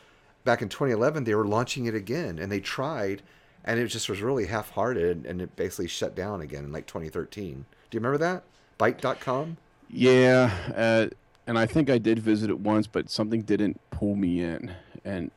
back 0.44 0.62
in 0.62 0.68
2011 0.68 1.24
they 1.24 1.34
were 1.34 1.46
launching 1.46 1.84
it 1.86 1.94
again, 1.94 2.38
and 2.38 2.50
they 2.50 2.58
tried, 2.58 3.22
and 3.64 3.78
it 3.78 3.86
just 3.88 4.08
was 4.08 4.20
really 4.22 4.46
half 4.46 4.70
hearted, 4.70 5.26
and 5.26 5.40
it 5.40 5.54
basically 5.54 5.86
shut 5.86 6.16
down 6.16 6.40
again 6.40 6.64
in 6.64 6.72
like 6.72 6.86
2013. 6.86 7.66
Do 7.90 7.96
you 7.96 8.00
remember 8.00 8.18
that? 8.18 8.42
Byte.com. 8.78 9.58
Yeah, 9.90 10.50
uh, 10.74 11.08
and 11.46 11.58
I 11.58 11.66
think 11.66 11.90
I 11.90 11.98
did 11.98 12.18
visit 12.18 12.48
it 12.48 12.58
once, 12.58 12.86
but 12.86 13.10
something 13.10 13.42
didn't 13.42 13.78
pull 13.90 14.16
me 14.16 14.40
in, 14.40 14.74
and 15.04 15.30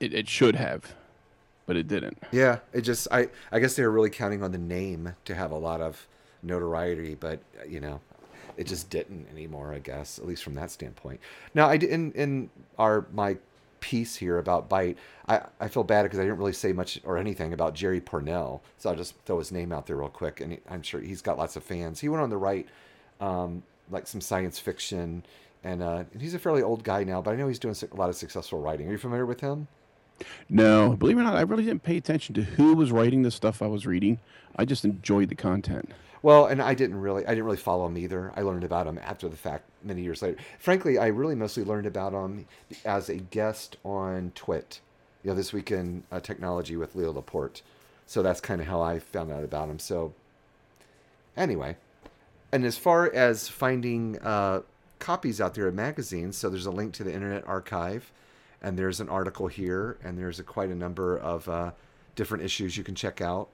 it, 0.00 0.14
it 0.14 0.28
should 0.28 0.56
have, 0.56 0.94
but 1.66 1.76
it 1.76 1.86
didn't. 1.86 2.18
Yeah, 2.32 2.60
it 2.72 2.80
just 2.80 3.08
I 3.12 3.28
I 3.52 3.58
guess 3.60 3.76
they 3.76 3.82
were 3.82 3.90
really 3.90 4.10
counting 4.10 4.42
on 4.42 4.52
the 4.52 4.58
name 4.58 5.14
to 5.26 5.34
have 5.34 5.50
a 5.50 5.58
lot 5.58 5.82
of 5.82 6.06
notoriety, 6.42 7.14
but 7.14 7.40
you 7.68 7.80
know, 7.80 8.00
it 8.56 8.66
just 8.66 8.90
didn't 8.90 9.28
anymore. 9.30 9.72
I 9.72 9.78
guess 9.78 10.18
at 10.18 10.26
least 10.26 10.42
from 10.42 10.54
that 10.54 10.70
standpoint. 10.70 11.20
Now 11.54 11.68
I 11.68 11.74
in 11.74 12.12
in 12.12 12.50
our 12.78 13.06
my 13.12 13.36
piece 13.80 14.16
here 14.16 14.38
about 14.38 14.68
Byte, 14.68 14.96
I 15.28 15.40
I 15.58 15.68
feel 15.68 15.84
bad 15.84 16.02
because 16.02 16.18
I 16.18 16.22
didn't 16.22 16.38
really 16.38 16.52
say 16.52 16.72
much 16.72 17.00
or 17.04 17.16
anything 17.16 17.52
about 17.52 17.74
Jerry 17.74 18.00
Pournelle, 18.00 18.60
so 18.78 18.90
I'll 18.90 18.96
just 18.96 19.14
throw 19.24 19.38
his 19.38 19.52
name 19.52 19.72
out 19.72 19.86
there 19.86 19.96
real 19.96 20.08
quick, 20.08 20.40
and 20.40 20.58
I'm 20.68 20.82
sure 20.82 21.00
he's 21.00 21.22
got 21.22 21.38
lots 21.38 21.56
of 21.56 21.62
fans. 21.62 22.00
He 22.00 22.08
went 22.08 22.22
on 22.22 22.30
to 22.30 22.36
write 22.36 22.68
um, 23.20 23.62
like 23.90 24.06
some 24.06 24.20
science 24.20 24.58
fiction. 24.58 25.24
And, 25.62 25.82
uh, 25.82 26.04
and 26.14 26.22
he's 26.22 26.32
a 26.32 26.38
fairly 26.38 26.62
old 26.62 26.84
guy 26.84 27.04
now, 27.04 27.20
but 27.20 27.32
I 27.32 27.36
know 27.36 27.46
he's 27.46 27.58
doing 27.58 27.74
a 27.92 27.96
lot 27.96 28.08
of 28.08 28.16
successful 28.16 28.60
writing. 28.60 28.88
Are 28.88 28.92
you 28.92 28.98
familiar 28.98 29.26
with 29.26 29.40
him? 29.40 29.68
No, 30.48 30.96
believe 30.96 31.18
it 31.18 31.20
or 31.20 31.24
not, 31.24 31.36
I 31.36 31.42
really 31.42 31.64
didn't 31.64 31.82
pay 31.82 31.96
attention 31.96 32.34
to 32.36 32.42
who 32.42 32.74
was 32.74 32.90
writing 32.90 33.22
the 33.22 33.30
stuff 33.30 33.60
I 33.62 33.66
was 33.66 33.86
reading. 33.86 34.18
I 34.56 34.64
just 34.64 34.84
enjoyed 34.84 35.28
the 35.28 35.34
content. 35.34 35.90
Well, 36.22 36.46
and 36.46 36.60
I 36.60 36.74
didn't 36.74 37.00
really, 37.00 37.24
I 37.24 37.30
didn't 37.30 37.44
really 37.44 37.56
follow 37.56 37.86
him 37.86 37.96
either. 37.96 38.32
I 38.36 38.42
learned 38.42 38.64
about 38.64 38.86
him 38.86 38.98
after 38.98 39.28
the 39.28 39.36
fact, 39.36 39.64
many 39.82 40.02
years 40.02 40.20
later. 40.20 40.36
Frankly, 40.58 40.98
I 40.98 41.06
really 41.06 41.34
mostly 41.34 41.64
learned 41.64 41.86
about 41.86 42.12
him 42.12 42.46
as 42.84 43.08
a 43.08 43.16
guest 43.16 43.78
on 43.84 44.32
Twit, 44.34 44.80
you 45.22 45.30
know, 45.30 45.36
this 45.36 45.52
week 45.52 45.70
in 45.70 46.02
uh, 46.12 46.20
technology 46.20 46.76
with 46.76 46.94
Leo 46.94 47.12
Laporte. 47.12 47.62
So 48.06 48.22
that's 48.22 48.40
kind 48.40 48.60
of 48.60 48.66
how 48.66 48.82
I 48.82 48.98
found 48.98 49.32
out 49.32 49.44
about 49.44 49.70
him. 49.70 49.78
So, 49.78 50.12
anyway, 51.36 51.76
and 52.52 52.64
as 52.64 52.76
far 52.76 53.10
as 53.14 53.48
finding 53.48 54.18
uh, 54.18 54.60
copies 54.98 55.40
out 55.40 55.54
there 55.54 55.68
of 55.68 55.74
magazines, 55.74 56.36
so 56.36 56.50
there's 56.50 56.66
a 56.66 56.70
link 56.70 56.92
to 56.94 57.04
the 57.04 57.14
Internet 57.14 57.46
Archive, 57.46 58.12
and 58.60 58.78
there's 58.78 59.00
an 59.00 59.08
article 59.08 59.46
here, 59.46 59.96
and 60.04 60.18
there's 60.18 60.38
a, 60.38 60.42
quite 60.42 60.68
a 60.68 60.74
number 60.74 61.16
of 61.16 61.48
uh, 61.48 61.70
different 62.14 62.44
issues 62.44 62.76
you 62.76 62.84
can 62.84 62.94
check 62.94 63.22
out. 63.22 63.48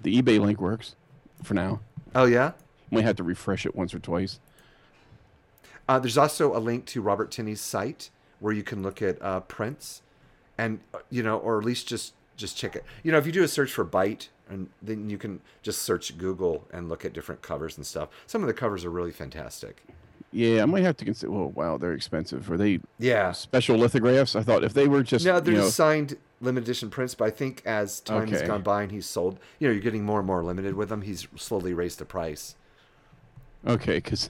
The 0.00 0.22
eBay 0.22 0.40
link 0.40 0.58
works 0.58 0.94
for 1.42 1.54
now. 1.54 1.80
Oh 2.14 2.24
yeah. 2.24 2.52
Might 2.90 3.04
have 3.04 3.16
to 3.16 3.22
refresh 3.22 3.64
it 3.64 3.74
once 3.74 3.94
or 3.94 3.98
twice. 3.98 4.38
Uh, 5.88 5.98
there's 5.98 6.18
also 6.18 6.56
a 6.56 6.58
link 6.60 6.84
to 6.86 7.00
Robert 7.00 7.30
Tinney's 7.30 7.60
site 7.60 8.10
where 8.40 8.52
you 8.52 8.62
can 8.62 8.82
look 8.82 9.00
at 9.02 9.20
uh, 9.22 9.40
prints, 9.40 10.02
and 10.58 10.80
uh, 10.94 10.98
you 11.10 11.22
know, 11.22 11.38
or 11.38 11.58
at 11.58 11.64
least 11.64 11.88
just 11.88 12.14
just 12.36 12.56
check 12.56 12.76
it. 12.76 12.84
You 13.02 13.12
know, 13.12 13.18
if 13.18 13.26
you 13.26 13.32
do 13.32 13.42
a 13.42 13.48
search 13.48 13.72
for 13.72 13.84
Byte, 13.84 14.28
and 14.48 14.68
then 14.82 15.08
you 15.10 15.18
can 15.18 15.40
just 15.62 15.82
search 15.82 16.16
Google 16.18 16.66
and 16.72 16.88
look 16.88 17.04
at 17.04 17.12
different 17.12 17.42
covers 17.42 17.76
and 17.76 17.86
stuff. 17.86 18.08
Some 18.26 18.42
of 18.42 18.46
the 18.46 18.54
covers 18.54 18.84
are 18.84 18.90
really 18.90 19.10
fantastic. 19.12 19.82
Yeah, 20.32 20.62
I 20.62 20.66
might 20.66 20.82
have 20.82 20.96
to 20.98 21.04
consider. 21.04 21.30
Well, 21.30 21.50
wow, 21.50 21.76
they're 21.78 21.92
expensive. 21.92 22.50
Are 22.50 22.56
they 22.56 22.80
Yeah. 22.98 23.32
special 23.32 23.76
lithographs? 23.76 24.34
I 24.34 24.42
thought 24.42 24.64
if 24.64 24.72
they 24.72 24.88
were 24.88 25.02
just 25.02 25.24
No, 25.26 25.40
they're 25.40 25.52
you 25.52 25.58
know, 25.58 25.64
just 25.66 25.76
signed 25.76 26.16
limited 26.42 26.64
edition 26.64 26.90
prints, 26.90 27.14
but 27.14 27.26
I 27.26 27.30
think 27.30 27.62
as 27.64 28.00
time 28.00 28.28
has 28.28 28.42
gone 28.42 28.62
by 28.62 28.82
and 28.82 28.92
he's 28.92 29.06
sold, 29.06 29.38
you 29.58 29.68
know, 29.68 29.72
you're 29.72 29.82
getting 29.82 30.04
more 30.04 30.18
and 30.18 30.26
more 30.26 30.42
limited 30.42 30.74
with 30.74 30.88
them. 30.88 31.02
He's 31.02 31.26
slowly 31.36 31.72
raised 31.72 31.98
the 31.98 32.04
price. 32.04 32.56
Okay, 33.66 33.96
because 33.96 34.28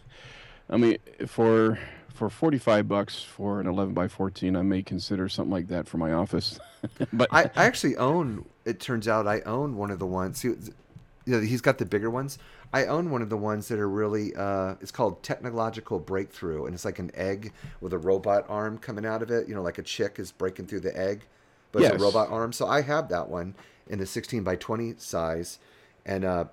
I 0.68 0.76
mean, 0.76 0.98
for 1.26 1.78
for 2.12 2.28
forty 2.28 2.58
five 2.58 2.86
bucks 2.86 3.22
for 3.22 3.60
an 3.60 3.66
eleven 3.66 3.94
by 3.94 4.08
fourteen, 4.08 4.56
I 4.56 4.62
may 4.62 4.82
consider 4.82 5.28
something 5.28 5.52
like 5.52 5.68
that 5.68 5.88
for 5.88 5.96
my 5.96 6.12
office. 6.12 6.60
but 7.12 7.28
I, 7.32 7.44
I 7.56 7.64
actually 7.64 7.96
own. 7.96 8.44
It 8.64 8.78
turns 8.78 9.08
out 9.08 9.26
I 9.26 9.40
own 9.40 9.76
one 9.76 9.90
of 9.90 9.98
the 9.98 10.06
ones. 10.06 10.38
See, 10.38 10.48
you 10.48 10.66
know, 11.26 11.40
he's 11.40 11.60
got 11.60 11.78
the 11.78 11.86
bigger 11.86 12.10
ones. 12.10 12.38
I 12.74 12.86
own 12.86 13.10
one 13.10 13.22
of 13.22 13.28
the 13.28 13.36
ones 13.36 13.68
that 13.68 13.78
are 13.78 13.88
really. 13.88 14.34
Uh, 14.34 14.74
it's 14.80 14.90
called 14.90 15.22
Technological 15.22 15.98
Breakthrough, 15.98 16.66
and 16.66 16.74
it's 16.74 16.84
like 16.84 16.98
an 16.98 17.10
egg 17.14 17.52
with 17.80 17.92
a 17.92 17.98
robot 17.98 18.44
arm 18.48 18.78
coming 18.78 19.06
out 19.06 19.22
of 19.22 19.30
it. 19.30 19.48
You 19.48 19.54
know, 19.54 19.62
like 19.62 19.78
a 19.78 19.82
chick 19.82 20.18
is 20.18 20.32
breaking 20.32 20.66
through 20.66 20.80
the 20.80 20.96
egg, 20.98 21.26
but 21.72 21.82
it's 21.82 21.94
a 21.94 21.98
robot 21.98 22.30
arm. 22.30 22.52
So 22.52 22.66
I 22.66 22.82
have 22.82 23.08
that 23.08 23.28
one 23.28 23.54
in 23.88 23.98
the 23.98 24.06
16 24.06 24.42
by 24.44 24.56
20 24.56 24.94
size, 24.98 25.58
and 26.06 26.24
uh, 26.24 26.44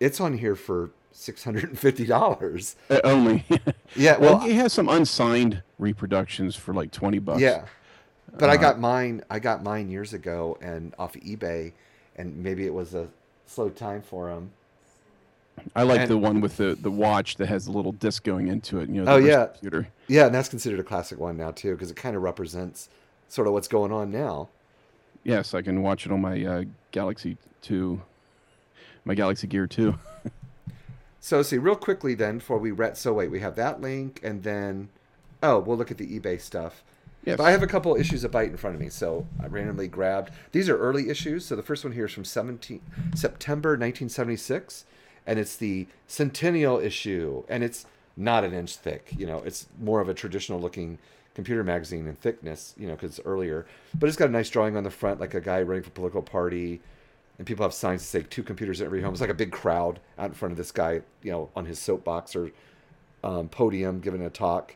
it's 0.00 0.20
on 0.20 0.38
here 0.38 0.54
for 0.54 0.90
six 1.12 1.42
hundred 1.44 1.64
and 1.64 1.78
fifty 1.78 2.04
dollars. 2.04 2.76
uh, 2.90 3.00
only. 3.04 3.44
Yeah, 3.96 4.18
well, 4.18 4.36
well, 4.36 4.40
he 4.46 4.52
has 4.54 4.74
some 4.74 4.88
unsigned 4.90 5.62
reproductions 5.78 6.54
for 6.54 6.74
like 6.74 6.90
twenty 6.90 7.18
bucks. 7.18 7.40
Yeah. 7.40 7.64
But 8.38 8.50
I 8.50 8.54
Uh, 8.54 8.56
got 8.58 8.78
mine 8.78 9.22
I 9.30 9.38
got 9.38 9.62
mine 9.62 9.88
years 9.88 10.12
ago 10.12 10.58
and 10.60 10.94
off 10.98 11.14
eBay 11.14 11.72
and 12.16 12.36
maybe 12.36 12.66
it 12.66 12.74
was 12.74 12.94
a 12.94 13.08
slow 13.46 13.70
time 13.70 14.02
for 14.02 14.28
them. 14.28 14.50
I 15.74 15.84
like 15.84 16.00
And- 16.00 16.10
the 16.10 16.18
one 16.18 16.42
with 16.42 16.58
the 16.58 16.74
the 16.78 16.90
watch 16.90 17.36
that 17.36 17.46
has 17.46 17.64
the 17.64 17.72
little 17.72 17.92
disc 17.92 18.22
going 18.24 18.48
into 18.48 18.78
it. 18.80 18.90
You 18.90 18.96
know, 19.02 19.04
the 19.06 19.12
Oh, 19.12 19.16
wrist 19.16 19.28
yeah. 19.28 19.48
Yes, 25.26 25.54
I 25.54 25.62
can 25.62 25.82
watch 25.82 26.06
it 26.06 26.12
on 26.12 26.20
my 26.20 26.44
uh, 26.44 26.64
Galaxy 26.92 27.36
2, 27.62 28.00
my 29.04 29.14
Galaxy 29.14 29.48
Gear 29.48 29.66
2. 29.66 29.98
So 31.18 31.42
see, 31.42 31.58
real 31.58 31.74
quickly 31.74 32.14
then, 32.14 32.38
before 32.38 32.58
we 32.58 32.70
ret. 32.70 32.96
So 32.96 33.12
wait, 33.12 33.32
we 33.32 33.40
have 33.40 33.56
that 33.56 33.80
link, 33.80 34.20
and 34.22 34.44
then, 34.44 34.90
oh, 35.42 35.58
we'll 35.58 35.76
look 35.76 35.90
at 35.90 35.98
the 35.98 36.06
eBay 36.06 36.40
stuff. 36.40 36.84
Yes. 37.24 37.36
But 37.36 37.42
I 37.42 37.50
have 37.50 37.64
a 37.64 37.66
couple 37.66 37.96
issues 37.96 38.22
of 38.22 38.30
Byte 38.30 38.50
in 38.50 38.56
front 38.56 38.76
of 38.76 38.80
me, 38.80 38.88
so 38.88 39.26
I 39.42 39.48
randomly 39.48 39.88
grabbed. 39.88 40.30
These 40.52 40.68
are 40.68 40.78
early 40.78 41.10
issues. 41.10 41.44
So 41.44 41.56
the 41.56 41.64
first 41.64 41.82
one 41.82 41.94
here 41.94 42.04
is 42.04 42.12
from 42.12 42.24
17, 42.24 42.80
September 43.16 43.70
1976, 43.70 44.84
and 45.26 45.40
it's 45.40 45.56
the 45.56 45.88
Centennial 46.06 46.78
issue, 46.78 47.42
and 47.48 47.64
it's 47.64 47.86
not 48.16 48.44
an 48.44 48.54
inch 48.54 48.76
thick. 48.76 49.12
You 49.18 49.26
know, 49.26 49.38
it's 49.38 49.66
more 49.80 50.00
of 50.00 50.08
a 50.08 50.14
traditional 50.14 50.60
looking 50.60 50.98
computer 51.36 51.62
magazine 51.62 52.08
in 52.08 52.16
thickness. 52.16 52.74
You 52.76 52.88
know, 52.88 52.94
because 52.94 53.18
it's 53.18 53.26
earlier, 53.26 53.66
but 53.94 54.08
it's 54.08 54.16
got 54.16 54.28
a 54.28 54.32
nice 54.32 54.50
drawing 54.50 54.76
on 54.76 54.82
the 54.82 54.90
front, 54.90 55.20
like 55.20 55.34
a 55.34 55.40
guy 55.40 55.62
running 55.62 55.84
for 55.84 55.90
political 55.90 56.22
party, 56.22 56.80
and 57.38 57.46
people 57.46 57.64
have 57.64 57.72
signs 57.72 58.00
that 58.00 58.06
say 58.06 58.26
two 58.28 58.42
computers 58.42 58.80
in 58.80 58.86
every 58.86 59.02
home. 59.02 59.12
It's 59.12 59.20
like 59.20 59.30
a 59.30 59.34
big 59.34 59.52
crowd 59.52 60.00
out 60.18 60.26
in 60.26 60.32
front 60.32 60.50
of 60.50 60.58
this 60.58 60.72
guy, 60.72 61.02
you 61.22 61.30
know, 61.30 61.50
on 61.54 61.66
his 61.66 61.78
soapbox 61.78 62.34
or 62.34 62.50
um, 63.22 63.48
podium 63.48 64.00
giving 64.00 64.22
a 64.22 64.30
talk. 64.30 64.74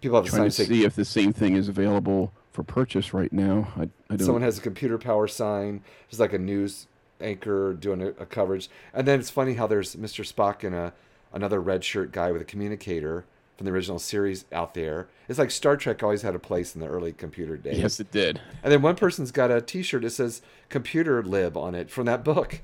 People 0.00 0.16
have 0.16 0.30
Trying 0.30 0.44
to 0.44 0.50
signs 0.50 0.56
that 0.56 0.64
say 0.64 0.80
see 0.80 0.84
if 0.84 0.94
the 0.94 1.04
same 1.04 1.32
thing 1.34 1.56
is 1.56 1.68
available 1.68 2.32
for 2.52 2.62
purchase 2.62 3.12
right 3.12 3.32
now. 3.32 3.68
I, 3.76 3.82
I 3.82 4.16
don't. 4.16 4.20
Someone 4.20 4.42
has 4.42 4.58
a 4.58 4.62
computer 4.62 4.96
power 4.96 5.28
sign. 5.28 5.82
There's 6.08 6.20
like 6.20 6.32
a 6.32 6.38
news 6.38 6.86
anchor 7.20 7.74
doing 7.74 8.00
a, 8.00 8.08
a 8.10 8.26
coverage, 8.26 8.70
and 8.94 9.06
then 9.06 9.20
it's 9.20 9.28
funny 9.28 9.54
how 9.54 9.66
there's 9.66 9.96
Mr. 9.96 10.24
Spock 10.24 10.64
and 10.64 10.74
a 10.74 10.94
another 11.32 11.60
red 11.60 11.84
shirt 11.84 12.12
guy 12.12 12.32
with 12.32 12.42
a 12.42 12.44
communicator 12.44 13.24
from 13.60 13.66
the 13.66 13.72
original 13.72 13.98
series 13.98 14.46
out 14.52 14.72
there. 14.72 15.06
It's 15.28 15.38
like 15.38 15.50
Star 15.50 15.76
Trek 15.76 16.02
always 16.02 16.22
had 16.22 16.34
a 16.34 16.38
place 16.38 16.74
in 16.74 16.80
the 16.80 16.86
early 16.86 17.12
computer 17.12 17.58
days. 17.58 17.78
yes, 17.78 18.00
it 18.00 18.10
did. 18.10 18.40
And 18.62 18.72
then 18.72 18.80
one 18.80 18.96
person's 18.96 19.30
got 19.30 19.50
a 19.50 19.60
T-shirt 19.60 20.00
that 20.00 20.12
says 20.12 20.40
"Computer 20.70 21.22
Lib" 21.22 21.58
on 21.58 21.74
it 21.74 21.90
from 21.90 22.06
that 22.06 22.24
book, 22.24 22.62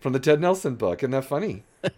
from 0.00 0.14
the 0.14 0.18
Ted 0.18 0.40
Nelson 0.40 0.76
book. 0.76 1.02
Isn't 1.02 1.10
that 1.10 1.26
funny? 1.26 1.64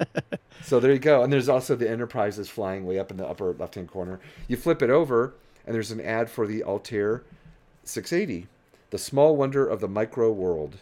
so 0.61 0.81
there 0.81 0.91
you 0.91 0.99
go. 0.99 1.23
And 1.23 1.33
there's 1.33 1.49
also 1.49 1.77
the 1.77 1.89
Enterprise 1.89 2.37
is 2.37 2.49
flying 2.49 2.85
way 2.85 2.99
up 2.99 3.13
in 3.13 3.17
the 3.17 3.25
upper 3.25 3.53
left-hand 3.53 3.89
corner. 3.89 4.19
You 4.49 4.57
flip 4.57 4.83
it 4.83 4.91
over, 4.91 5.35
and 5.65 5.73
there's 5.73 5.93
an 5.93 6.01
ad 6.01 6.29
for 6.29 6.45
the 6.45 6.65
Altair 6.65 7.23
680, 7.85 8.49
the 8.91 8.99
small 8.99 9.37
wonder 9.37 9.65
of 9.65 9.79
the 9.79 9.87
micro 9.87 10.33
world. 10.33 10.79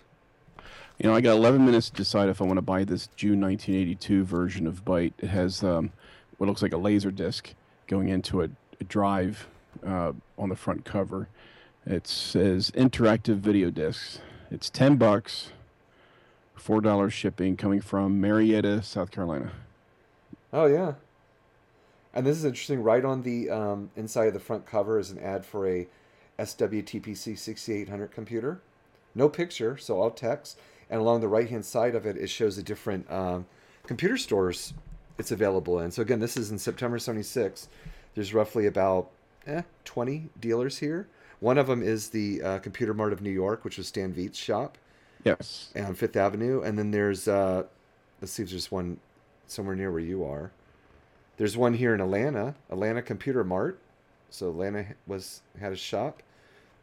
You 0.97 1.11
know, 1.11 1.15
I 1.15 1.21
got 1.21 1.37
11 1.37 1.63
minutes 1.63 1.91
to 1.91 1.97
decide 1.97 2.31
if 2.31 2.41
I 2.41 2.45
want 2.45 2.57
to 2.57 2.63
buy 2.63 2.85
this 2.85 3.09
June 3.17 3.39
1982 3.43 4.25
version 4.25 4.67
of 4.67 4.83
Byte. 4.83 5.13
It 5.19 5.29
has 5.29 5.63
um, 5.63 5.93
what 6.41 6.47
looks 6.47 6.63
like 6.63 6.73
a 6.73 6.79
laser 6.79 7.11
disc 7.11 7.53
going 7.87 8.09
into 8.09 8.41
a, 8.41 8.49
a 8.81 8.85
drive 8.85 9.47
uh, 9.87 10.13
on 10.39 10.49
the 10.49 10.57
front 10.57 10.87
cover. 10.87 11.29
It 11.85 12.07
says 12.07 12.71
interactive 12.71 13.37
video 13.37 13.71
discs. 13.71 14.21
It's 14.51 14.71
10 14.71 14.97
bucks, 14.97 15.51
four 16.55 16.81
dollars 16.81 17.13
shipping, 17.13 17.59
coming 17.59 17.83
from 17.83 18.23
Marietta, 18.23 18.83
South 18.83 19.11
Carolina. 19.11 19.53
Oh 20.51 20.65
yeah. 20.65 20.95
And 22.15 22.25
this 22.25 22.39
is 22.39 22.47
interesting. 22.47 22.83
Right 22.83 23.05
on 23.05 23.23
the 23.23 23.51
um, 23.51 23.91
inside 23.95 24.29
of 24.29 24.33
the 24.33 24.41
front 24.41 24.65
cover 24.65 24.99
is 24.99 25.11
an 25.11 25.19
ad 25.19 25.45
for 25.45 25.69
a 25.69 25.89
SWTPC 26.39 27.39
6800 27.39 28.13
computer. 28.13 28.63
No 29.15 29.29
picture, 29.29 29.77
so 29.77 30.01
all 30.01 30.11
text. 30.11 30.59
And 30.89 31.03
along 31.03 31.21
the 31.21 31.29
right 31.29 31.51
hand 31.51 31.67
side 31.67 31.95
of 31.95 32.07
it, 32.07 32.17
it 32.17 32.29
shows 32.29 32.57
the 32.57 32.63
different 32.63 33.11
um, 33.13 33.45
computer 33.87 34.17
stores 34.17 34.73
it's 35.21 35.31
available 35.31 35.79
in. 35.81 35.91
So 35.91 36.03
again, 36.03 36.19
this 36.19 36.37
is 36.37 36.51
in 36.51 36.59
September 36.59 36.99
76. 36.99 37.69
There's 38.15 38.35
roughly 38.35 38.67
about 38.67 39.11
eh, 39.47 39.63
20 39.85 40.29
dealers 40.41 40.79
here. 40.79 41.07
One 41.39 41.57
of 41.59 41.67
them 41.69 41.83
is 41.83 42.09
the 42.09 42.43
uh, 42.43 42.59
Computer 42.59 42.93
Mart 42.93 43.13
of 43.13 43.23
New 43.23 43.31
York, 43.31 43.65
which 43.65 43.79
was 43.79 43.87
Stan 43.87 44.13
Veit's 44.13 44.39
shop 44.39 44.77
Yes. 45.25 45.71
on 45.77 45.95
Fifth 45.95 46.17
Avenue, 46.17 46.63
and 46.63 46.79
then 46.79 46.91
there's 46.91 47.29
uh, 47.29 47.63
let's 48.21 48.33
see 48.33 48.43
if 48.43 48.51
there's 48.51 48.71
one 48.71 48.99
somewhere 49.47 49.77
near 49.77 49.91
where 49.91 50.01
you 50.01 50.25
are. 50.25 50.51
There's 51.37 51.57
one 51.57 51.75
here 51.75 51.95
in 51.95 52.01
Atlanta, 52.01 52.55
Atlanta 52.71 53.01
Computer 53.03 53.45
Mart. 53.45 53.79
So 54.31 54.51
Atlanta 54.51 54.87
was 55.07 55.41
had 55.61 55.73
a 55.73 55.77
shop. 55.77 56.23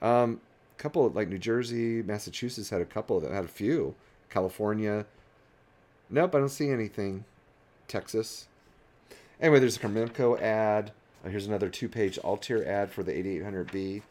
Um, 0.02 0.42
a 0.78 0.82
couple 0.82 1.08
like 1.10 1.30
New 1.30 1.38
Jersey, 1.38 2.02
Massachusetts 2.04 2.70
had 2.70 2.82
a 2.82 2.86
couple 2.86 3.20
that 3.20 3.32
had 3.32 3.46
a 3.46 3.48
few. 3.50 3.96
California. 4.30 5.06
Nope, 6.10 6.36
I 6.36 6.40
don't 6.40 6.50
see 6.50 6.70
anything. 6.70 7.26
Texas. 7.88 8.48
Anyway, 9.40 9.60
there's 9.60 9.78
a 9.78 9.80
Cromemco 9.80 10.40
ad. 10.42 10.92
Uh, 11.24 11.30
here's 11.30 11.48
another 11.48 11.70
two-page 11.70 12.18
Altair 12.20 12.68
ad 12.68 12.92
for 12.92 13.04
the 13.04 13.12
8800B. 13.12 14.02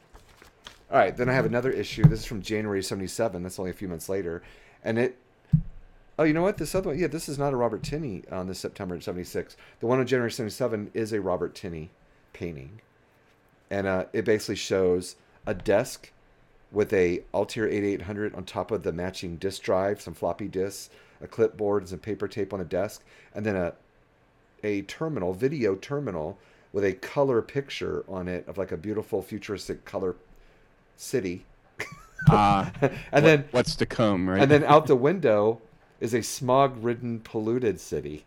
All 0.91 0.99
right, 0.99 1.17
then 1.17 1.29
I 1.29 1.33
have 1.33 1.47
another 1.47 1.71
issue. 1.71 2.05
This 2.05 2.21
is 2.21 2.27
from 2.27 2.43
January 2.43 2.83
77. 2.83 3.43
That's 3.43 3.59
only 3.59 3.73
a 3.73 3.75
few 3.75 3.89
months 3.89 4.09
later. 4.09 4.43
And 4.85 4.99
it. 4.99 5.19
Oh, 6.19 6.25
you 6.25 6.33
know 6.33 6.43
what? 6.43 6.57
This 6.57 6.75
other 6.75 6.91
one. 6.91 6.99
Yeah, 6.99 7.09
this 7.09 7.29
is 7.29 7.39
not 7.39 7.53
a 7.53 7.57
Robert 7.57 7.83
Tinney 7.83 8.23
on 8.31 8.47
this 8.47 8.61
September 8.61 8.99
76. 9.01 9.57
The 9.81 9.87
one 9.87 9.99
on 9.99 10.07
January 10.07 10.31
77 10.31 10.93
is 10.95 11.13
a 11.13 11.21
Robert 11.21 11.55
Tinney 11.55 11.91
painting. 12.33 12.81
And 13.69 13.87
uh, 13.87 14.05
it 14.13 14.25
basically 14.25 14.55
shows 14.55 15.17
a 15.45 15.55
desk 15.55 16.13
with 16.71 16.93
a 16.93 17.23
Altair 17.35 17.69
8800 17.69 18.35
on 18.35 18.45
top 18.45 18.71
of 18.71 18.83
the 18.83 18.93
matching 18.93 19.37
disk 19.37 19.63
drive, 19.63 20.01
some 20.01 20.15
floppy 20.15 20.49
disks, 20.49 20.89
a 21.21 21.27
clipboard, 21.27 21.83
and 21.83 21.89
some 21.89 21.99
paper 21.99 22.29
tape 22.29 22.53
on 22.53 22.59
the 22.59 22.65
desk, 22.65 23.03
and 23.35 23.45
then 23.45 23.57
a 23.57 23.73
a 24.63 24.83
terminal, 24.83 25.33
video 25.33 25.75
terminal, 25.77 26.39
with 26.73 26.85
a 26.85 26.93
color 26.95 27.43
picture 27.43 28.05
on 28.09 28.29
it 28.29 28.47
of 28.49 28.59
like 28.59 28.73
a 28.73 28.77
beautiful 28.77 29.23
futuristic 29.23 29.85
color 29.85 30.17
city. 30.97 31.45
Ah, 32.29 32.73
and 33.13 33.25
then 33.27 33.45
what's 33.51 33.77
to 33.77 33.85
come, 33.85 34.29
right? 34.29 34.41
and 34.41 34.51
then 34.51 34.65
out 34.65 34.87
the 34.87 34.97
window 35.11 35.61
is 36.01 36.15
a 36.15 36.23
smog-ridden, 36.23 37.21
polluted 37.21 37.79
city. 37.79 38.25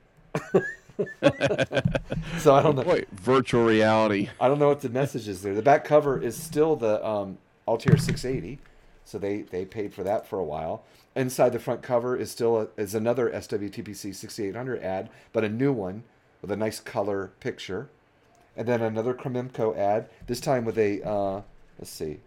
so 2.37 2.53
I 2.53 2.61
don't 2.61 2.75
know. 2.75 2.83
Boy, 2.83 3.05
virtual 3.11 3.65
reality. 3.65 4.29
I 4.39 4.47
don't 4.47 4.59
know 4.59 4.69
what 4.69 4.81
the 4.81 4.89
message 4.89 5.27
is 5.27 5.41
there. 5.41 5.55
The 5.55 5.63
back 5.63 5.85
cover 5.85 6.21
is 6.21 6.41
still 6.41 6.75
the 6.75 7.05
um, 7.05 7.39
Altair 7.67 7.97
680, 7.97 8.59
so 9.05 9.17
they 9.17 9.41
they 9.41 9.65
paid 9.65 9.93
for 9.93 10.03
that 10.03 10.27
for 10.27 10.37
a 10.39 10.45
while. 10.45 10.83
Inside 11.19 11.49
the 11.49 11.59
front 11.59 11.81
cover 11.81 12.15
is 12.15 12.31
still 12.31 12.57
a, 12.61 12.67
is 12.77 12.95
another 12.95 13.29
SWTPC 13.29 14.15
6800 14.15 14.81
ad, 14.81 15.09
but 15.33 15.43
a 15.43 15.49
new 15.49 15.73
one 15.73 16.03
with 16.41 16.49
a 16.49 16.55
nice 16.55 16.79
color 16.79 17.31
picture, 17.41 17.89
and 18.55 18.65
then 18.65 18.81
another 18.81 19.13
Cromemco 19.13 19.75
ad. 19.77 20.07
This 20.27 20.39
time 20.39 20.63
with 20.63 20.77
a 20.77 21.05
uh, 21.05 21.41
let's 21.77 21.91
see, 21.91 22.19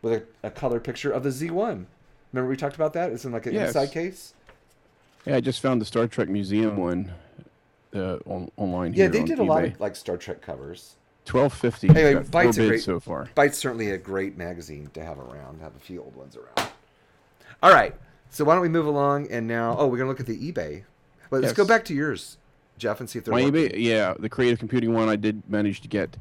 with 0.00 0.12
a, 0.12 0.46
a 0.46 0.50
color 0.52 0.78
picture 0.78 1.10
of 1.10 1.24
the 1.24 1.30
Z1. 1.30 1.86
Remember 2.32 2.48
we 2.48 2.56
talked 2.56 2.76
about 2.76 2.92
that? 2.92 3.10
It's 3.10 3.24
in 3.24 3.32
like 3.32 3.46
an 3.46 3.54
Yes. 3.54 3.70
inside 3.70 3.90
case. 3.90 4.32
Yeah, 5.24 5.34
I 5.34 5.40
just 5.40 5.60
found 5.60 5.80
the 5.80 5.84
Star 5.84 6.06
Trek 6.06 6.28
Museum 6.28 6.76
one 6.76 7.10
uh, 7.96 8.18
on, 8.26 8.48
online. 8.56 8.94
Yeah, 8.94 9.08
they 9.08 9.18
on 9.22 9.24
did 9.24 9.40
a 9.40 9.42
lot 9.42 9.64
of 9.64 9.80
like 9.80 9.96
Star 9.96 10.16
Trek 10.16 10.40
covers. 10.40 10.94
Twelve 11.24 11.52
fifty. 11.52 11.88
Anyway, 11.88 12.12
got 12.14 12.22
four 12.26 12.30
Byte's 12.44 12.58
a 12.58 12.68
great- 12.68 12.82
so 12.84 13.00
far. 13.00 13.28
Byte's 13.34 13.58
certainly 13.58 13.90
a 13.90 13.98
great 13.98 14.38
magazine 14.38 14.88
to 14.94 15.02
have 15.02 15.18
around. 15.18 15.60
Have 15.62 15.74
a 15.74 15.80
few 15.80 16.00
old 16.00 16.14
ones 16.14 16.36
around. 16.36 16.70
All 17.60 17.72
right, 17.72 17.92
so 18.30 18.44
why 18.44 18.54
don't 18.54 18.62
we 18.62 18.68
move 18.68 18.86
along 18.86 19.28
and 19.30 19.46
now? 19.46 19.76
Oh, 19.78 19.86
we're 19.86 19.98
gonna 19.98 20.08
look 20.10 20.20
at 20.20 20.26
the 20.26 20.52
eBay. 20.52 20.84
But 21.30 21.40
let's 21.42 21.54
go 21.54 21.64
back 21.66 21.84
to 21.86 21.94
yours, 21.94 22.38
Jeff, 22.78 23.00
and 23.00 23.10
see 23.10 23.18
if 23.18 23.24
they're 23.24 23.34
My 23.34 23.44
working. 23.44 23.70
eBay, 23.70 23.72
yeah, 23.76 24.14
the 24.18 24.28
creative 24.28 24.58
computing 24.58 24.92
one, 24.94 25.08
I 25.08 25.16
did 25.16 25.42
manage 25.50 25.80
to 25.80 25.88
get 25.88 26.16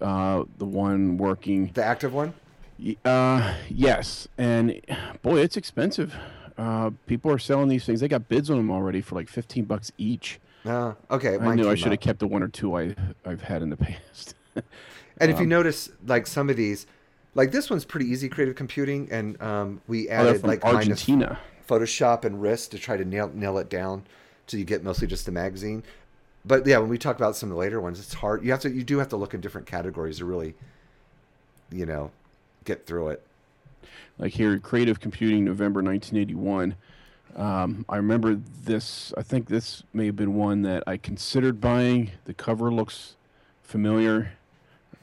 uh, 0.00 0.44
the 0.58 0.64
one 0.64 1.18
working. 1.18 1.70
the 1.74 1.84
active 1.84 2.14
one. 2.14 2.32
Uh, 3.04 3.54
yes, 3.68 4.28
and 4.38 4.80
boy, 5.22 5.40
it's 5.40 5.56
expensive. 5.56 6.14
Uh, 6.58 6.90
people 7.06 7.30
are 7.30 7.38
selling 7.38 7.68
these 7.68 7.84
things. 7.84 8.00
They 8.00 8.08
got 8.08 8.28
bids 8.28 8.50
on 8.50 8.56
them 8.56 8.70
already 8.70 9.00
for 9.00 9.14
like 9.14 9.28
fifteen 9.28 9.64
bucks 9.64 9.92
each. 9.98 10.40
Uh, 10.64 10.94
okay, 11.10 11.38
I 11.38 11.54
knew 11.54 11.70
I 11.70 11.74
should 11.74 11.92
have 11.92 12.00
kept 12.00 12.18
the 12.18 12.26
one 12.26 12.42
or 12.42 12.48
two 12.48 12.76
I 12.76 12.94
I've 13.24 13.42
had 13.42 13.62
in 13.62 13.70
the 13.70 13.76
past. 13.76 14.34
And 15.18 15.30
if 15.30 15.38
you 15.38 15.44
um, 15.44 15.50
notice, 15.50 15.90
like 16.06 16.26
some 16.26 16.50
of 16.50 16.56
these, 16.56 16.86
like 17.36 17.52
this 17.52 17.70
one's 17.70 17.84
pretty 17.84 18.06
easy 18.06 18.28
creative 18.28 18.56
computing, 18.56 19.08
and 19.12 19.40
um, 19.40 19.80
we 19.86 20.08
Oh, 20.08 20.12
added 20.12 20.40
from 20.40 20.50
like 20.50 20.64
Argentina. 20.64 21.38
Photoshop 21.68 22.24
and 22.24 22.40
RISC 22.42 22.70
to 22.70 22.78
try 22.78 22.96
to 22.96 23.04
nail 23.04 23.30
nail 23.32 23.58
it 23.58 23.68
down, 23.68 24.04
so 24.48 24.56
you 24.56 24.64
get 24.64 24.82
mostly 24.82 25.06
just 25.06 25.26
the 25.26 25.32
magazine. 25.32 25.84
But 26.44 26.66
yeah, 26.66 26.78
when 26.78 26.88
we 26.88 26.98
talk 26.98 27.16
about 27.16 27.36
some 27.36 27.50
of 27.50 27.54
the 27.54 27.60
later 27.60 27.80
ones, 27.80 27.98
it's 28.00 28.14
hard. 28.14 28.44
You 28.44 28.52
have 28.52 28.60
to, 28.60 28.70
you 28.70 28.84
do 28.84 28.98
have 28.98 29.08
to 29.10 29.16
look 29.16 29.34
in 29.34 29.40
different 29.40 29.66
categories 29.66 30.18
to 30.18 30.24
really, 30.24 30.54
you 31.72 31.86
know, 31.86 32.10
get 32.64 32.86
through 32.86 33.08
it. 33.08 33.26
like 34.18 34.32
here 34.32 34.58
creative 34.58 34.98
computing 35.00 35.44
november 35.44 35.80
1981 35.82 36.74
um, 37.36 37.84
i 37.88 37.96
remember 37.96 38.34
this 38.64 39.12
i 39.16 39.22
think 39.22 39.46
this 39.46 39.82
may 39.92 40.06
have 40.06 40.16
been 40.16 40.34
one 40.34 40.62
that 40.62 40.82
i 40.86 40.96
considered 40.96 41.60
buying 41.60 42.10
the 42.24 42.34
cover 42.34 42.72
looks 42.72 43.14
familiar 43.62 44.32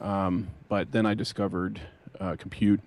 um, 0.00 0.48
but 0.68 0.92
then 0.92 1.06
i 1.06 1.14
discovered 1.14 1.80
uh, 2.20 2.36
compute 2.38 2.80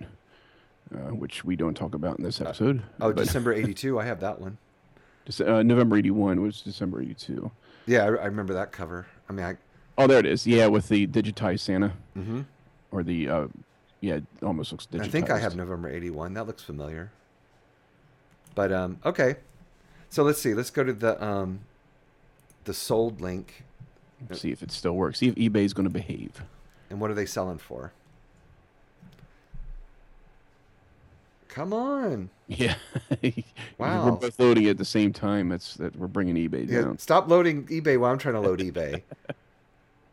uh, 0.94 1.10
which 1.14 1.44
we 1.44 1.54
don't 1.56 1.74
talk 1.74 1.94
about 1.94 2.18
in 2.18 2.24
this 2.24 2.40
episode 2.40 2.82
Oh, 3.00 3.12
but 3.12 3.24
December 3.24 3.52
'82, 3.54 3.98
I 3.98 4.04
have 4.04 4.20
that 4.20 4.40
one. 4.40 4.58
Uh, 5.40 5.62
november 5.62 5.96
81 5.98 6.40
was 6.40 6.62
december 6.62 7.02
82 7.02 7.50
Yeah, 7.84 8.04
I, 8.04 8.06
I 8.06 8.24
remember 8.26 8.54
that 8.54 8.72
cover. 8.72 9.06
I 9.28 9.32
mean, 9.34 9.44
I, 9.44 9.56
oh 9.98 10.06
there 10.06 10.18
it 10.20 10.26
is 10.26 10.46
yeah 10.46 10.66
with 10.66 10.88
the 10.88 11.06
digitized 11.06 11.60
santa 11.60 11.92
mm-hmm. 12.16 12.40
or 12.90 13.02
the 13.02 13.28
uh, 13.28 13.46
Yeah, 14.00 14.14
it 14.14 14.24
almost 14.42 14.72
looks 14.72 14.86
digitized. 14.86 15.02
I 15.02 15.08
think 15.08 15.30
I 15.30 15.38
have 15.38 15.54
November 15.56 15.90
81. 15.90 16.32
That 16.34 16.46
looks 16.46 16.62
familiar. 16.62 17.10
But 18.54 18.72
um 18.72 18.98
okay. 19.04 19.36
So 20.08 20.22
let's 20.22 20.40
see. 20.40 20.54
Let's 20.54 20.70
go 20.70 20.82
to 20.82 20.92
the 20.94 21.22
um 21.22 21.60
the 22.64 22.72
sold 22.72 23.20
link 23.20 23.64
See 24.32 24.50
if 24.50 24.62
it 24.62 24.72
still 24.72 24.94
works. 24.94 25.18
See 25.20 25.28
if 25.28 25.34
eBay's 25.36 25.72
going 25.72 25.86
to 25.86 25.92
behave. 25.92 26.42
and 26.90 27.00
what 27.00 27.10
are 27.10 27.14
they 27.14 27.26
selling 27.26 27.58
for? 27.58 27.92
Come 31.48 31.72
on. 31.72 32.30
Yeah. 32.46 32.76
wow. 33.78 34.04
We're 34.10 34.12
both 34.12 34.38
loading 34.38 34.66
at 34.66 34.78
the 34.78 34.84
same 34.84 35.12
time. 35.12 35.48
That's 35.48 35.74
that 35.74 35.96
we're 35.96 36.06
bringing 36.06 36.36
eBay 36.36 36.68
Yeah, 36.68 36.82
down. 36.82 36.98
stop 36.98 37.28
loading 37.28 37.66
eBay 37.66 37.98
while 37.98 38.12
I'm 38.12 38.18
trying 38.18 38.34
to 38.34 38.40
load 38.40 38.60
eBay. 38.60 39.02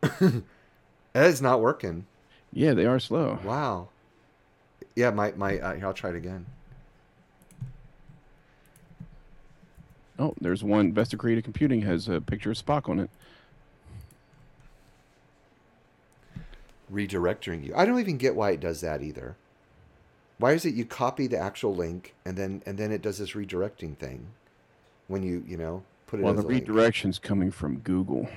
that 0.00 1.26
is 1.26 1.42
not 1.42 1.60
working. 1.60 2.06
Yeah, 2.52 2.74
they 2.74 2.86
are 2.86 2.98
slow. 2.98 3.38
Wow. 3.44 3.88
Yeah, 4.94 5.10
my 5.10 5.32
my 5.36 5.58
uh, 5.58 5.74
here 5.74 5.86
I'll 5.86 5.92
try 5.92 6.10
it 6.10 6.16
again. 6.16 6.46
Oh, 10.18 10.34
there's 10.40 10.64
one. 10.64 10.92
Vesta 10.92 11.16
Creative 11.16 11.44
Computing 11.44 11.82
has 11.82 12.08
a 12.08 12.20
picture 12.22 12.50
of 12.50 12.56
Spock 12.56 12.88
on 12.88 13.00
it. 13.00 13.10
Redirecting 16.90 17.66
you. 17.66 17.74
I 17.76 17.84
don't 17.84 18.00
even 18.00 18.16
get 18.16 18.34
why 18.34 18.52
it 18.52 18.60
does 18.60 18.80
that 18.80 19.02
either. 19.02 19.36
Why 20.38 20.52
is 20.52 20.64
it 20.66 20.74
you 20.74 20.84
copy 20.84 21.26
the 21.26 21.38
actual 21.38 21.74
link 21.74 22.14
and 22.24 22.36
then 22.36 22.62
and 22.66 22.76
then 22.78 22.92
it 22.92 23.02
does 23.02 23.18
this 23.18 23.32
redirecting 23.32 23.96
thing 23.96 24.28
when 25.08 25.22
you 25.22 25.44
you 25.46 25.56
know 25.56 25.82
put 26.06 26.20
it 26.20 26.22
Well, 26.22 26.34
as 26.34 26.40
the 26.40 26.46
a 26.46 26.48
link? 26.48 26.66
redirection's 26.66 27.18
coming 27.18 27.50
from 27.50 27.78
Google. 27.78 28.28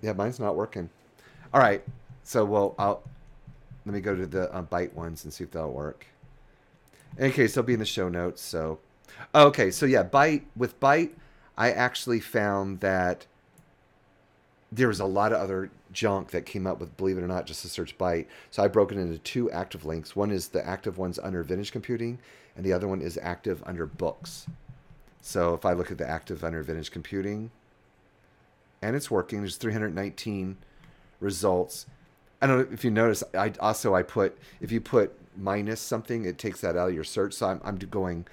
Yeah, 0.00 0.12
mine's 0.12 0.38
not 0.38 0.56
working. 0.56 0.90
All 1.52 1.60
right, 1.60 1.82
so 2.22 2.44
well, 2.44 2.74
I'll 2.78 3.02
let 3.84 3.94
me 3.94 4.00
go 4.00 4.14
to 4.14 4.26
the 4.26 4.52
uh, 4.52 4.62
Byte 4.62 4.92
ones 4.92 5.24
and 5.24 5.32
see 5.32 5.44
if 5.44 5.50
that'll 5.50 5.72
work. 5.72 6.06
In 7.16 7.24
any 7.24 7.32
case, 7.32 7.54
they'll 7.54 7.64
be 7.64 7.72
in 7.72 7.78
the 7.78 7.86
show 7.86 8.08
notes. 8.08 8.42
So, 8.42 8.78
okay, 9.34 9.70
so 9.70 9.86
yeah, 9.86 10.04
Byte 10.04 10.42
with 10.54 10.78
Byte, 10.78 11.10
I 11.56 11.72
actually 11.72 12.20
found 12.20 12.80
that 12.80 13.26
there 14.70 14.88
was 14.88 15.00
a 15.00 15.06
lot 15.06 15.32
of 15.32 15.40
other 15.40 15.70
junk 15.92 16.30
that 16.30 16.46
came 16.46 16.66
up 16.66 16.80
with, 16.80 16.96
believe 16.96 17.18
it 17.18 17.24
or 17.24 17.28
not, 17.28 17.46
just 17.46 17.62
to 17.62 17.68
search 17.68 17.96
Byte. 17.98 18.26
So 18.50 18.62
I 18.62 18.68
broke 18.68 18.92
it 18.92 18.98
into 18.98 19.18
two 19.18 19.50
active 19.50 19.84
links. 19.84 20.14
One 20.14 20.30
is 20.30 20.48
the 20.48 20.66
active 20.66 20.98
ones 20.98 21.18
under 21.18 21.42
Vintage 21.42 21.72
Computing, 21.72 22.18
and 22.56 22.64
the 22.64 22.72
other 22.72 22.88
one 22.88 23.00
is 23.00 23.18
active 23.22 23.62
under 23.66 23.86
Books. 23.86 24.46
So 25.20 25.54
if 25.54 25.64
I 25.64 25.72
look 25.72 25.90
at 25.90 25.98
the 25.98 26.08
active 26.08 26.44
under 26.44 26.62
Vintage 26.62 26.90
Computing, 26.90 27.50
and 28.82 28.96
it's 28.96 29.10
working. 29.10 29.40
There's 29.40 29.56
319 29.56 30.56
results. 31.20 31.86
I 32.40 32.46
don't 32.46 32.58
know 32.58 32.72
if 32.72 32.84
you 32.84 32.90
notice. 32.90 33.24
I 33.34 33.52
also 33.60 33.94
I 33.94 34.02
put 34.02 34.38
if 34.60 34.70
you 34.70 34.80
put 34.80 35.12
minus 35.36 35.80
something, 35.80 36.24
it 36.24 36.38
takes 36.38 36.60
that 36.60 36.76
out 36.76 36.90
of 36.90 36.94
your 36.94 37.04
search. 37.04 37.34
So 37.34 37.48
I'm 37.48 37.60
I'm 37.64 37.76
going 37.76 38.26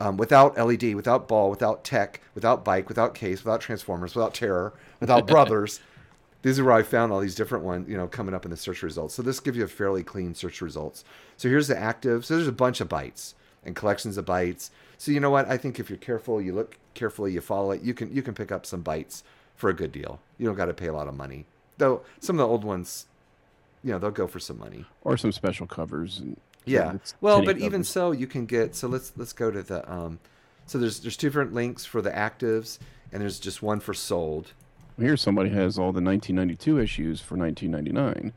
um, 0.00 0.16
without 0.16 0.56
LED, 0.56 0.94
without 0.94 1.28
ball, 1.28 1.50
without 1.50 1.84
tech, 1.84 2.20
without 2.34 2.64
bike, 2.64 2.88
without 2.88 3.14
case, 3.14 3.44
without 3.44 3.60
transformers, 3.60 4.14
without 4.14 4.34
terror, 4.34 4.72
without 4.98 5.26
brothers. 5.28 5.80
These 6.42 6.58
are 6.58 6.64
where 6.64 6.74
I 6.74 6.82
found 6.82 7.12
all 7.12 7.20
these 7.20 7.34
different 7.34 7.64
ones, 7.64 7.88
you 7.88 7.96
know, 7.96 8.06
coming 8.06 8.34
up 8.34 8.44
in 8.44 8.50
the 8.50 8.56
search 8.56 8.82
results. 8.82 9.14
So 9.14 9.22
this 9.22 9.40
gives 9.40 9.58
you 9.58 9.64
a 9.64 9.68
fairly 9.68 10.02
clean 10.02 10.34
search 10.34 10.62
results. 10.62 11.04
So 11.36 11.48
here's 11.48 11.68
the 11.68 11.78
active. 11.78 12.24
So 12.24 12.34
there's 12.36 12.48
a 12.48 12.52
bunch 12.52 12.80
of 12.80 12.88
bytes 12.88 13.34
and 13.64 13.76
collections 13.76 14.16
of 14.16 14.24
bytes. 14.24 14.70
So 14.96 15.12
you 15.12 15.20
know 15.20 15.30
what? 15.30 15.48
I 15.48 15.56
think 15.56 15.78
if 15.78 15.90
you're 15.90 15.98
careful, 15.98 16.40
you 16.40 16.54
look 16.54 16.78
carefully, 16.94 17.32
you 17.32 17.40
follow 17.40 17.72
it, 17.72 17.82
you 17.82 17.92
can 17.94 18.14
you 18.14 18.22
can 18.22 18.34
pick 18.34 18.50
up 18.50 18.64
some 18.64 18.82
bytes 18.82 19.22
for 19.54 19.68
a 19.68 19.74
good 19.74 19.92
deal. 19.92 20.20
You 20.38 20.46
don't 20.46 20.56
got 20.56 20.66
to 20.66 20.74
pay 20.74 20.86
a 20.86 20.92
lot 20.92 21.08
of 21.08 21.16
money. 21.16 21.44
Though 21.76 22.02
some 22.20 22.36
of 22.36 22.38
the 22.38 22.48
old 22.48 22.64
ones, 22.64 23.06
you 23.84 23.92
know, 23.92 23.98
they'll 23.98 24.10
go 24.10 24.26
for 24.26 24.40
some 24.40 24.58
money. 24.58 24.86
Or 25.02 25.16
some 25.16 25.32
special 25.32 25.66
covers. 25.66 26.20
And, 26.20 26.38
Yeah. 26.64 26.96
Well, 27.20 27.42
but 27.42 27.58
even 27.58 27.84
so, 27.84 28.12
you 28.12 28.26
can 28.26 28.46
get. 28.46 28.74
So 28.74 28.88
let's 28.88 29.12
let's 29.16 29.32
go 29.34 29.50
to 29.50 29.62
the. 29.62 29.90
Um, 29.92 30.18
so 30.66 30.78
there's 30.78 31.00
there's 31.00 31.16
two 31.16 31.28
different 31.28 31.52
links 31.52 31.84
for 31.84 32.00
the 32.00 32.10
actives, 32.10 32.78
and 33.12 33.20
there's 33.20 33.40
just 33.40 33.62
one 33.62 33.80
for 33.80 33.92
sold. 33.92 34.52
Here, 35.00 35.16
somebody 35.16 35.50
has 35.50 35.78
all 35.78 35.92
the 35.92 36.02
1992 36.02 36.78
issues 36.78 37.20
for 37.20 37.36
1999. 37.36 38.32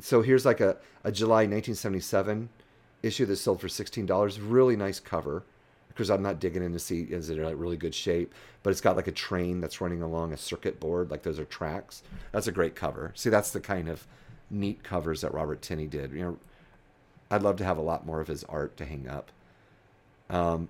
So 0.00 0.22
here's 0.22 0.44
like 0.44 0.60
a, 0.60 0.76
a 1.04 1.10
July 1.10 1.46
1977 1.46 2.48
issue 3.02 3.26
that 3.26 3.36
sold 3.36 3.60
for 3.60 3.68
sixteen 3.68 4.06
dollars. 4.06 4.40
Really 4.40 4.76
nice 4.76 5.00
cover. 5.00 5.44
Because 5.88 6.10
I'm 6.10 6.22
not 6.22 6.40
digging 6.40 6.62
in 6.62 6.74
to 6.74 6.78
see 6.78 7.02
is 7.04 7.30
it 7.30 7.38
in 7.38 7.44
like 7.44 7.54
really 7.56 7.78
good 7.78 7.94
shape, 7.94 8.34
but 8.62 8.68
it's 8.68 8.82
got 8.82 8.96
like 8.96 9.06
a 9.06 9.12
train 9.12 9.62
that's 9.62 9.80
running 9.80 10.02
along 10.02 10.34
a 10.34 10.36
circuit 10.36 10.78
board, 10.78 11.10
like 11.10 11.22
those 11.22 11.38
are 11.38 11.46
tracks. 11.46 12.02
That's 12.32 12.46
a 12.46 12.52
great 12.52 12.74
cover. 12.74 13.12
See, 13.14 13.30
that's 13.30 13.50
the 13.50 13.60
kind 13.60 13.88
of 13.88 14.06
neat 14.50 14.82
covers 14.82 15.22
that 15.22 15.32
Robert 15.32 15.62
Tinney 15.62 15.86
did. 15.86 16.12
You 16.12 16.20
know, 16.20 16.38
I'd 17.30 17.40
love 17.40 17.56
to 17.56 17.64
have 17.64 17.78
a 17.78 17.82
lot 17.82 18.04
more 18.04 18.20
of 18.20 18.28
his 18.28 18.44
art 18.44 18.76
to 18.76 18.84
hang 18.84 19.08
up. 19.08 19.30
Um, 20.28 20.68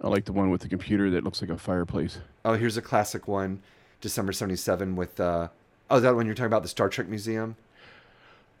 I 0.00 0.06
like 0.06 0.26
the 0.26 0.32
one 0.32 0.50
with 0.50 0.60
the 0.60 0.68
computer 0.68 1.10
that 1.10 1.24
looks 1.24 1.40
like 1.40 1.50
a 1.50 1.58
fireplace. 1.58 2.18
Oh, 2.44 2.54
here's 2.54 2.76
a 2.76 2.82
classic 2.82 3.26
one, 3.26 3.60
December 4.00 4.32
'77 4.32 4.96
with. 4.96 5.18
Uh, 5.20 5.48
oh, 5.90 5.96
is 5.96 6.02
that 6.02 6.14
when 6.16 6.26
you're 6.26 6.34
talking 6.34 6.46
about 6.46 6.62
the 6.62 6.68
Star 6.68 6.88
Trek 6.88 7.08
Museum? 7.08 7.56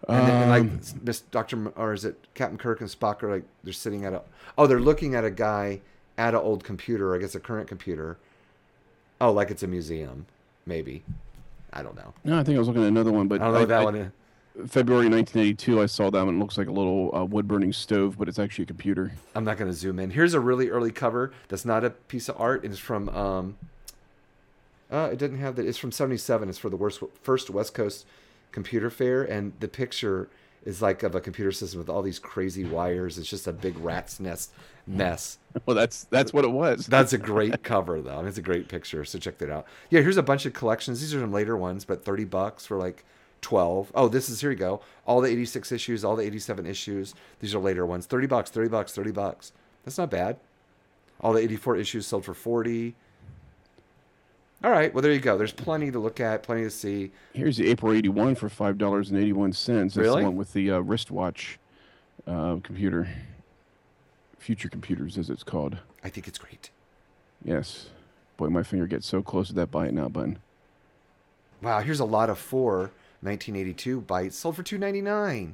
And, 0.08 0.26
then, 0.26 0.42
and 0.42 0.44
Um, 0.44 0.48
like 0.80 1.02
Miss 1.02 1.20
Doctor, 1.20 1.68
or 1.76 1.92
is 1.92 2.04
it 2.06 2.26
Captain 2.34 2.56
Kirk 2.58 2.80
and 2.80 2.88
Spock 2.88 3.22
are 3.22 3.30
like 3.30 3.44
they're 3.64 3.72
sitting 3.72 4.04
at 4.04 4.12
a. 4.14 4.22
Oh, 4.56 4.66
they're 4.66 4.80
looking 4.80 5.14
at 5.14 5.24
a 5.24 5.30
guy 5.30 5.80
at 6.16 6.34
an 6.34 6.40
old 6.40 6.64
computer. 6.64 7.14
I 7.14 7.18
guess 7.18 7.34
a 7.34 7.40
current 7.40 7.68
computer. 7.68 8.16
Oh, 9.20 9.30
like 9.32 9.50
it's 9.50 9.62
a 9.62 9.66
museum, 9.66 10.24
maybe. 10.64 11.02
I 11.72 11.82
don't 11.82 11.94
know. 11.94 12.14
no, 12.24 12.38
I 12.38 12.42
think 12.42 12.56
I 12.56 12.58
was 12.58 12.68
looking 12.68 12.82
at 12.82 12.88
another 12.88 13.12
one, 13.12 13.28
but 13.28 13.40
I 13.40 13.44
don't 13.44 13.52
know 13.54 13.60
what 13.60 13.68
that 13.68 13.80
I- 13.82 13.84
one 13.84 13.94
is. 13.96 14.10
February 14.66 15.08
1982, 15.08 15.80
I 15.80 15.86
saw 15.86 16.10
that 16.10 16.24
one. 16.26 16.34
It 16.34 16.38
looks 16.40 16.58
like 16.58 16.66
a 16.66 16.72
little 16.72 17.14
uh, 17.14 17.24
wood 17.24 17.46
burning 17.46 17.72
stove, 17.72 18.18
but 18.18 18.28
it's 18.28 18.38
actually 18.38 18.64
a 18.64 18.66
computer. 18.66 19.12
I'm 19.34 19.44
not 19.44 19.56
going 19.56 19.70
to 19.70 19.76
zoom 19.76 20.00
in. 20.00 20.10
Here's 20.10 20.34
a 20.34 20.40
really 20.40 20.68
early 20.70 20.90
cover 20.90 21.32
that's 21.48 21.64
not 21.64 21.84
a 21.84 21.90
piece 21.90 22.28
of 22.28 22.38
art. 22.40 22.64
It's 22.64 22.78
from. 22.78 23.08
Um, 23.10 23.56
uh, 24.90 25.10
it 25.12 25.18
didn't 25.18 25.38
have 25.38 25.56
that. 25.56 25.66
It's 25.66 25.78
from 25.78 25.92
'77. 25.92 26.48
It's 26.48 26.58
for 26.58 26.70
the 26.70 26.76
worst, 26.76 27.02
first 27.22 27.50
West 27.50 27.74
Coast 27.74 28.06
computer 28.52 28.90
fair, 28.90 29.22
and 29.22 29.52
the 29.60 29.68
picture 29.68 30.28
is 30.64 30.82
like 30.82 31.02
of 31.02 31.14
a 31.14 31.20
computer 31.20 31.52
system 31.52 31.78
with 31.78 31.88
all 31.88 32.02
these 32.02 32.18
crazy 32.18 32.64
wires. 32.64 33.18
It's 33.18 33.28
just 33.28 33.46
a 33.46 33.52
big 33.52 33.78
rat's 33.78 34.20
nest 34.20 34.52
mess. 34.86 35.38
Well, 35.66 35.74
that's 35.74 36.04
that's 36.04 36.32
what 36.32 36.44
it 36.44 36.52
was. 36.52 36.86
That's 36.88 37.12
a 37.12 37.18
great 37.18 37.62
cover, 37.64 38.00
though. 38.00 38.14
I 38.14 38.18
mean, 38.18 38.28
it's 38.28 38.38
a 38.38 38.42
great 38.42 38.68
picture. 38.68 39.04
So 39.04 39.18
check 39.18 39.38
that 39.38 39.50
out. 39.50 39.66
Yeah, 39.90 40.00
here's 40.00 40.16
a 40.16 40.22
bunch 40.22 40.46
of 40.46 40.52
collections. 40.52 41.00
These 41.00 41.12
are 41.12 41.18
some 41.18 41.32
later 41.32 41.56
ones, 41.56 41.84
but 41.84 42.04
30 42.04 42.24
bucks 42.24 42.66
for 42.66 42.76
like 42.76 43.04
12. 43.42 43.90
Oh, 43.94 44.06
this 44.06 44.28
is 44.28 44.40
here 44.40 44.50
you 44.52 44.56
go. 44.56 44.80
All 45.06 45.20
the 45.20 45.28
86 45.28 45.72
issues, 45.72 46.04
all 46.04 46.14
the 46.14 46.22
87 46.22 46.66
issues. 46.66 47.14
These 47.40 47.52
are 47.52 47.58
later 47.58 47.84
ones. 47.84 48.06
30 48.06 48.28
bucks, 48.28 48.50
30 48.50 48.68
bucks, 48.68 48.92
30 48.92 49.10
bucks. 49.10 49.52
That's 49.84 49.98
not 49.98 50.08
bad. 50.08 50.36
All 51.20 51.32
the 51.32 51.40
84 51.40 51.76
issues 51.76 52.06
sold 52.06 52.24
for 52.24 52.34
40. 52.34 52.94
All 54.62 54.70
right, 54.70 54.92
well 54.92 55.00
there 55.02 55.12
you 55.12 55.20
go. 55.20 55.38
There's 55.38 55.52
plenty 55.52 55.90
to 55.90 55.98
look 55.98 56.20
at, 56.20 56.42
plenty 56.42 56.64
to 56.64 56.70
see. 56.70 57.12
Here's 57.32 57.56
the 57.56 57.68
April 57.70 57.92
81 57.92 58.34
for 58.34 58.48
five 58.48 58.76
dollars 58.76 59.10
and 59.10 59.18
81 59.18 59.54
cents. 59.54 59.94
That's 59.94 60.04
Really? 60.04 60.20
the 60.22 60.28
one 60.28 60.36
with 60.36 60.52
the 60.52 60.70
uh, 60.70 60.78
wristwatch 60.80 61.58
uh, 62.26 62.56
computer. 62.62 63.08
Future 64.38 64.68
computers, 64.68 65.18
as 65.18 65.28
it's 65.30 65.42
called. 65.42 65.78
I 66.02 66.08
think 66.08 66.26
it's 66.26 66.38
great. 66.38 66.70
Yes. 67.44 67.88
Boy, 68.36 68.48
my 68.48 68.62
finger 68.62 68.86
gets 68.86 69.06
so 69.06 69.22
close 69.22 69.48
to 69.48 69.54
that 69.54 69.70
buy 69.70 69.86
it 69.86 69.94
now 69.94 70.08
button. 70.08 70.38
Wow, 71.62 71.80
here's 71.80 72.00
a 72.00 72.06
lot 72.06 72.30
of 72.30 72.38
four 72.38 72.90
1982 73.20 74.00
bytes 74.00 74.32
sold 74.32 74.56
for 74.56 74.62
2.99. 74.62 75.52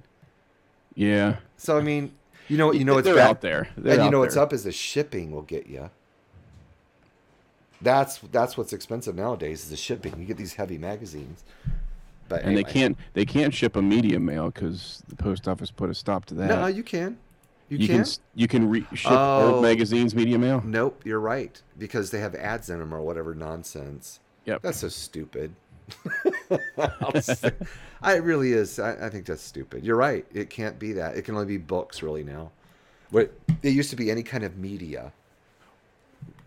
Yeah. 0.94 1.36
So 1.56 1.76
I 1.76 1.80
mean, 1.82 2.12
you 2.48 2.56
know, 2.56 2.68
what 2.68 2.76
you 2.76 2.84
know 2.84 2.98
it's 2.98 3.06
they're 3.06 3.18
out 3.18 3.40
there. 3.40 3.68
They're 3.76 3.94
and 3.94 4.04
you 4.04 4.10
know 4.10 4.20
what's 4.20 4.36
up 4.36 4.52
is 4.52 4.62
the 4.64 4.72
shipping 4.72 5.32
will 5.32 5.42
get 5.42 5.66
you. 5.66 5.90
That's 7.82 8.18
that's 8.32 8.56
what's 8.56 8.72
expensive 8.72 9.14
nowadays 9.14 9.64
is 9.64 9.70
the 9.70 9.76
shipping. 9.76 10.14
You 10.18 10.24
get 10.24 10.36
these 10.36 10.54
heavy 10.54 10.78
magazines, 10.78 11.44
but 12.28 12.42
And 12.42 12.56
they 12.56 12.64
can't 12.64 12.96
they 13.12 13.24
can't 13.24 13.52
ship 13.52 13.76
a 13.76 13.82
media 13.82 14.18
mail 14.18 14.50
because 14.50 15.02
the 15.08 15.16
post 15.16 15.46
office 15.46 15.70
put 15.70 15.90
a 15.90 15.94
stop 15.94 16.24
to 16.26 16.34
that. 16.34 16.48
No, 16.48 16.66
you 16.66 16.82
can. 16.82 17.18
You, 17.68 17.78
you 17.78 17.86
can. 17.88 18.04
can 18.04 18.12
you 18.34 18.48
can 18.48 18.68
re- 18.70 18.86
ship 18.94 19.10
Oh. 19.12 19.54
old 19.54 19.62
magazines 19.62 20.14
media 20.14 20.38
mail. 20.38 20.62
Nope, 20.64 21.02
you're 21.04 21.20
right 21.20 21.60
because 21.78 22.10
they 22.10 22.20
have 22.20 22.34
ads 22.34 22.70
in 22.70 22.78
them 22.78 22.94
or 22.94 23.02
whatever 23.02 23.34
nonsense. 23.34 24.20
Yep. 24.46 24.62
That's 24.62 24.78
so 24.78 24.88
stupid. 24.88 25.52
I, 28.02 28.14
it 28.16 28.22
really 28.22 28.52
is. 28.52 28.78
I, 28.78 29.06
I 29.06 29.08
think 29.10 29.26
that's 29.26 29.42
stupid. 29.42 29.84
You're 29.84 29.96
right. 29.96 30.24
It 30.32 30.50
can't 30.50 30.78
be 30.78 30.92
that. 30.94 31.16
It 31.16 31.22
can 31.22 31.34
only 31.34 31.46
be 31.46 31.56
books 31.58 32.02
really 32.02 32.24
now. 32.24 32.50
What 33.10 33.32
it 33.62 33.70
used 33.70 33.90
to 33.90 33.96
be 33.96 34.10
any 34.10 34.22
kind 34.22 34.44
of 34.44 34.56
media. 34.56 35.12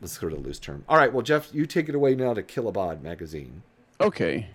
Let's 0.02 0.18
go 0.18 0.30
to 0.30 0.36
the 0.36 0.42
loose 0.42 0.60
term. 0.60 0.84
All 0.88 0.98
right. 0.98 1.12
Well, 1.12 1.24
Jeff, 1.24 1.54
you 1.54 1.66
take 1.66 1.90
it 1.90 1.96
away 1.96 2.16
now 2.16 2.34
to 2.34 2.44
Kilobaud 2.44 3.02
magazine. 3.02 3.64
Okay. 4.00 4.48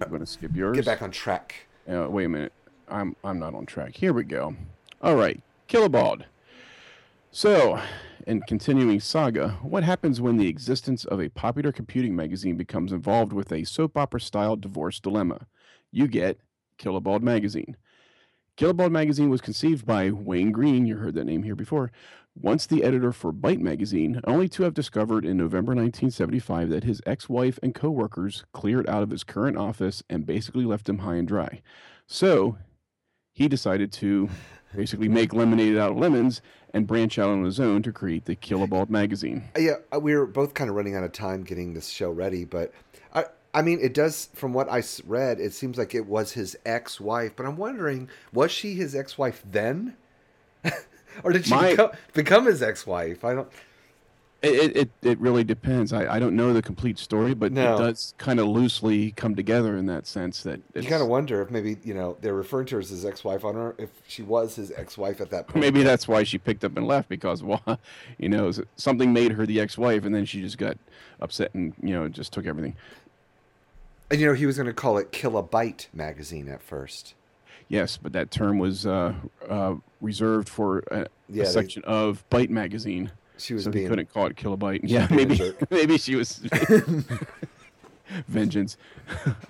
I'm 0.00 0.10
gonna 0.10 0.26
skip 0.26 0.54
yours. 0.54 0.76
Get 0.76 0.86
back 0.86 1.02
on 1.02 1.10
track. 1.10 1.66
Uh, 1.88 2.06
wait 2.08 2.24
a 2.24 2.28
minute. 2.28 2.52
I'm 2.88 3.16
I'm 3.24 3.38
not 3.38 3.54
on 3.54 3.66
track. 3.66 3.96
Here 3.96 4.12
we 4.12 4.24
go. 4.24 4.54
All 5.00 5.16
right, 5.16 5.40
Kilobaud. 5.68 6.24
So, 7.30 7.80
in 8.26 8.42
continuing 8.42 9.00
saga, 9.00 9.58
what 9.62 9.82
happens 9.84 10.20
when 10.20 10.36
the 10.36 10.48
existence 10.48 11.04
of 11.04 11.20
a 11.20 11.30
popular 11.30 11.72
computing 11.72 12.14
magazine 12.14 12.56
becomes 12.56 12.92
involved 12.92 13.32
with 13.32 13.50
a 13.52 13.64
soap 13.64 13.96
opera 13.96 14.20
style 14.20 14.56
divorce 14.56 15.00
dilemma? 15.00 15.46
You 15.90 16.06
get 16.08 16.38
Kilobaud 16.78 17.22
Magazine. 17.22 17.76
Kilobaud 18.58 18.90
Magazine 18.90 19.30
was 19.30 19.40
conceived 19.40 19.86
by 19.86 20.10
Wayne 20.10 20.52
Green, 20.52 20.86
you 20.86 20.96
heard 20.96 21.14
that 21.14 21.24
name 21.24 21.42
here 21.42 21.56
before, 21.56 21.90
once 22.34 22.66
the 22.66 22.84
editor 22.84 23.10
for 23.10 23.32
Byte 23.32 23.60
magazine, 23.60 24.20
only 24.24 24.48
to 24.50 24.62
have 24.62 24.74
discovered 24.74 25.24
in 25.24 25.38
November 25.38 25.70
1975 25.70 26.68
that 26.68 26.84
his 26.84 27.00
ex 27.06 27.30
wife 27.30 27.58
and 27.62 27.74
co 27.74 27.90
workers 27.90 28.44
cleared 28.52 28.88
out 28.88 29.02
of 29.02 29.10
his 29.10 29.24
current 29.24 29.56
office 29.56 30.02
and 30.10 30.26
basically 30.26 30.64
left 30.64 30.88
him 30.88 30.98
high 30.98 31.16
and 31.16 31.28
dry. 31.28 31.62
So 32.06 32.58
he 33.32 33.48
decided 33.48 33.90
to 33.94 34.28
basically 34.76 35.08
make 35.08 35.32
lemonade 35.32 35.78
out 35.78 35.92
of 35.92 35.96
lemons 35.96 36.42
and 36.74 36.86
branch 36.86 37.18
out 37.18 37.30
on 37.30 37.44
his 37.44 37.58
own 37.58 37.82
to 37.82 37.92
create 37.92 38.26
the 38.26 38.36
Kilobaud 38.36 38.90
magazine. 38.90 39.44
Yeah, 39.58 39.76
uh, 39.94 40.00
we 40.00 40.14
were 40.14 40.26
both 40.26 40.52
kind 40.52 40.68
of 40.68 40.76
running 40.76 40.94
out 40.94 41.04
of 41.04 41.12
time 41.12 41.42
getting 41.42 41.72
this 41.72 41.88
show 41.88 42.10
ready, 42.10 42.44
but 42.44 42.72
I, 43.54 43.62
mean, 43.62 43.78
it 43.80 43.94
does. 43.94 44.28
From 44.34 44.52
what 44.52 44.68
I 44.70 44.82
read, 45.06 45.40
it 45.40 45.52
seems 45.52 45.78
like 45.78 45.94
it 45.94 46.06
was 46.06 46.32
his 46.32 46.56
ex-wife. 46.64 47.32
But 47.36 47.46
I'm 47.46 47.56
wondering, 47.56 48.08
was 48.32 48.50
she 48.50 48.74
his 48.74 48.94
ex-wife 48.94 49.42
then, 49.50 49.96
or 51.22 51.32
did 51.32 51.44
she 51.46 51.54
My- 51.54 51.70
become, 51.70 51.90
become 52.14 52.46
his 52.46 52.62
ex-wife? 52.62 53.24
I 53.24 53.34
don't. 53.34 53.48
It, 54.44 54.76
it, 54.76 54.90
it 55.02 55.20
really 55.20 55.44
depends. 55.44 55.92
I, 55.92 56.16
I 56.16 56.18
don't 56.18 56.34
know 56.34 56.52
the 56.52 56.62
complete 56.62 56.98
story, 56.98 57.32
but 57.32 57.52
No. 57.52 57.76
it 57.76 57.78
does 57.78 58.12
kind 58.18 58.40
of 58.40 58.48
loosely 58.48 59.12
come 59.12 59.36
together 59.36 59.76
in 59.76 59.86
that 59.86 60.04
sense 60.04 60.42
that 60.42 60.60
You 60.74 60.82
kind 60.82 61.00
of 61.00 61.06
wonder 61.06 61.40
if 61.42 61.50
maybe 61.52 61.76
you 61.84 61.94
know 61.94 62.16
they're 62.20 62.34
referring 62.34 62.66
to 62.66 62.74
her 62.74 62.80
as 62.80 62.90
his 62.90 63.04
ex-wife 63.04 63.44
on 63.44 63.54
her, 63.54 63.76
if 63.78 63.90
she 64.08 64.24
was 64.24 64.56
his 64.56 64.72
ex-wife 64.72 65.20
at 65.20 65.30
that 65.30 65.46
point. 65.46 65.60
maybe 65.60 65.84
that's 65.84 66.08
why 66.08 66.24
she 66.24 66.38
picked 66.38 66.64
up 66.64 66.76
and 66.76 66.88
left 66.88 67.08
because 67.08 67.40
well, 67.44 67.78
you 68.18 68.28
know 68.28 68.50
something 68.74 69.12
made 69.12 69.30
her 69.30 69.46
the 69.46 69.60
ex-wife 69.60 70.04
and 70.04 70.12
then 70.12 70.24
she 70.24 70.40
just 70.40 70.58
got 70.58 70.76
upset 71.20 71.54
and 71.54 71.72
you 71.80 71.94
know 71.94 72.08
just 72.08 72.32
took 72.32 72.44
everything. 72.44 72.74
And 74.12 74.20
you 74.20 74.26
know 74.26 74.34
he 74.34 74.44
was 74.44 74.56
going 74.58 74.66
to 74.66 74.74
call 74.74 74.98
it 74.98 75.10
Kilobyte 75.10 75.86
magazine 75.94 76.46
at 76.50 76.62
first. 76.62 77.14
Yes, 77.68 77.96
but 77.96 78.12
that 78.12 78.30
term 78.30 78.58
was 78.58 78.84
uh, 78.86 79.14
uh, 79.48 79.76
reserved 80.02 80.50
for 80.50 80.80
a, 80.90 81.06
Yeah, 81.30 81.44
a 81.44 81.46
they- 81.46 81.50
section 81.50 81.82
of 81.84 82.22
Byte 82.28 82.50
magazine, 82.50 83.10
She 83.38 83.54
was 83.54 83.64
so 83.64 83.70
he 83.70 83.78
being 83.78 83.88
couldn't 83.88 84.12
call 84.12 84.26
it 84.26 84.36
kilobyte. 84.36 84.80
Yeah, 84.82 85.06
maybe 85.10 85.40
maybe 85.70 85.96
she 85.96 86.14
was 86.16 86.36
vengeance. 88.28 88.76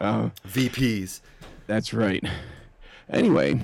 Uh, 0.01 0.31
VPs. 0.47 1.23
That's 1.67 1.93
right. 1.93 2.23
Anyway, 3.11 3.61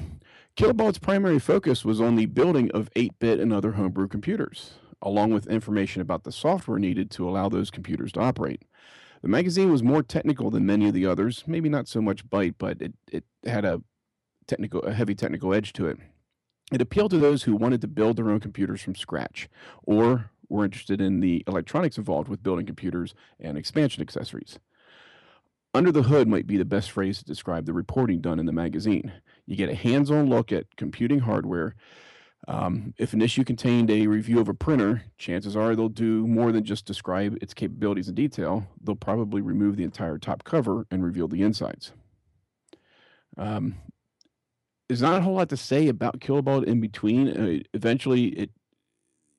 Kilobaud's 0.57 0.99
primary 0.99 1.39
focus 1.39 1.85
was 1.85 2.01
on 2.01 2.17
the 2.17 2.27
building 2.27 2.73
of 2.73 2.91
8 2.97 3.17
bit 3.21 3.39
and 3.39 3.53
other 3.53 3.73
homebrew 3.73 4.09
computers, 4.09 4.73
along 5.01 5.33
with 5.33 5.47
information 5.47 6.03
about 6.03 6.25
the 6.25 6.33
software 6.33 6.81
needed 6.81 7.09
to 7.13 7.29
allow 7.29 7.49
those 7.49 7.71
computers 7.71 8.11
to 8.13 8.21
operate. 8.21 8.63
The 9.23 9.29
magazine 9.29 9.71
was 9.71 9.83
more 9.83 10.03
technical 10.03 10.51
than 10.51 10.67
many 10.67 10.87
of 10.89 10.95
the 10.95 11.07
others, 11.07 11.45
maybe 11.47 11.69
not 11.69 11.89
so 11.89 12.01
much 12.01 12.29
Byte, 12.29 12.55
but 12.59 12.81
it, 12.81 12.95
it 13.11 13.25
had 13.45 13.65
a 13.65 13.83
technical 14.47 14.81
a 14.83 14.93
heavy 14.93 15.15
technical 15.15 15.53
edge 15.53 15.73
to 15.75 15.87
it. 15.87 15.99
It 16.73 16.81
appealed 16.81 17.11
to 17.13 17.19
those 17.19 17.45
who 17.45 17.57
wanted 17.57 17.81
to 17.81 17.89
build 17.89 18.17
their 18.17 18.31
own 18.31 18.41
computers 18.41 18.83
from 18.83 18.95
scratch 18.95 19.49
or 19.83 20.31
were 20.49 20.65
interested 20.65 21.01
in 21.01 21.21
the 21.21 21.45
electronics 21.47 21.99
involved 21.99 22.29
with 22.29 22.43
building 22.43 22.67
computers 22.67 23.15
and 23.41 23.57
expansion 23.57 24.03
accessories. 24.03 24.59
Under 25.75 25.93
the 25.93 26.05
hood 26.05 26.29
might 26.29 26.47
be 26.47 26.57
the 26.57 26.65
best 26.65 26.91
phrase 26.91 27.19
to 27.19 27.25
describe 27.25 27.67
the 27.67 27.73
reporting 27.73 28.21
done 28.21 28.39
in 28.39 28.47
the 28.47 28.53
magazine. 28.53 29.13
You 29.47 29.57
get 29.57 29.69
a 29.69 29.75
hands 29.75 30.11
on 30.11 30.29
look 30.29 30.51
at 30.51 30.77
computing 30.77 31.21
hardware. 31.21 31.75
Um, 32.49 32.95
if 32.97 33.13
an 33.13 33.21
issue 33.21 33.45
contained 33.45 33.91
a 33.91 34.07
review 34.07 34.41
of 34.41 34.49
a 34.49 34.55
printer, 34.55 35.03
chances 35.19 35.55
are 35.55 35.77
they'll 35.77 35.91
do 35.91 36.27
more 36.27 36.51
than 36.51 36.65
just 36.65 36.87
describe 36.87 37.37
its 37.43 37.53
capabilities 37.53 38.09
in 38.09 38.15
detail. 38.15 38.67
They'll 38.83 38.97
probably 38.97 39.43
remove 39.43 39.77
the 39.77 39.85
entire 39.85 40.17
top 40.17 40.45
cover 40.45 40.87
and 40.91 41.05
reveal 41.05 41.29
the 41.29 41.43
insides. 41.43 41.93
Um, 43.37 43.77
there's 44.89 45.03
not 45.03 45.19
a 45.19 45.21
whole 45.21 45.35
lot 45.35 45.51
to 45.51 45.59
say 45.59 45.89
about 45.89 46.21
Kilobaud 46.21 46.65
in 46.65 46.81
between. 46.81 47.29
Uh, 47.29 47.63
eventually, 47.75 48.29
it 48.29 48.51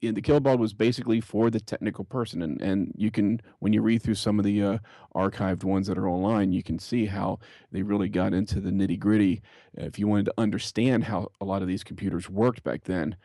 yeah, 0.02 0.12
the 0.12 0.22
Kilobaud 0.22 0.60
was 0.60 0.74
basically 0.74 1.20
for 1.20 1.50
the 1.50 1.60
technical 1.60 2.06
person, 2.06 2.42
and 2.42 2.62
and 2.62 2.94
you 2.96 3.12
can 3.12 3.42
when 3.60 3.74
you 3.74 3.82
read 3.82 4.02
through 4.02 4.16
some 4.16 4.40
of 4.40 4.46
the 4.46 4.64
uh, 4.64 4.78
archived 5.14 5.64
ones 5.64 5.88
that 5.88 5.98
are 5.98 6.08
online, 6.08 6.54
you 6.54 6.64
can 6.64 6.80
see 6.80 7.06
how 7.06 7.40
they 7.72 7.82
really 7.82 8.08
got 8.08 8.34
into 8.34 8.62
the 8.62 8.72
nitty 8.72 8.98
gritty. 8.98 9.42
If 9.74 10.00
you 10.00 10.08
wanted 10.08 10.26
to 10.26 10.34
understand 10.38 11.06
how 11.06 11.32
a 11.42 11.46
lot 11.46 11.62
of 11.62 11.68
these 11.68 11.84
computers 11.84 12.30
worked 12.30 12.64
back 12.64 12.86
then, 12.86 13.18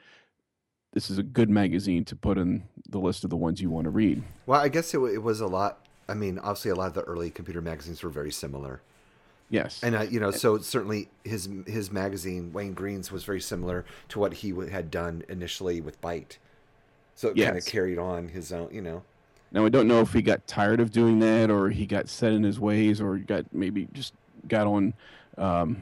this 0.92 1.10
is 1.10 1.18
a 1.18 1.22
good 1.22 1.48
magazine 1.48 2.04
to 2.06 2.16
put 2.16 2.38
in 2.38 2.64
the 2.88 2.98
list 2.98 3.22
of 3.22 3.30
the 3.30 3.36
ones 3.36 3.60
you 3.60 3.70
want 3.70 3.84
to 3.84 3.90
read. 3.90 4.22
Well, 4.46 4.60
I 4.60 4.68
guess 4.68 4.94
it, 4.94 4.98
it 4.98 5.22
was 5.22 5.40
a 5.40 5.46
lot. 5.46 5.86
I 6.08 6.14
mean, 6.14 6.38
obviously, 6.38 6.72
a 6.72 6.74
lot 6.74 6.88
of 6.88 6.94
the 6.94 7.02
early 7.02 7.30
computer 7.30 7.60
magazines 7.60 8.02
were 8.02 8.10
very 8.10 8.32
similar, 8.32 8.80
Yes, 9.48 9.80
and 9.84 9.94
uh, 9.94 10.00
you 10.00 10.18
know, 10.18 10.32
so 10.32 10.58
certainly 10.58 11.08
his 11.22 11.48
his 11.68 11.92
magazine, 11.92 12.52
Wayne 12.52 12.74
Green's, 12.74 13.12
was 13.12 13.22
very 13.22 13.40
similar 13.40 13.84
to 14.08 14.18
what 14.18 14.34
he 14.34 14.52
had 14.70 14.90
done 14.90 15.22
initially 15.28 15.80
with 15.80 16.00
Byte. 16.00 16.38
So 17.14 17.28
it 17.28 17.36
kind 17.36 17.56
of 17.56 17.64
carried 17.64 17.98
on 17.98 18.28
his 18.28 18.52
own, 18.52 18.68
you 18.72 18.82
know. 18.82 19.02
Now 19.52 19.64
I 19.64 19.68
don't 19.68 19.86
know 19.86 20.00
if 20.00 20.12
he 20.12 20.20
got 20.20 20.46
tired 20.46 20.80
of 20.80 20.90
doing 20.90 21.20
that, 21.20 21.50
or 21.50 21.70
he 21.70 21.86
got 21.86 22.08
set 22.08 22.32
in 22.32 22.42
his 22.42 22.58
ways, 22.58 23.00
or 23.00 23.18
got 23.18 23.44
maybe 23.52 23.86
just 23.92 24.12
got 24.48 24.66
on, 24.66 24.94
um, 25.38 25.80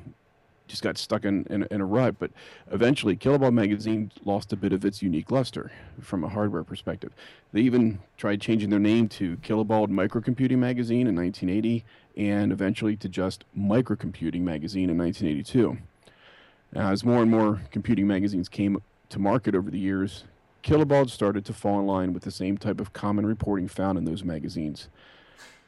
just 0.68 0.82
got 0.82 0.98
stuck 0.98 1.24
in, 1.24 1.46
in, 1.48 1.66
in 1.70 1.80
a 1.80 1.86
rut. 1.86 2.16
But 2.18 2.32
eventually, 2.70 3.16
Kilobaud 3.16 3.54
magazine 3.54 4.12
lost 4.26 4.52
a 4.52 4.56
bit 4.56 4.74
of 4.74 4.84
its 4.84 5.00
unique 5.00 5.30
luster 5.30 5.72
from 6.00 6.22
a 6.22 6.28
hardware 6.28 6.64
perspective. 6.64 7.12
They 7.52 7.62
even 7.62 7.98
tried 8.18 8.42
changing 8.42 8.68
their 8.68 8.78
name 8.78 9.08
to 9.10 9.38
Kilobaud 9.38 9.88
Microcomputing 9.88 10.58
Magazine 10.58 11.06
in 11.06 11.16
1980, 11.16 11.84
and 12.18 12.52
eventually 12.52 12.96
to 12.96 13.08
just 13.08 13.44
Microcomputing 13.58 14.42
Magazine 14.42 14.90
in 14.90 14.98
1982. 14.98 15.78
Now, 16.74 16.90
as 16.90 17.04
more 17.04 17.22
and 17.22 17.30
more 17.30 17.62
computing 17.70 18.06
magazines 18.06 18.48
came 18.50 18.82
to 19.10 19.18
market 19.18 19.54
over 19.54 19.70
the 19.70 19.78
years, 19.78 20.24
Kilobaud 20.62 21.10
started 21.10 21.44
to 21.46 21.52
fall 21.52 21.80
in 21.80 21.86
line 21.86 22.12
with 22.12 22.22
the 22.22 22.30
same 22.30 22.56
type 22.56 22.80
of 22.80 22.92
common 22.92 23.26
reporting 23.26 23.68
found 23.68 23.98
in 23.98 24.04
those 24.04 24.22
magazines. 24.24 24.88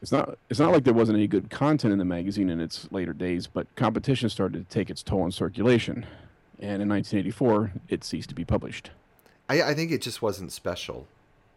It's 0.03 0.13
not 0.13 0.39
it's 0.51 0.61
not 0.61 0.73
like 0.73 0.85
there 0.85 0.95
wasn't 0.95 1.17
any 1.17 1.27
good 1.27 1.51
content 1.51 1.93
in 1.93 1.99
the 1.99 2.05
magazine 2.05 2.51
in 2.51 2.61
its 2.61 2.87
later 2.93 3.13
days, 3.13 3.47
but 3.47 3.67
competition 3.75 4.29
started 4.29 4.69
to 4.69 4.75
take 4.75 4.91
its 4.91 5.03
toll 5.03 5.23
on 5.23 5.33
circulation. 5.33 6.07
And 6.61 6.83
in 6.83 6.89
1984, 6.89 7.73
it 7.89 8.05
ceased 8.05 8.29
to 8.29 8.35
be 8.35 8.45
published. 8.45 8.91
I, 9.49 9.63
I 9.63 9.75
think 9.75 9.91
it 9.91 10.03
just 10.03 10.23
wasn't 10.23 10.53
special 10.53 11.07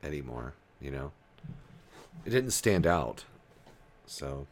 anymore. 0.03 0.53
You 0.81 0.91
know, 0.91 1.11
it 2.25 2.29
didn't 2.29 2.51
stand 2.51 2.87
out. 2.87 3.25
So 4.05 4.47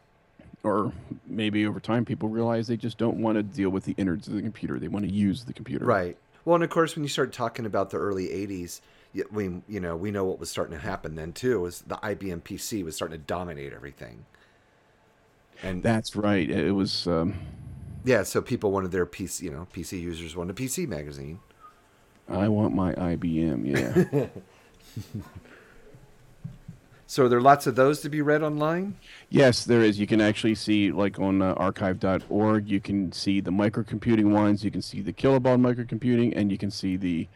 Or 0.62 0.92
maybe 1.26 1.66
over 1.66 1.80
time, 1.80 2.04
people 2.04 2.28
realize 2.28 2.66
they 2.68 2.76
just 2.76 2.98
don't 2.98 3.16
want 3.18 3.36
to 3.36 3.42
deal 3.42 3.70
with 3.70 3.84
the 3.84 3.94
innards 3.96 4.28
of 4.28 4.34
the 4.34 4.42
computer. 4.42 4.78
They 4.78 4.88
want 4.88 5.06
to 5.06 5.12
use 5.12 5.44
the 5.44 5.52
computer. 5.52 5.86
Right. 5.86 6.16
Well, 6.46 6.54
and 6.54 6.64
of 6.64 6.70
course, 6.70 6.94
when 6.94 7.02
you 7.02 7.08
start 7.08 7.32
talking 7.32 7.66
about 7.66 7.90
the 7.90 7.98
early 7.98 8.28
'80s, 8.28 8.80
we 9.32 9.62
you 9.68 9.80
know 9.80 9.96
we 9.96 10.12
know 10.12 10.24
what 10.24 10.38
was 10.38 10.48
starting 10.48 10.74
to 10.76 10.80
happen 10.80 11.16
then 11.16 11.32
too. 11.32 11.60
Was 11.60 11.80
the 11.82 11.96
IBM 11.96 12.42
PC 12.42 12.84
was 12.84 12.94
starting 12.94 13.18
to 13.18 13.24
dominate 13.24 13.72
everything, 13.72 14.24
and 15.62 15.82
That's 15.82 16.14
right. 16.14 16.48
It 16.48 16.70
was. 16.70 17.08
Um, 17.08 17.34
yeah, 18.04 18.22
so 18.22 18.40
people 18.40 18.70
wanted 18.70 18.92
their 18.92 19.04
PC, 19.04 19.42
you 19.42 19.50
know, 19.50 19.66
PC 19.74 20.00
users 20.00 20.36
wanted 20.36 20.56
a 20.58 20.62
PC 20.62 20.86
magazine. 20.86 21.40
I 22.28 22.46
want 22.46 22.72
my 22.72 22.94
IBM. 22.94 23.66
Yeah. 23.66 24.26
So 27.06 27.24
are 27.24 27.28
there 27.28 27.40
lots 27.40 27.66
of 27.66 27.76
those 27.76 28.00
to 28.00 28.08
be 28.08 28.20
read 28.20 28.42
online? 28.42 28.96
Yes, 29.30 29.64
there 29.64 29.80
is. 29.80 30.00
You 30.00 30.06
can 30.06 30.20
actually 30.20 30.56
see, 30.56 30.90
like 30.90 31.20
on 31.20 31.40
uh, 31.40 31.54
archive.org, 31.54 32.68
you 32.68 32.80
can 32.80 33.12
see 33.12 33.40
the 33.40 33.52
microcomputing 33.52 34.32
ones, 34.32 34.64
you 34.64 34.70
can 34.72 34.82
see 34.82 35.00
the 35.00 35.12
kilobaud 35.12 35.60
microcomputing, 35.60 36.32
and 36.36 36.50
you 36.50 36.58
can 36.58 36.70
see 36.70 36.96
the 36.96 37.28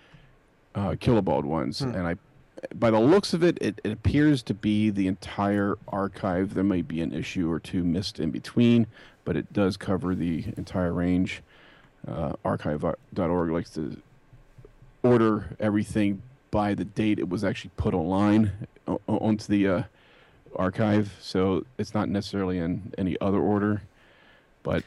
uh, 0.75 0.91
kilobaud 0.91 1.45
ones. 1.45 1.81
And 1.81 2.07
I, 2.07 2.17
by 2.75 2.91
the 2.91 2.99
looks 2.99 3.33
of 3.33 3.45
it, 3.45 3.59
it, 3.61 3.81
it 3.85 3.93
appears 3.93 4.43
to 4.45 4.55
be 4.55 4.91
the 4.91 5.07
entire 5.07 5.79
archive. 5.87 6.55
There 6.55 6.65
might 6.65 6.89
be 6.89 7.01
an 7.01 7.13
issue 7.13 7.51
or 7.51 7.61
two 7.61 7.85
missed 7.85 8.19
in 8.19 8.31
between, 8.31 8.89
but 9.25 9.37
it 9.37 9.53
does 9.53 9.77
cover 9.77 10.17
the 10.17 10.47
entire 10.57 10.93
range. 10.93 11.43
Uh, 12.09 12.33
archive.org 12.45 13.51
likes 13.51 13.71
to 13.71 13.97
order 15.03 15.57
everything 15.61 16.23
by 16.51 16.75
the 16.75 16.85
date 16.85 17.19
it 17.19 17.29
was 17.29 17.45
actually 17.45 17.71
put 17.77 17.95
online 17.95 18.51
onto 19.21 19.47
the 19.47 19.69
uh, 19.69 19.83
archive, 20.57 21.15
so 21.21 21.65
it's 21.79 21.95
not 21.95 22.09
necessarily 22.09 22.59
in 22.59 22.93
any 22.99 23.17
other 23.21 23.39
order. 23.39 23.83
But 24.63 24.85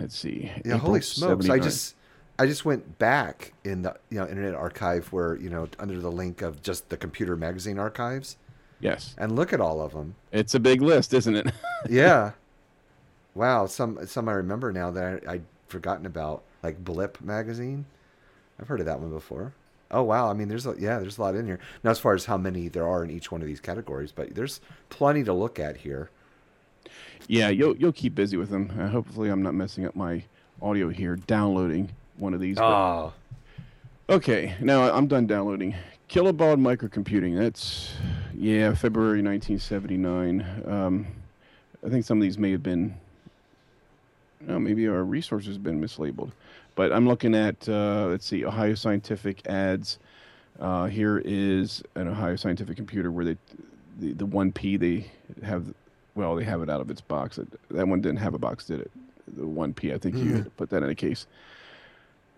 let's 0.00 0.16
see. 0.16 0.50
Yeah, 0.64 0.76
April 0.76 0.80
holy 0.80 1.00
smokes! 1.00 1.48
I 1.48 1.58
just 1.58 1.94
I 2.38 2.46
just 2.46 2.64
went 2.64 2.98
back 2.98 3.52
in 3.64 3.82
the 3.82 3.96
you 4.10 4.18
know 4.18 4.28
Internet 4.28 4.54
Archive 4.54 5.12
where 5.12 5.36
you 5.36 5.48
know 5.48 5.68
under 5.78 5.98
the 5.98 6.10
link 6.10 6.42
of 6.42 6.62
just 6.62 6.88
the 6.88 6.96
computer 6.96 7.36
magazine 7.36 7.78
archives 7.78 8.36
yes, 8.80 9.14
and 9.18 9.34
look 9.34 9.52
at 9.52 9.60
all 9.60 9.80
of 9.80 9.92
them. 9.92 10.14
it's 10.32 10.54
a 10.54 10.60
big 10.60 10.82
list, 10.82 11.14
isn't 11.14 11.36
it? 11.36 11.46
yeah. 11.88 12.32
Wow, 13.34 13.66
some 13.66 14.06
some 14.06 14.28
I 14.28 14.32
remember 14.32 14.72
now 14.72 14.90
that 14.90 15.22
I, 15.26 15.32
I'd 15.34 15.44
forgotten 15.68 16.06
about, 16.06 16.42
like 16.62 16.82
Blip 16.84 17.20
magazine. 17.20 17.86
I've 18.58 18.68
heard 18.68 18.80
of 18.80 18.86
that 18.86 19.00
one 19.00 19.10
before. 19.10 19.52
Oh 19.90 20.02
wow, 20.02 20.28
I 20.28 20.32
mean, 20.32 20.48
there's 20.48 20.66
a, 20.66 20.74
yeah, 20.78 20.98
there's 20.98 21.18
a 21.18 21.20
lot 21.22 21.34
in 21.36 21.46
here. 21.46 21.60
Now, 21.84 21.90
as 21.90 21.98
far 21.98 22.14
as 22.14 22.24
how 22.24 22.36
many 22.36 22.68
there 22.68 22.86
are 22.88 23.04
in 23.04 23.10
each 23.10 23.30
one 23.30 23.40
of 23.40 23.46
these 23.46 23.60
categories, 23.60 24.10
but 24.12 24.34
there's 24.34 24.60
plenty 24.90 25.22
to 25.24 25.32
look 25.32 25.58
at 25.60 25.76
here. 25.76 26.10
yeah, 27.28 27.48
you'll 27.50 27.76
you'll 27.76 27.92
keep 27.92 28.14
busy 28.14 28.36
with 28.36 28.50
them. 28.50 28.72
Uh, 28.78 28.88
hopefully, 28.88 29.28
I'm 29.28 29.42
not 29.42 29.54
messing 29.54 29.86
up 29.86 29.94
my 29.94 30.24
audio 30.60 30.88
here, 30.88 31.16
downloading 31.16 31.90
one 32.16 32.34
of 32.34 32.40
these. 32.40 32.56
but- 32.56 32.64
Oh, 32.64 33.12
Okay, 34.08 34.54
now 34.60 34.82
I'm 34.92 35.06
done 35.08 35.26
downloading. 35.26 35.74
Kilobaud 36.08 36.60
Microcomputing. 36.60 37.36
That's 37.36 37.92
yeah, 38.34 38.72
February 38.74 39.20
1979. 39.22 40.46
Um, 40.66 41.06
I 41.84 41.88
think 41.90 42.04
some 42.04 42.18
of 42.18 42.22
these 42.22 42.38
may 42.38 42.52
have 42.52 42.62
been. 42.62 42.94
Oh, 44.48 44.58
maybe 44.60 44.86
our 44.86 45.02
resources 45.02 45.54
have 45.54 45.64
been 45.64 45.80
mislabeled, 45.80 46.30
but 46.76 46.92
I'm 46.92 47.08
looking 47.08 47.34
at 47.34 47.68
uh, 47.68 48.06
let's 48.06 48.24
see, 48.24 48.44
Ohio 48.44 48.76
Scientific 48.76 49.44
ads. 49.48 49.98
Uh, 50.60 50.86
here 50.86 51.20
is 51.24 51.82
an 51.96 52.06
Ohio 52.06 52.36
Scientific 52.36 52.76
computer 52.76 53.10
where 53.10 53.24
they, 53.24 53.36
the 53.98 54.12
the 54.12 54.26
one 54.26 54.52
P 54.52 54.76
they 54.76 55.10
have, 55.42 55.74
well 56.14 56.36
they 56.36 56.44
have 56.44 56.62
it 56.62 56.70
out 56.70 56.80
of 56.80 56.88
its 56.90 57.00
box. 57.00 57.36
That 57.36 57.48
that 57.70 57.88
one 57.88 58.00
didn't 58.00 58.18
have 58.18 58.34
a 58.34 58.38
box, 58.38 58.66
did 58.66 58.80
it? 58.80 58.90
The 59.36 59.46
one 59.46 59.74
P. 59.74 59.92
I 59.92 59.98
think 59.98 60.16
you 60.16 60.34
had 60.34 60.44
to 60.44 60.50
put 60.50 60.70
that 60.70 60.84
in 60.84 60.90
a 60.90 60.94
case. 60.94 61.26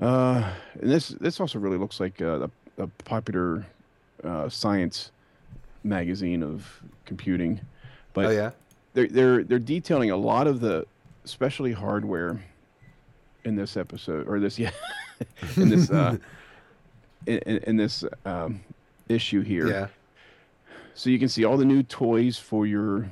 Uh, 0.01 0.51
and 0.81 0.91
this 0.91 1.09
this 1.09 1.41
also 1.41 1.59
really 1.59 1.77
looks 1.77 2.01
like 2.01 2.23
uh, 2.23 2.47
a, 2.79 2.83
a 2.83 2.87
popular 3.05 3.67
uh, 4.25 4.49
science 4.49 5.11
magazine 5.83 6.43
of 6.43 6.81
computing, 7.05 7.61
but 8.15 8.27
oh 8.27 8.31
yeah. 8.31 8.51
they're 8.95 9.09
they're 9.09 9.45
they're 9.45 9.59
detailing 9.59 10.11
a 10.13 10.17
lot 10.17 10.47
of 10.47 10.61
the 10.61 10.87
specialty 11.25 11.73
hardware 11.73 12.41
in 13.49 13.57
this 13.57 13.77
episode 13.77 14.29
or 14.29 14.39
this 14.39 14.59
yeah 14.59 14.71
in 15.57 15.69
this 15.69 15.91
uh, 15.91 16.17
in, 17.27 17.39
in 17.39 17.77
this 17.77 18.05
um, 18.25 18.61
issue 19.09 19.41
here. 19.41 19.69
Yeah. 19.69 19.87
So 20.95 21.11
you 21.11 21.19
can 21.19 21.29
see 21.29 21.45
all 21.45 21.57
the 21.57 21.65
new 21.65 21.83
toys 21.83 22.39
for 22.39 22.67
your 22.67 23.09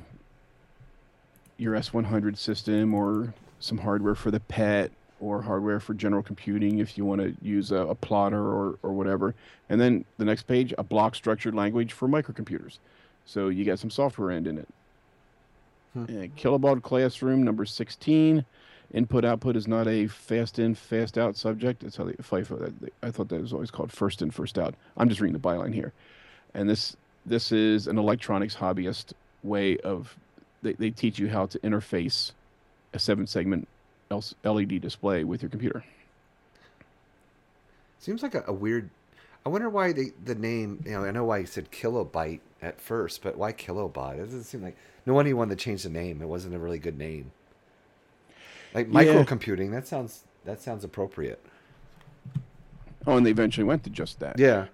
your 1.57 1.73
S100 1.73 2.37
system 2.37 2.93
or 2.93 3.33
some 3.59 3.79
hardware 3.79 4.15
for 4.15 4.29
the 4.29 4.39
pet 4.39 4.91
or 5.19 5.41
hardware 5.41 5.79
for 5.79 5.95
general 5.95 6.21
computing 6.21 6.77
if 6.77 6.97
you 6.97 7.05
want 7.05 7.19
to 7.19 7.35
use 7.41 7.71
a, 7.71 7.77
a 7.77 7.95
plotter 7.95 8.39
or, 8.39 8.77
or 8.83 8.91
whatever. 8.91 9.33
And 9.69 9.81
then 9.81 10.05
the 10.17 10.25
next 10.25 10.43
page, 10.43 10.73
a 10.77 10.83
block 10.83 11.15
structured 11.15 11.55
language 11.55 11.93
for 11.93 12.07
microcomputers. 12.07 12.77
So 13.25 13.49
you 13.49 13.65
got 13.65 13.79
some 13.79 13.89
software 13.89 14.29
end 14.29 14.45
in 14.45 14.59
it. 14.59 14.67
Hmm. 15.93 16.05
Kilobaud 16.37 16.83
Classroom 16.83 17.41
number 17.41 17.65
16. 17.65 18.45
Input 18.93 19.25
output 19.25 19.57
is 19.57 19.67
not 19.67 19.87
a 19.87 20.07
fast 20.07 20.59
in, 20.59 20.73
fast 20.73 21.17
out 21.17 21.35
subject. 21.35 21.81
That's 21.81 21.97
how 21.97 22.05
they 22.05 22.13
FIFO. 22.13 22.73
I 23.03 23.11
thought 23.11 23.27
that 23.29 23.41
was 23.41 23.51
always 23.51 23.69
called 23.69 23.91
first 23.91 24.21
in, 24.21 24.31
first 24.31 24.57
out. 24.57 24.75
I'm 24.95 25.09
just 25.09 25.19
reading 25.19 25.33
the 25.33 25.45
byline 25.45 25.73
here. 25.73 25.91
And 26.53 26.69
this 26.69 26.95
this 27.25 27.51
is 27.51 27.87
an 27.87 27.97
electronics 27.97 28.55
hobbyist 28.55 29.11
way 29.43 29.77
of 29.79 30.15
they, 30.61 30.73
they 30.73 30.89
teach 30.89 31.19
you 31.19 31.27
how 31.27 31.45
to 31.47 31.59
interface 31.59 32.31
a 32.93 32.99
seven 32.99 33.27
segment 33.27 33.67
LED 34.43 34.81
display 34.81 35.25
with 35.25 35.41
your 35.41 35.49
computer. 35.49 35.83
Seems 37.99 38.23
like 38.23 38.35
a, 38.35 38.43
a 38.47 38.53
weird. 38.53 38.89
I 39.45 39.49
wonder 39.49 39.69
why 39.69 39.91
they 39.91 40.11
the 40.23 40.35
name. 40.35 40.81
You 40.85 40.91
know, 40.91 41.03
I 41.03 41.11
know 41.11 41.25
why 41.25 41.39
you 41.39 41.45
said 41.45 41.71
kilobyte 41.71 42.39
at 42.61 42.79
first, 42.79 43.21
but 43.21 43.37
why 43.37 43.51
kilobot? 43.51 44.15
It 44.15 44.25
doesn't 44.25 44.43
seem 44.43 44.63
like 44.63 44.77
no 45.05 45.13
wonder 45.13 45.29
you 45.29 45.37
wanted 45.37 45.57
to 45.57 45.63
change 45.63 45.83
the 45.83 45.89
name. 45.89 46.21
It 46.21 46.27
wasn't 46.27 46.55
a 46.55 46.59
really 46.59 46.79
good 46.79 46.97
name. 46.97 47.31
Like 48.77 49.07
Yeah. 49.07 49.13
microcomputing. 49.23 49.71
That 49.71 49.87
sounds 49.87 50.23
that 50.45 50.61
sounds 50.61 50.83
appropriate. 50.83 51.43
Oh, 53.05 53.17
and 53.17 53.25
they 53.25 53.31
eventually 53.31 53.63
went 53.65 53.83
to 53.85 53.89
just 53.89 54.19
that. 54.19 54.37
Yeah. 54.39 54.67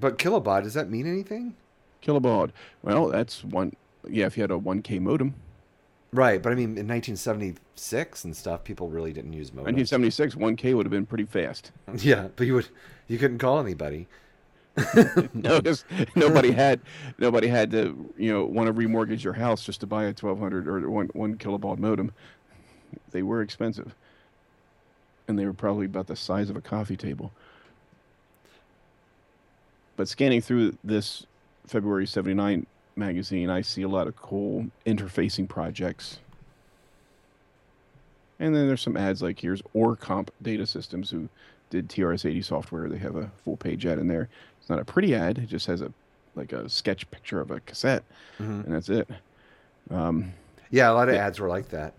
But 0.00 0.18
kilobot 0.18 0.62
does 0.62 0.74
that 0.74 0.90
mean 0.90 1.06
anything? 1.06 1.54
Kilobaud. 2.02 2.50
Well, 2.82 3.08
that's 3.08 3.44
one. 3.44 3.74
Yeah, 4.08 4.26
if 4.26 4.36
you 4.36 4.42
had 4.42 4.50
a 4.50 4.58
1K 4.58 5.00
modem. 5.00 5.34
Right, 6.12 6.40
but 6.42 6.52
I 6.52 6.54
mean, 6.54 6.78
in 6.78 6.86
1976 6.88 8.24
and 8.24 8.34
stuff, 8.36 8.64
people 8.64 8.88
really 8.88 9.12
didn't 9.12 9.32
use 9.34 9.50
modems. 9.50 9.64
1976, 9.74 10.36
1K 10.36 10.74
would 10.74 10.86
have 10.86 10.90
been 10.92 11.04
pretty 11.06 11.24
fast. 11.24 11.72
Yeah, 11.98 12.28
but 12.36 12.46
you 12.46 12.54
would 12.54 12.68
you 13.08 13.18
couldn't 13.18 13.38
call 13.38 13.58
anybody. 13.60 14.06
no, 15.34 15.60
'cause 15.60 15.84
nobody 16.14 16.52
had 16.52 16.80
nobody 17.18 17.48
had 17.48 17.70
to 17.72 18.12
you 18.16 18.32
know 18.32 18.44
want 18.44 18.68
to 18.68 18.72
remortgage 18.72 19.24
your 19.24 19.32
house 19.32 19.64
just 19.64 19.80
to 19.80 19.86
buy 19.88 20.04
a 20.04 20.14
1200 20.14 20.68
or 20.68 20.88
one 20.88 21.08
one 21.14 21.34
kilobaud 21.36 21.78
modem. 21.78 22.12
They 23.10 23.22
were 23.22 23.42
expensive, 23.42 23.94
and 25.26 25.38
they 25.38 25.46
were 25.46 25.52
probably 25.52 25.86
about 25.86 26.06
the 26.06 26.16
size 26.16 26.50
of 26.50 26.56
a 26.56 26.60
coffee 26.60 26.96
table. 26.96 27.32
But 29.96 30.08
scanning 30.08 30.40
through 30.40 30.76
this 30.84 31.26
February 31.66 32.06
79 32.06 32.66
magazine, 32.96 33.50
I 33.50 33.62
see 33.62 33.82
a 33.82 33.88
lot 33.88 34.06
of 34.06 34.16
cool 34.16 34.68
interfacing 34.86 35.48
projects. 35.48 36.18
And 38.40 38.54
then 38.54 38.68
there's 38.68 38.80
some 38.80 38.96
ads 38.96 39.20
like 39.22 39.40
here's 39.40 39.62
OrComp 39.74 40.28
Data 40.42 40.64
Systems 40.66 41.10
who 41.10 41.28
did 41.70 41.88
TRS-80 41.88 42.44
software. 42.44 42.88
They 42.88 42.98
have 42.98 43.16
a 43.16 43.30
full 43.44 43.56
page 43.56 43.84
ad 43.84 43.98
in 43.98 44.06
there. 44.06 44.28
It's 44.60 44.70
not 44.70 44.78
a 44.78 44.84
pretty 44.84 45.14
ad. 45.14 45.38
It 45.38 45.46
just 45.48 45.66
has 45.66 45.80
a 45.82 45.92
like 46.36 46.52
a 46.52 46.68
sketch 46.68 47.10
picture 47.10 47.40
of 47.40 47.50
a 47.50 47.58
cassette, 47.60 48.04
Mhm. 48.38 48.64
and 48.64 48.72
that's 48.72 48.88
it. 48.88 49.08
Um, 49.90 50.32
Yeah, 50.70 50.90
a 50.90 50.94
lot 50.94 51.08
of 51.08 51.16
Yeah. 51.16 51.26
ads 51.26 51.40
were 51.40 51.48
like 51.48 51.70
that. 51.70 51.94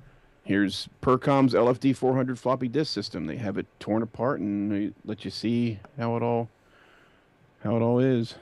Here's 0.49 0.89
Percom's 0.99 1.53
LFD 1.53 1.95
400 1.95 2.39
floppy 2.39 2.67
disk 2.67 2.91
system. 2.91 3.27
They 3.27 3.35
have 3.35 3.55
it 3.59 3.67
torn 3.79 4.01
apart 4.01 4.39
and 4.39 4.71
they 4.71 4.91
let 5.05 5.23
you 5.23 5.29
see 5.29 5.77
how 5.95 6.17
it 6.17 6.23
all 6.23 6.49
how 7.63 7.75
it 7.75 7.81
all 7.81 7.99
is. 7.99 8.33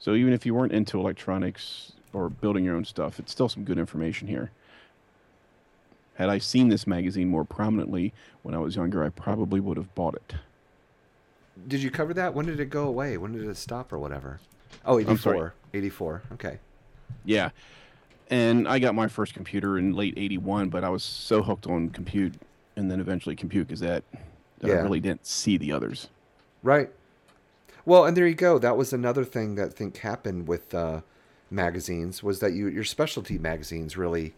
So 0.00 0.14
even 0.14 0.32
if 0.32 0.44
you 0.44 0.54
weren't 0.54 0.72
into 0.72 0.98
electronics 0.98 1.92
or 2.12 2.28
building 2.28 2.64
your 2.64 2.74
own 2.74 2.84
stuff, 2.84 3.20
it's 3.20 3.30
still 3.30 3.48
some 3.48 3.62
good 3.62 3.78
information 3.78 4.26
here. 4.26 4.50
Had 6.14 6.28
I 6.28 6.38
seen 6.38 6.70
this 6.70 6.88
magazine 6.88 7.28
more 7.28 7.44
prominently 7.44 8.12
when 8.42 8.56
I 8.56 8.58
was 8.58 8.74
younger, 8.74 9.04
I 9.04 9.10
probably 9.10 9.60
would 9.60 9.76
have 9.76 9.94
bought 9.94 10.16
it. 10.16 10.34
Did 11.68 11.84
you 11.84 11.90
cover 11.92 12.12
that? 12.14 12.34
When 12.34 12.46
did 12.46 12.58
it 12.58 12.70
go 12.70 12.88
away? 12.88 13.16
When 13.16 13.32
did 13.32 13.48
it 13.48 13.56
stop 13.56 13.92
or 13.92 13.98
whatever? 14.00 14.40
Oh, 14.84 14.98
I'm 14.98 15.18
sorry. 15.18 15.36
84. 15.36 15.54
84. 15.74 16.22
Okay. 16.32 16.58
Yeah. 17.24 17.50
And 18.30 18.68
I 18.68 18.78
got 18.78 18.94
my 18.94 19.08
first 19.08 19.34
computer 19.34 19.78
in 19.78 19.94
late 19.94 20.14
81, 20.16 20.68
but 20.68 20.84
I 20.84 20.90
was 20.90 21.02
so 21.02 21.42
hooked 21.42 21.66
on 21.66 21.88
compute 21.90 22.34
and 22.76 22.90
then 22.90 23.00
eventually 23.00 23.34
compute 23.34 23.68
Gazette 23.68 24.04
that 24.60 24.70
I 24.70 24.74
really 24.82 25.00
didn't 25.00 25.26
see 25.26 25.56
the 25.56 25.72
others. 25.72 26.08
Right. 26.62 26.90
Well, 27.84 28.04
and 28.04 28.16
there 28.16 28.26
you 28.26 28.34
go. 28.34 28.58
That 28.58 28.76
was 28.76 28.92
another 28.92 29.24
thing 29.24 29.54
that 29.54 29.66
I 29.66 29.70
think 29.70 29.96
happened 29.98 30.46
with 30.46 30.74
uh, 30.74 31.00
magazines 31.50 32.22
was 32.22 32.40
that 32.40 32.52
you 32.52 32.68
your 32.68 32.84
specialty 32.84 33.38
magazines 33.38 33.96
really 33.96 34.34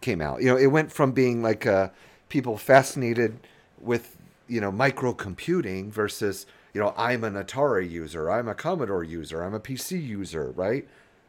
came 0.00 0.20
out. 0.20 0.42
You 0.42 0.48
know, 0.48 0.56
it 0.56 0.66
went 0.66 0.92
from 0.92 1.12
being 1.12 1.42
like 1.42 1.66
uh, 1.66 1.88
people 2.28 2.58
fascinated 2.58 3.38
with 3.80 4.16
you 4.48 4.60
know 4.60 4.70
microcomputing 4.70 5.90
versus 5.90 6.46
you 6.74 6.80
know 6.80 6.92
I'm 6.96 7.24
an 7.24 7.34
Atari 7.34 7.88
user, 7.88 8.30
I'm 8.30 8.48
a 8.48 8.54
Commodore 8.54 9.04
user, 9.04 9.42
I'm 9.42 9.54
a 9.54 9.60
PC 9.60 10.04
user, 10.04 10.52
right? 10.54 10.86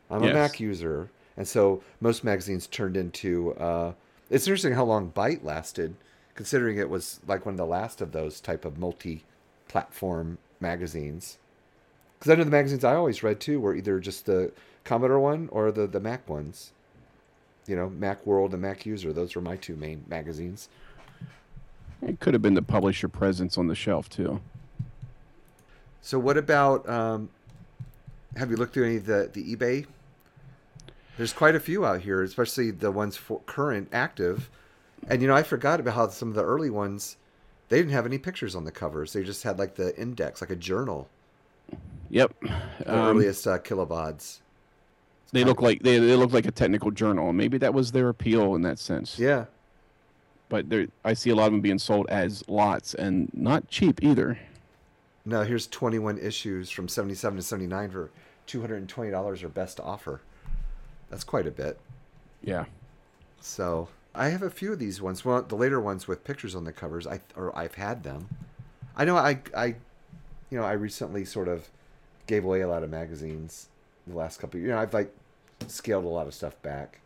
I'm 0.09 0.23
a 0.23 0.33
Mac 0.33 0.59
user, 0.59 1.09
and 1.37 1.47
so 1.47 1.81
most 1.99 2.23
magazines 2.23 2.67
turned 2.67 2.97
into. 2.97 3.53
Uh, 3.53 3.93
it's 4.29 4.47
interesting 4.47 4.73
how 4.73 4.85
long 4.85 5.11
Byte 5.11 5.43
lasted, 5.43 5.95
considering 6.35 6.77
it 6.77 6.89
was 6.89 7.19
like 7.27 7.45
one 7.45 7.53
of 7.53 7.57
the 7.57 7.65
last 7.65 8.01
of 8.01 8.11
those 8.11 8.39
type 8.39 8.63
of 8.63 8.77
multi-platform 8.77 10.37
magazines. 10.59 11.37
Because 12.17 12.31
I 12.31 12.35
know 12.35 12.43
the 12.43 12.51
magazines 12.51 12.83
I 12.83 12.95
always 12.95 13.23
read 13.23 13.39
too 13.39 13.59
were 13.59 13.75
either 13.75 13.99
just 13.99 14.25
the 14.25 14.51
Commodore 14.83 15.19
one 15.19 15.49
or 15.51 15.71
the 15.71 15.87
the 15.87 15.99
Mac 15.99 16.29
ones. 16.29 16.71
You 17.67 17.75
know, 17.75 17.89
Mac 17.89 18.25
World 18.25 18.53
and 18.53 18.61
Mac 18.61 18.85
User. 18.85 19.13
Those 19.13 19.35
were 19.35 19.41
my 19.41 19.55
two 19.55 19.75
main 19.75 20.03
magazines. 20.07 20.69
It 22.01 22.19
could 22.19 22.33
have 22.33 22.41
been 22.41 22.55
the 22.55 22.63
publisher 22.63 23.07
presence 23.07 23.57
on 23.57 23.67
the 23.67 23.75
shelf, 23.75 24.09
too. 24.09 24.41
So 26.01 26.17
what 26.17 26.37
about? 26.37 26.89
Um, 26.89 27.29
have 28.35 28.49
you 28.49 28.57
looked 28.57 28.73
through 28.73 28.85
any 28.85 28.97
of 28.97 29.05
the 29.05 29.29
the 29.31 29.55
eBay? 29.55 29.85
There's 31.21 31.33
quite 31.33 31.53
a 31.53 31.59
few 31.59 31.85
out 31.85 32.01
here, 32.01 32.23
especially 32.23 32.71
the 32.71 32.89
ones 32.89 33.15
for 33.15 33.41
current 33.41 33.89
active. 33.91 34.49
And 35.07 35.21
you 35.21 35.27
know, 35.27 35.35
I 35.35 35.43
forgot 35.43 35.79
about 35.79 35.93
how 35.93 36.09
some 36.09 36.29
of 36.29 36.33
the 36.33 36.43
early 36.43 36.71
ones, 36.71 37.17
they 37.69 37.77
didn't 37.77 37.91
have 37.91 38.07
any 38.07 38.17
pictures 38.17 38.55
on 38.55 38.63
the 38.65 38.71
covers. 38.71 39.13
They 39.13 39.23
just 39.23 39.43
had 39.43 39.59
like 39.59 39.75
the 39.75 39.95
index, 40.01 40.41
like 40.41 40.49
a 40.49 40.55
journal. 40.55 41.09
Yep. 42.09 42.33
The 42.41 42.91
Um, 42.91 43.17
earliest 43.17 43.45
uh, 43.45 43.59
kilobauds. 43.59 44.39
they 45.31 45.43
look 45.43 45.61
like 45.61 45.83
they, 45.83 45.99
they 45.99 46.15
look 46.15 46.33
like 46.33 46.47
a 46.47 46.51
technical 46.51 46.89
journal. 46.89 47.31
Maybe 47.33 47.59
that 47.59 47.75
was 47.75 47.91
their 47.91 48.09
appeal 48.09 48.55
in 48.55 48.63
that 48.63 48.79
sense. 48.79 49.19
Yeah. 49.19 49.45
But 50.49 50.71
there, 50.71 50.87
I 51.05 51.13
see 51.13 51.29
a 51.29 51.35
lot 51.35 51.45
of 51.45 51.51
them 51.51 51.61
being 51.61 51.77
sold 51.77 52.07
as 52.09 52.43
lots 52.49 52.95
and 52.95 53.29
not 53.31 53.67
cheap 53.67 54.01
either. 54.01 54.39
Now 55.23 55.43
here's 55.43 55.67
21 55.67 56.17
issues 56.17 56.71
from 56.71 56.87
77 56.87 57.37
to 57.37 57.43
79 57.43 57.91
for 57.91 58.09
$220 58.47 59.43
or 59.43 59.49
best 59.49 59.79
offer. 59.79 60.21
That's 61.11 61.23
quite 61.23 61.45
a 61.45 61.51
bit. 61.51 61.77
Yeah. 62.43 62.65
So 63.39 63.89
I 64.15 64.29
have 64.29 64.41
a 64.41 64.49
few 64.49 64.73
of 64.73 64.79
these 64.79 65.01
ones. 65.01 65.23
Well, 65.23 65.43
the 65.43 65.55
later 65.55 65.79
ones 65.79 66.07
with 66.07 66.23
pictures 66.23 66.55
on 66.55 66.63
the 66.63 66.71
covers, 66.71 67.05
I 67.05 67.19
or 67.35 67.55
I've 67.55 67.75
had 67.75 68.03
them. 68.03 68.29
I 68.95 69.05
know 69.05 69.17
I 69.17 69.39
I, 69.55 69.65
you 70.49 70.57
know, 70.57 70.63
I 70.63 70.71
recently 70.71 71.25
sort 71.25 71.47
of 71.47 71.69
gave 72.25 72.43
away 72.43 72.61
a 72.61 72.67
lot 72.67 72.81
of 72.81 72.89
magazines 72.89 73.67
the 74.07 74.15
last 74.15 74.39
couple. 74.39 74.59
Of, 74.59 74.63
you 74.65 74.71
know, 74.71 74.79
I've 74.79 74.93
like 74.93 75.13
scaled 75.67 76.05
a 76.05 76.09
lot 76.09 76.25
of 76.25 76.33
stuff 76.33 76.59
back. 76.61 76.99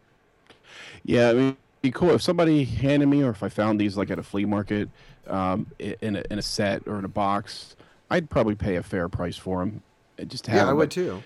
Yeah, 1.04 1.30
I 1.30 1.34
mean, 1.34 1.58
be 1.82 1.92
cool 1.92 2.12
if 2.12 2.22
somebody 2.22 2.64
handed 2.64 3.08
me, 3.08 3.24
or 3.24 3.32
if 3.32 3.44
I 3.44 3.50
found 3.50 3.80
these 3.80 3.98
like 3.98 4.10
at 4.12 4.20
a 4.20 4.24
flea 4.24 4.46
market, 4.46 4.90
um, 5.28 5.68
in 5.80 6.16
a, 6.16 6.24
in 6.30 6.40
a 6.40 6.42
set 6.42 6.88
or 6.88 6.98
in 7.00 7.06
a 7.06 7.10
box. 7.10 7.76
I'd 8.10 8.30
probably 8.30 8.56
pay 8.56 8.76
a 8.76 8.84
fair 8.84 9.10
price 9.10 9.36
for 9.36 9.60
them. 9.60 9.82
Just 10.28 10.46
to 10.46 10.52
have 10.52 10.68
Yeah, 10.68 10.70
I 10.70 10.74
would 10.74 10.92
too. 10.92 11.24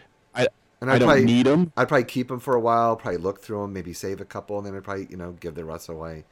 I 0.82 0.86
And 0.86 0.92
I 0.92 0.96
I'd 0.96 1.00
don't 1.00 1.08
probably, 1.10 1.26
need 1.26 1.46
them. 1.46 1.74
I'd 1.76 1.88
probably 1.88 2.06
keep 2.06 2.30
them 2.30 2.40
for 2.40 2.56
a 2.56 2.60
while, 2.60 2.96
probably 2.96 3.18
look 3.20 3.42
through 3.42 3.62
them, 3.64 3.74
maybe 3.74 3.94
save 3.94 4.22
a 4.22 4.26
couple, 4.26 4.58
and 4.58 4.66
then 4.66 4.76
I'd 4.76 4.84
probably, 4.84 5.08
you 5.10 5.18
know, 5.18 5.34
give 5.34 5.56
the 5.56 5.66
rest 5.66 5.90
away 5.90 6.24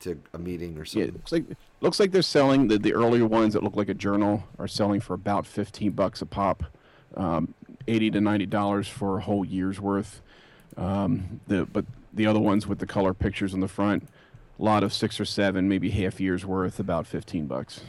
to 0.00 0.20
a 0.34 0.38
meeting 0.38 0.76
or 0.76 0.84
something. 0.84 1.10
it 1.10 1.14
looks 1.14 1.30
like 1.30 1.44
looks 1.80 2.00
like 2.00 2.10
they're 2.10 2.22
selling 2.22 2.66
the, 2.66 2.78
the 2.78 2.92
earlier 2.92 3.24
ones 3.24 3.54
that 3.54 3.62
look 3.62 3.76
like 3.76 3.88
a 3.88 3.94
journal 3.94 4.42
are 4.58 4.66
selling 4.66 5.00
for 5.00 5.14
about 5.14 5.46
fifteen 5.46 5.92
bucks 5.92 6.20
a 6.20 6.26
pop, 6.26 6.64
um, 7.16 7.54
eighty 7.86 8.10
to 8.10 8.20
ninety 8.20 8.46
dollars 8.46 8.88
for 8.88 9.18
a 9.18 9.20
whole 9.20 9.44
year's 9.44 9.80
worth. 9.80 10.20
Um, 10.76 11.40
the 11.46 11.66
but 11.66 11.84
the 12.12 12.26
other 12.26 12.40
ones 12.40 12.66
with 12.66 12.80
the 12.80 12.86
color 12.86 13.14
pictures 13.14 13.54
on 13.54 13.60
the 13.60 13.68
front, 13.68 14.08
a 14.58 14.62
lot 14.62 14.82
of 14.82 14.92
six 14.92 15.20
or 15.20 15.24
seven, 15.24 15.68
maybe 15.68 15.90
half 15.90 16.20
years 16.20 16.44
worth, 16.44 16.80
about 16.80 17.06
fifteen 17.06 17.46
bucks. 17.46 17.82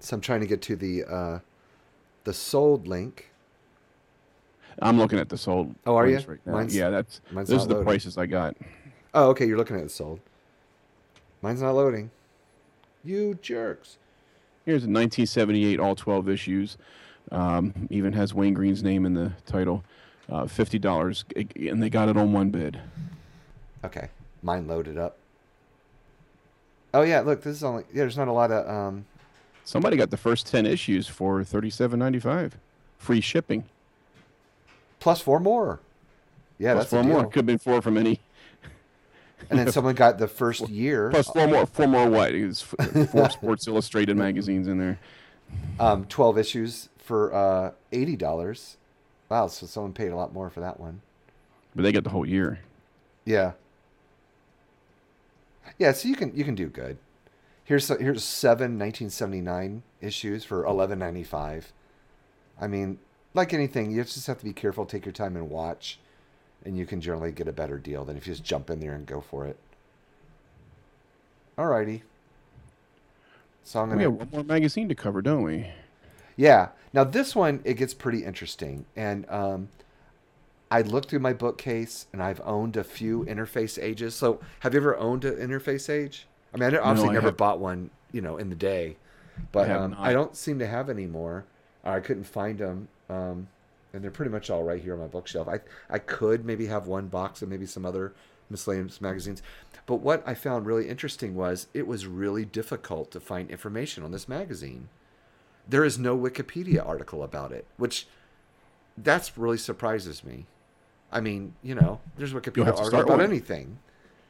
So 0.00 0.16
I'm 0.16 0.20
trying 0.20 0.40
to 0.40 0.46
get 0.48 0.60
to 0.62 0.74
the 0.74 1.04
uh, 1.04 1.38
the 2.24 2.34
sold 2.34 2.88
link. 2.88 3.27
I'm 4.80 4.98
looking 4.98 5.18
at 5.18 5.28
the 5.28 5.38
sold. 5.38 5.74
Oh, 5.86 5.96
are 5.96 6.06
you? 6.08 6.18
Right 6.26 6.38
now. 6.46 6.52
Mine's- 6.52 6.74
yeah, 6.74 6.90
that's 6.90 7.20
mine's 7.30 7.48
those 7.48 7.64
are 7.64 7.68
the 7.68 7.74
loading. 7.74 7.86
prices 7.86 8.18
I 8.18 8.26
got. 8.26 8.56
Oh, 9.14 9.30
okay, 9.30 9.46
you're 9.46 9.56
looking 9.56 9.76
at 9.76 9.82
the 9.82 9.88
sold. 9.88 10.20
Mine's 11.42 11.62
not 11.62 11.72
loading. 11.74 12.10
You 13.04 13.38
jerks. 13.42 13.98
Here's 14.64 14.82
a 14.82 14.86
1978, 14.86 15.80
all 15.80 15.94
12 15.94 16.28
issues. 16.28 16.76
Um, 17.30 17.86
even 17.90 18.12
has 18.12 18.34
Wayne 18.34 18.54
Green's 18.54 18.82
name 18.82 19.06
in 19.06 19.14
the 19.14 19.32
title. 19.46 19.84
Uh, 20.30 20.46
Fifty 20.46 20.78
dollars, 20.78 21.24
and 21.34 21.82
they 21.82 21.88
got 21.88 22.08
it 22.10 22.16
on 22.18 22.32
one 22.34 22.50
bid. 22.50 22.78
Okay, 23.82 24.08
mine 24.42 24.66
loaded 24.68 24.98
up. 24.98 25.16
Oh 26.92 27.00
yeah, 27.02 27.20
look, 27.20 27.42
this 27.42 27.56
is 27.56 27.64
only 27.64 27.84
yeah. 27.92 28.00
There's 28.02 28.16
not 28.18 28.28
a 28.28 28.32
lot 28.32 28.50
of 28.50 28.68
um. 28.68 29.06
Somebody 29.64 29.96
got 29.98 30.10
the 30.10 30.16
first 30.16 30.46
10 30.46 30.64
issues 30.64 31.06
for 31.08 31.40
37.95, 31.42 32.52
free 32.98 33.20
shipping. 33.20 33.64
Plus 35.00 35.20
four 35.20 35.40
more. 35.40 35.80
Yeah, 36.58 36.74
plus 36.74 36.84
that's 36.84 36.90
four 36.90 37.02
more. 37.04 37.24
Could 37.26 37.36
have 37.36 37.46
been 37.46 37.58
four 37.58 37.80
from 37.82 37.96
any. 37.96 38.20
And 39.50 39.58
then 39.58 39.70
someone 39.70 39.94
got 39.94 40.18
the 40.18 40.28
first 40.28 40.68
year. 40.68 41.10
Plus 41.10 41.28
four 41.28 41.46
more. 41.46 41.64
Four 41.66 41.86
more 41.86 42.08
what? 42.10 42.34
It's 42.34 42.62
f- 42.78 43.10
four 43.10 43.30
Sports 43.30 43.66
Illustrated 43.68 44.16
magazines 44.16 44.66
in 44.66 44.78
there. 44.78 44.98
um, 45.78 46.04
12 46.06 46.38
issues 46.38 46.88
for 46.98 47.32
uh, 47.32 47.70
$80. 47.92 48.76
Wow, 49.28 49.46
so 49.46 49.66
someone 49.66 49.92
paid 49.92 50.08
a 50.10 50.16
lot 50.16 50.32
more 50.34 50.50
for 50.50 50.60
that 50.60 50.80
one. 50.80 51.00
But 51.74 51.82
they 51.82 51.92
got 51.92 52.02
the 52.04 52.10
whole 52.10 52.26
year. 52.26 52.60
Yeah. 53.24 53.52
Yeah, 55.78 55.92
so 55.92 56.08
you 56.08 56.16
can 56.16 56.34
you 56.34 56.44
can 56.44 56.54
do 56.54 56.66
good. 56.66 56.96
Here's 57.64 57.88
here's 57.88 58.24
seven 58.24 58.78
1979 58.78 59.82
issues 60.00 60.44
for 60.44 60.64
11.95. 60.64 61.64
I 62.60 62.66
mean, 62.66 62.98
like 63.34 63.52
anything, 63.52 63.90
you 63.90 64.02
just 64.04 64.26
have 64.26 64.38
to 64.38 64.44
be 64.44 64.52
careful, 64.52 64.86
take 64.86 65.04
your 65.04 65.12
time 65.12 65.36
and 65.36 65.48
watch, 65.50 65.98
and 66.64 66.76
you 66.76 66.86
can 66.86 67.00
generally 67.00 67.32
get 67.32 67.48
a 67.48 67.52
better 67.52 67.78
deal 67.78 68.04
than 68.04 68.16
if 68.16 68.26
you 68.26 68.32
just 68.32 68.44
jump 68.44 68.70
in 68.70 68.80
there 68.80 68.94
and 68.94 69.06
go 69.06 69.20
for 69.20 69.46
it. 69.46 69.56
Alrighty. 71.56 72.02
So 73.64 73.80
I'm 73.80 73.90
We 73.90 73.96
gonna 73.96 74.10
We 74.10 74.18
have 74.18 74.32
one 74.32 74.46
more 74.46 74.54
magazine 74.56 74.88
to 74.88 74.94
cover, 74.94 75.20
don't 75.20 75.42
we? 75.42 75.66
Yeah. 76.36 76.68
Now 76.92 77.04
this 77.04 77.36
one 77.36 77.60
it 77.64 77.74
gets 77.74 77.92
pretty 77.94 78.24
interesting, 78.24 78.86
and 78.96 79.28
um, 79.28 79.68
I 80.70 80.82
looked 80.82 81.10
through 81.10 81.18
my 81.18 81.32
bookcase, 81.32 82.06
and 82.12 82.22
I've 82.22 82.40
owned 82.44 82.76
a 82.76 82.84
few 82.84 83.24
Interface 83.24 83.82
Ages. 83.82 84.14
So 84.14 84.40
have 84.60 84.72
you 84.72 84.80
ever 84.80 84.96
owned 84.96 85.24
an 85.24 85.34
Interface 85.36 85.90
Age? 85.90 86.26
I 86.54 86.56
mean, 86.56 86.74
I 86.74 86.78
obviously 86.78 87.10
I 87.10 87.12
never 87.12 87.26
have- 87.28 87.36
bought 87.36 87.58
one, 87.60 87.90
you 88.12 88.20
know, 88.22 88.38
in 88.38 88.48
the 88.48 88.56
day, 88.56 88.96
but 89.52 89.68
have 89.68 89.82
um. 89.82 89.96
I 89.98 90.12
don't 90.12 90.34
seem 90.36 90.58
to 90.60 90.66
have 90.66 90.88
any 90.88 91.06
more. 91.06 91.44
I 91.84 92.00
couldn't 92.00 92.24
find 92.24 92.58
them, 92.58 92.88
um, 93.08 93.48
and 93.92 94.02
they're 94.02 94.10
pretty 94.10 94.30
much 94.30 94.50
all 94.50 94.62
right 94.62 94.82
here 94.82 94.94
on 94.94 95.00
my 95.00 95.06
bookshelf. 95.06 95.48
I 95.48 95.60
I 95.88 95.98
could 95.98 96.44
maybe 96.44 96.66
have 96.66 96.86
one 96.86 97.08
box 97.08 97.42
and 97.42 97.50
maybe 97.50 97.66
some 97.66 97.86
other 97.86 98.12
miscellaneous 98.50 99.00
magazines, 99.00 99.42
but 99.86 99.96
what 99.96 100.22
I 100.26 100.34
found 100.34 100.66
really 100.66 100.88
interesting 100.88 101.34
was 101.34 101.66
it 101.74 101.86
was 101.86 102.06
really 102.06 102.44
difficult 102.44 103.10
to 103.10 103.20
find 103.20 103.50
information 103.50 104.02
on 104.02 104.10
this 104.10 104.28
magazine 104.28 104.88
there 105.68 105.84
is 105.84 105.98
no 105.98 106.16
Wikipedia 106.16 106.86
article 106.86 107.22
about 107.22 107.52
it, 107.52 107.66
which 107.76 108.06
that's 108.96 109.36
really 109.36 109.58
surprises 109.58 110.24
me. 110.24 110.46
I 111.12 111.20
mean, 111.20 111.54
you 111.62 111.74
know, 111.74 112.00
there's 112.16 112.32
Wikipedia 112.32 112.68
article 112.68 113.00
about 113.00 113.08
one. 113.08 113.20
anything. 113.20 113.78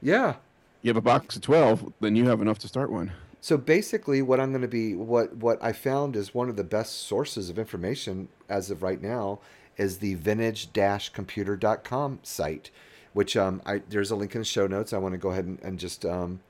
Yeah. 0.03 0.37
You 0.83 0.91
have 0.91 0.97
a 0.97 1.01
box 1.01 1.37
of 1.37 1.43
12, 1.43 1.93
then 2.01 2.17
you 2.17 2.29
have 2.29 2.41
enough 2.41 2.59
to 2.61 2.69
start 2.69 2.91
one. 2.91 3.13
So 3.41 3.57
basically, 3.57 4.21
what 4.21 4.41
I'm 4.41 4.51
going 4.51 4.63
to 4.63 4.69
be 4.69 4.95
what 4.95 5.37
what 5.37 5.63
I 5.63 5.73
found 5.73 6.17
is 6.17 6.35
one 6.35 6.49
of 6.49 6.57
the 6.57 6.65
best 6.65 7.07
sources 7.07 7.51
of 7.51 7.59
information 7.59 8.29
as 8.49 8.71
of 8.71 8.83
right 8.83 9.01
now 9.01 9.39
is 9.77 9.99
the 9.99 10.15
vintage-computer.com 10.15 12.19
site, 12.23 12.71
which 13.13 13.37
um 13.37 13.63
I 13.65 13.83
there's 13.89 14.11
a 14.11 14.17
link 14.17 14.35
in 14.35 14.41
the 14.41 14.45
show 14.45 14.67
notes. 14.67 14.93
I 14.93 14.99
want 14.99 15.13
to 15.13 15.19
go 15.19 15.31
ahead 15.31 15.45
and, 15.45 15.61
and 15.63 15.79
just 15.79 16.05
um 16.05 16.41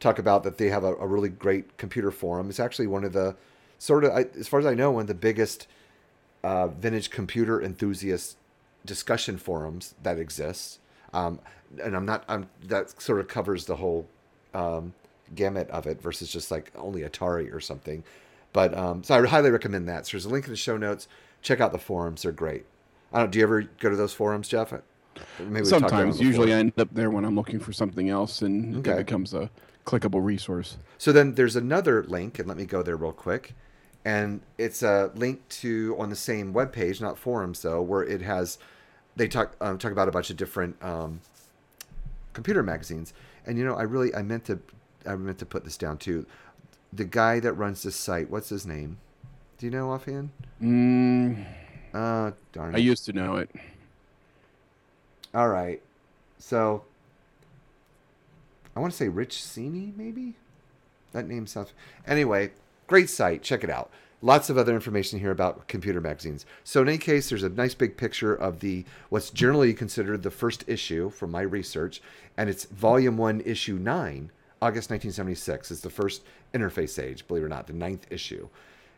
talk 0.00 0.18
about 0.18 0.44
that 0.44 0.58
they 0.58 0.68
have 0.68 0.84
a, 0.84 0.94
a 0.94 1.06
really 1.06 1.28
great 1.28 1.76
computer 1.76 2.12
forum. 2.12 2.48
It's 2.48 2.60
actually 2.60 2.86
one 2.86 3.04
of 3.04 3.12
the 3.12 3.36
sort 3.78 4.04
of 4.04 4.12
I, 4.12 4.26
as 4.38 4.46
far 4.46 4.60
as 4.60 4.66
I 4.66 4.74
know 4.74 4.92
one 4.92 5.02
of 5.02 5.08
the 5.08 5.14
biggest 5.14 5.66
uh, 6.44 6.68
vintage 6.68 7.10
computer 7.10 7.60
enthusiast 7.60 8.36
discussion 8.84 9.38
forums 9.38 9.94
that 10.02 10.18
exists. 10.18 10.78
Um, 11.12 11.40
and 11.82 11.96
I'm 11.96 12.06
not 12.06 12.24
I'm 12.28 12.48
that 12.62 13.00
sort 13.02 13.20
of 13.20 13.28
covers 13.28 13.66
the 13.66 13.76
whole 13.76 14.06
um, 14.54 14.94
gamut 15.34 15.68
of 15.70 15.86
it 15.86 16.00
versus 16.00 16.30
just 16.30 16.50
like 16.50 16.72
only 16.76 17.02
Atari 17.02 17.52
or 17.52 17.60
something. 17.60 18.04
But 18.52 18.76
um, 18.76 19.02
so 19.02 19.14
I 19.14 19.26
highly 19.26 19.50
recommend 19.50 19.88
that. 19.88 20.06
So 20.06 20.12
there's 20.12 20.24
a 20.24 20.28
link 20.28 20.46
in 20.46 20.50
the 20.50 20.56
show 20.56 20.76
notes. 20.76 21.08
Check 21.42 21.60
out 21.60 21.72
the 21.72 21.78
forums; 21.78 22.22
they're 22.22 22.32
great. 22.32 22.64
I 23.12 23.20
don't. 23.20 23.30
Do 23.30 23.38
you 23.38 23.44
ever 23.44 23.62
go 23.62 23.90
to 23.90 23.96
those 23.96 24.12
forums, 24.12 24.48
Jeff? 24.48 24.72
Maybe 24.72 24.82
we 25.48 25.58
about 25.58 25.66
Sometimes, 25.66 26.20
usually 26.20 26.52
I 26.52 26.58
end 26.58 26.72
up 26.78 26.88
there 26.92 27.10
when 27.10 27.24
I'm 27.24 27.34
looking 27.34 27.60
for 27.60 27.72
something 27.72 28.08
else, 28.08 28.42
and 28.42 28.76
Okay. 28.78 28.92
it 28.92 28.96
becomes 29.06 29.34
a 29.34 29.50
clickable 29.86 30.24
resource. 30.24 30.76
So 30.98 31.12
then 31.12 31.34
there's 31.34 31.56
another 31.56 32.02
link, 32.04 32.38
and 32.38 32.48
let 32.48 32.56
me 32.56 32.64
go 32.64 32.82
there 32.82 32.96
real 32.96 33.12
quick. 33.12 33.54
And 34.04 34.40
it's 34.56 34.82
a 34.82 35.10
link 35.14 35.46
to 35.48 35.96
on 35.98 36.08
the 36.10 36.16
same 36.16 36.52
web 36.52 36.72
page, 36.72 37.00
not 37.00 37.18
forums 37.18 37.62
though, 37.62 37.82
where 37.82 38.02
it 38.02 38.22
has 38.22 38.58
they 39.16 39.28
talk 39.28 39.56
um, 39.60 39.78
talk 39.78 39.92
about 39.92 40.08
a 40.08 40.12
bunch 40.12 40.30
of 40.30 40.36
different 40.36 40.82
um, 40.82 41.20
computer 42.32 42.62
magazines. 42.62 43.12
And 43.46 43.58
you 43.58 43.64
know, 43.64 43.74
I 43.74 43.82
really 43.82 44.14
I 44.14 44.22
meant 44.22 44.44
to 44.46 44.60
I 45.08 45.16
meant 45.16 45.38
to 45.38 45.46
put 45.46 45.64
this 45.64 45.76
down 45.76 45.98
too. 45.98 46.26
The 46.92 47.04
guy 47.04 47.40
that 47.40 47.52
runs 47.54 47.82
this 47.82 47.96
site, 47.96 48.30
what's 48.30 48.48
his 48.50 48.66
name? 48.66 48.98
Do 49.58 49.66
you 49.66 49.72
know 49.72 49.90
offhand? 49.90 50.30
Mm, 50.62 51.44
Uh, 51.92 52.32
darn 52.52 52.74
it. 52.74 52.76
I 52.76 52.80
used 52.80 53.04
to 53.06 53.12
know 53.12 53.36
it. 53.36 53.50
All 55.34 55.48
right. 55.48 55.82
So 56.38 56.84
I 58.76 58.80
want 58.80 58.92
to 58.92 58.96
say 58.96 59.08
Rich 59.08 59.36
Cini, 59.36 59.96
maybe? 59.96 60.34
That 61.12 61.26
name 61.26 61.46
sounds. 61.46 61.72
Anyway, 62.06 62.52
great 62.86 63.10
site. 63.10 63.42
Check 63.42 63.64
it 63.64 63.70
out. 63.70 63.90
Lots 64.20 64.50
of 64.50 64.58
other 64.58 64.74
information 64.74 65.20
here 65.20 65.30
about 65.30 65.68
computer 65.68 66.00
magazines. 66.00 66.44
So 66.64 66.82
in 66.82 66.88
any 66.88 66.98
case, 66.98 67.28
there's 67.28 67.44
a 67.44 67.48
nice 67.48 67.74
big 67.74 67.96
picture 67.96 68.34
of 68.34 68.60
the 68.60 68.84
what's 69.10 69.30
generally 69.30 69.72
considered 69.74 70.22
the 70.22 70.30
first 70.30 70.64
issue 70.66 71.08
from 71.10 71.30
my 71.30 71.42
research, 71.42 72.00
and 72.36 72.50
it's 72.50 72.64
Volume 72.64 73.16
One, 73.16 73.40
Issue 73.42 73.76
Nine, 73.78 74.30
August 74.60 74.90
1976. 74.90 75.70
It's 75.70 75.80
the 75.80 75.90
first 75.90 76.22
interface 76.54 77.02
age, 77.02 77.26
believe 77.26 77.42
it 77.42 77.46
or 77.46 77.48
not, 77.48 77.66
the 77.66 77.72
ninth 77.72 78.06
issue. 78.10 78.48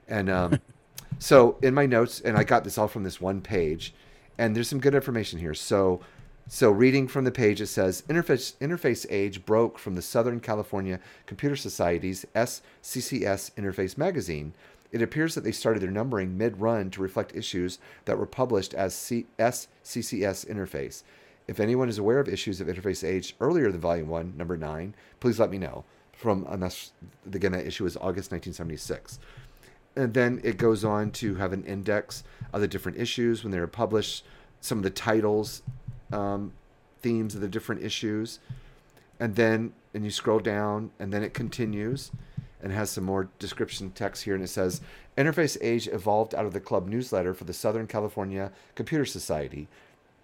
And 0.09 0.31
um, 0.31 0.61
so 1.19 1.57
in 1.63 1.75
my 1.75 1.87
notes, 1.87 2.21
and 2.21 2.37
I 2.37 2.45
got 2.45 2.65
this 2.65 2.79
all 2.79 2.89
from 2.89 3.05
this 3.05 3.21
one 3.21 3.41
page, 3.41 3.95
and 4.39 4.57
there's 4.57 4.69
some 4.69 4.81
good 4.81 4.95
information 4.95 5.39
here. 5.39 5.55
So, 5.55 6.01
so 6.49 6.71
reading 6.71 7.09
from 7.09 7.25
the 7.25 7.31
page, 7.31 7.61
it 7.61 7.67
says 7.67 8.03
interface 8.09 8.55
interface 8.57 9.07
age 9.11 9.45
broke 9.45 9.79
from 9.79 9.95
the 9.95 10.03
Southern 10.03 10.41
California 10.41 10.99
Computer 11.27 11.57
Society's 11.57 12.25
SCCS 12.35 13.53
Interface 13.53 13.99
magazine. 13.99 14.55
It 14.93 15.03
appears 15.03 15.35
that 15.35 15.45
they 15.45 15.53
started 15.53 15.81
their 15.81 15.91
numbering 15.91 16.37
mid-run 16.37 16.91
to 16.91 17.03
reflect 17.03 17.37
issues 17.37 17.79
that 18.07 18.19
were 18.19 18.27
published 18.27 18.75
as 18.75 18.95
C- 18.95 19.27
SCCS 19.39 20.47
Interface. 20.47 21.03
If 21.51 21.59
anyone 21.59 21.89
is 21.89 21.99
aware 21.99 22.21
of 22.21 22.29
issues 22.29 22.61
of 22.61 22.69
Interface 22.69 23.03
Age 23.03 23.35
earlier 23.41 23.73
than 23.73 23.81
Volume 23.81 24.07
One, 24.07 24.35
Number 24.37 24.57
Nine, 24.57 24.95
please 25.19 25.41
let 25.41 25.51
me 25.51 25.59
know. 25.59 25.85
From 26.13 26.47
unless 26.49 26.93
again 27.33 27.53
that 27.53 27.67
issue 27.67 27.87
is 27.87 27.97
August 27.97 28.31
1976 28.31 29.19
and 29.97 30.15
then 30.15 30.41
it 30.45 30.57
goes 30.57 30.85
on 30.85 31.11
to 31.11 31.35
have 31.35 31.53
an 31.53 31.65
index 31.65 32.23
of 32.53 32.61
the 32.61 32.69
different 32.69 32.99
issues 32.99 33.43
when 33.43 33.51
they 33.51 33.59
were 33.59 33.67
published, 33.67 34.25
some 34.61 34.79
of 34.79 34.85
the 34.85 34.91
titles, 34.91 35.63
um, 36.13 36.53
themes 37.03 37.35
of 37.35 37.41
the 37.41 37.49
different 37.49 37.83
issues, 37.83 38.39
and 39.19 39.35
then 39.37 39.73
and 39.93 40.05
you 40.05 40.11
scroll 40.11 40.39
down, 40.39 40.91
and 41.01 41.13
then 41.13 41.23
it 41.23 41.35
continues, 41.35 42.13
and 42.63 42.73
has 42.73 42.91
some 42.91 43.05
more 43.05 43.29
description 43.39 43.91
text 43.91 44.23
here, 44.23 44.35
and 44.35 44.45
it 44.45 44.49
says 44.49 44.81
Interface 45.19 45.59
Age 45.61 45.89
evolved 45.89 46.35
out 46.35 46.47
of 46.47 46.53
the 46.53 46.61
club 46.61 46.89
newsletter 46.89 47.35
for 47.35 47.45
the 47.45 47.53
Southern 47.53 47.89
California 47.89 48.53
Computer 48.77 49.05
Society, 49.05 49.69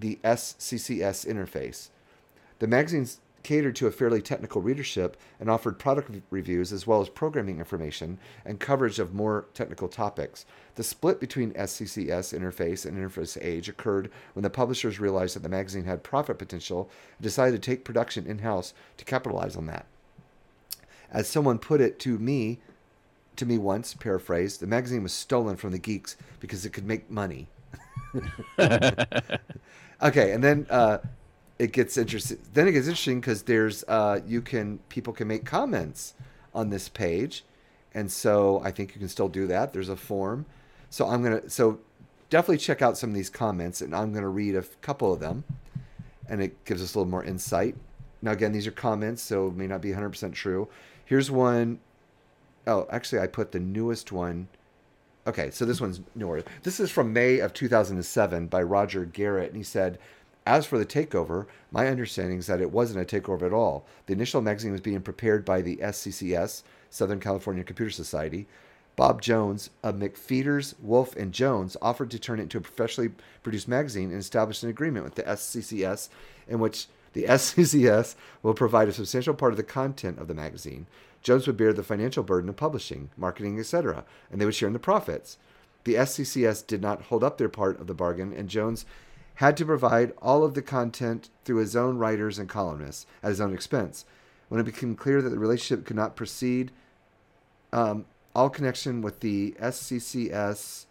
the 0.00 0.18
SCCS 0.24 1.26
interface. 1.26 1.88
The 2.58 2.66
magazines 2.66 3.20
catered 3.46 3.76
to 3.76 3.86
a 3.86 3.92
fairly 3.92 4.20
technical 4.20 4.60
readership 4.60 5.16
and 5.38 5.48
offered 5.48 5.78
product 5.78 6.10
reviews 6.30 6.72
as 6.72 6.84
well 6.84 7.00
as 7.00 7.08
programming 7.08 7.60
information 7.60 8.18
and 8.44 8.58
coverage 8.58 8.98
of 8.98 9.14
more 9.14 9.46
technical 9.54 9.86
topics. 9.86 10.44
The 10.74 10.82
split 10.82 11.20
between 11.20 11.52
SCCS 11.52 12.36
Interface 12.36 12.84
and 12.84 12.98
Interface 12.98 13.38
Age 13.40 13.68
occurred 13.68 14.10
when 14.32 14.42
the 14.42 14.50
publishers 14.50 14.98
realized 14.98 15.36
that 15.36 15.44
the 15.44 15.48
magazine 15.48 15.84
had 15.84 16.02
profit 16.02 16.38
potential 16.38 16.90
and 17.18 17.22
decided 17.22 17.62
to 17.62 17.70
take 17.70 17.84
production 17.84 18.26
in 18.26 18.40
house 18.40 18.74
to 18.96 19.04
capitalize 19.04 19.54
on 19.54 19.66
that. 19.66 19.86
As 21.12 21.28
someone 21.28 21.60
put 21.60 21.80
it 21.80 22.00
to 22.00 22.18
me, 22.18 22.58
to 23.36 23.46
me 23.46 23.58
once, 23.58 23.94
paraphrased, 23.94 24.58
the 24.58 24.66
magazine 24.66 25.04
was 25.04 25.12
stolen 25.12 25.54
from 25.54 25.70
the 25.70 25.78
geeks 25.78 26.16
because 26.40 26.66
it 26.66 26.72
could 26.72 26.84
make 26.84 27.08
money. 27.08 27.46
okay, 30.02 30.32
and 30.32 30.42
then 30.42 30.66
uh, 30.70 30.98
it 31.58 31.72
gets 31.72 31.96
interesting. 31.96 32.38
Then 32.52 32.68
it 32.68 32.72
gets 32.72 32.86
interesting 32.86 33.20
because 33.20 33.42
there's 33.42 33.84
uh, 33.88 34.20
you 34.26 34.42
can 34.42 34.78
people 34.88 35.12
can 35.12 35.28
make 35.28 35.44
comments 35.44 36.14
on 36.54 36.70
this 36.70 36.88
page, 36.88 37.44
and 37.94 38.10
so 38.10 38.60
I 38.64 38.70
think 38.70 38.94
you 38.94 38.98
can 38.98 39.08
still 39.08 39.28
do 39.28 39.46
that. 39.46 39.72
There's 39.72 39.88
a 39.88 39.96
form, 39.96 40.46
so 40.90 41.06
I'm 41.06 41.22
gonna 41.22 41.48
so 41.48 41.80
definitely 42.30 42.58
check 42.58 42.82
out 42.82 42.98
some 42.98 43.10
of 43.10 43.16
these 43.16 43.30
comments, 43.30 43.80
and 43.80 43.94
I'm 43.94 44.12
gonna 44.12 44.28
read 44.28 44.56
a 44.56 44.62
couple 44.80 45.12
of 45.12 45.20
them, 45.20 45.44
and 46.28 46.42
it 46.42 46.64
gives 46.64 46.82
us 46.82 46.94
a 46.94 46.98
little 46.98 47.10
more 47.10 47.24
insight. 47.24 47.76
Now 48.22 48.32
again, 48.32 48.52
these 48.52 48.66
are 48.66 48.72
comments, 48.72 49.22
so 49.22 49.50
may 49.50 49.66
not 49.66 49.80
be 49.80 49.90
100% 49.90 50.32
true. 50.32 50.68
Here's 51.04 51.30
one 51.30 51.78
oh 52.66 52.86
actually 52.90 53.20
I 53.20 53.26
put 53.26 53.52
the 53.52 53.60
newest 53.60 54.12
one. 54.12 54.48
Okay, 55.26 55.50
so 55.50 55.64
this 55.64 55.80
one's 55.80 56.00
newer. 56.14 56.44
This 56.62 56.78
is 56.78 56.90
from 56.90 57.12
May 57.12 57.40
of 57.40 57.52
2007 57.52 58.46
by 58.46 58.62
Roger 58.62 59.04
Garrett, 59.04 59.48
and 59.48 59.56
he 59.56 59.62
said. 59.62 59.98
As 60.48 60.64
for 60.64 60.78
the 60.78 60.86
takeover, 60.86 61.46
my 61.72 61.88
understanding 61.88 62.38
is 62.38 62.46
that 62.46 62.60
it 62.60 62.70
wasn't 62.70 63.00
a 63.00 63.20
takeover 63.20 63.42
at 63.42 63.52
all. 63.52 63.84
The 64.06 64.12
initial 64.12 64.40
magazine 64.40 64.70
was 64.70 64.80
being 64.80 65.00
prepared 65.00 65.44
by 65.44 65.60
the 65.60 65.78
SCCS, 65.78 66.62
Southern 66.88 67.18
California 67.18 67.64
Computer 67.64 67.90
Society. 67.90 68.46
Bob 68.94 69.20
Jones 69.20 69.70
of 69.82 69.96
McFeeters, 69.96 70.74
Wolf, 70.80 71.16
and 71.16 71.32
Jones 71.32 71.76
offered 71.82 72.10
to 72.12 72.18
turn 72.20 72.38
it 72.38 72.44
into 72.44 72.58
a 72.58 72.62
professionally 72.62 73.10
produced 73.42 73.66
magazine 73.66 74.10
and 74.10 74.20
established 74.20 74.62
an 74.62 74.70
agreement 74.70 75.04
with 75.04 75.16
the 75.16 75.24
SCCS 75.24 76.08
in 76.46 76.60
which 76.60 76.86
the 77.12 77.24
SCCS 77.28 78.14
will 78.42 78.54
provide 78.54 78.88
a 78.88 78.92
substantial 78.92 79.34
part 79.34 79.52
of 79.52 79.56
the 79.56 79.62
content 79.62 80.18
of 80.18 80.28
the 80.28 80.34
magazine. 80.34 80.86
Jones 81.26 81.48
would 81.48 81.56
bear 81.56 81.72
the 81.72 81.82
financial 81.82 82.22
burden 82.22 82.48
of 82.48 82.54
publishing, 82.54 83.10
marketing, 83.16 83.58
etc., 83.58 84.04
and 84.30 84.40
they 84.40 84.44
would 84.44 84.54
share 84.54 84.68
in 84.68 84.72
the 84.72 84.78
profits. 84.78 85.38
The 85.82 85.94
SCCS 85.94 86.64
did 86.64 86.80
not 86.80 87.02
hold 87.02 87.24
up 87.24 87.36
their 87.36 87.48
part 87.48 87.80
of 87.80 87.88
the 87.88 87.94
bargain, 87.94 88.32
and 88.32 88.48
Jones 88.48 88.86
had 89.34 89.56
to 89.56 89.64
provide 89.64 90.12
all 90.22 90.44
of 90.44 90.54
the 90.54 90.62
content 90.62 91.30
through 91.44 91.56
his 91.56 91.74
own 91.74 91.98
writers 91.98 92.38
and 92.38 92.48
columnists 92.48 93.06
at 93.24 93.30
his 93.30 93.40
own 93.40 93.52
expense. 93.52 94.04
When 94.48 94.60
it 94.60 94.66
became 94.66 94.94
clear 94.94 95.20
that 95.20 95.30
the 95.30 95.38
relationship 95.40 95.84
could 95.84 95.96
not 95.96 96.14
proceed, 96.14 96.70
um, 97.72 98.06
all 98.32 98.48
connection 98.48 99.02
with 99.02 99.18
the 99.18 99.56
SCCS 99.60 100.86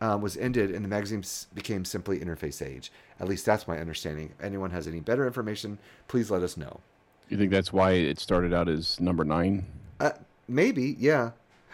um, 0.00 0.22
was 0.22 0.38
ended 0.38 0.70
and 0.70 0.82
the 0.82 0.88
magazine 0.88 1.22
became 1.52 1.84
simply 1.84 2.20
Interface 2.20 2.66
Age. 2.66 2.90
At 3.20 3.28
least 3.28 3.44
that's 3.44 3.68
my 3.68 3.78
understanding. 3.80 4.32
If 4.38 4.42
anyone 4.42 4.70
has 4.70 4.88
any 4.88 5.00
better 5.00 5.26
information, 5.26 5.78
please 6.08 6.30
let 6.30 6.42
us 6.42 6.56
know. 6.56 6.80
You 7.28 7.36
think 7.36 7.50
that's 7.50 7.72
why 7.72 7.92
it 7.92 8.18
started 8.18 8.54
out 8.54 8.68
as 8.68 9.00
number 9.00 9.24
nine? 9.24 9.66
Uh, 9.98 10.12
maybe, 10.48 10.96
yeah. 10.98 11.32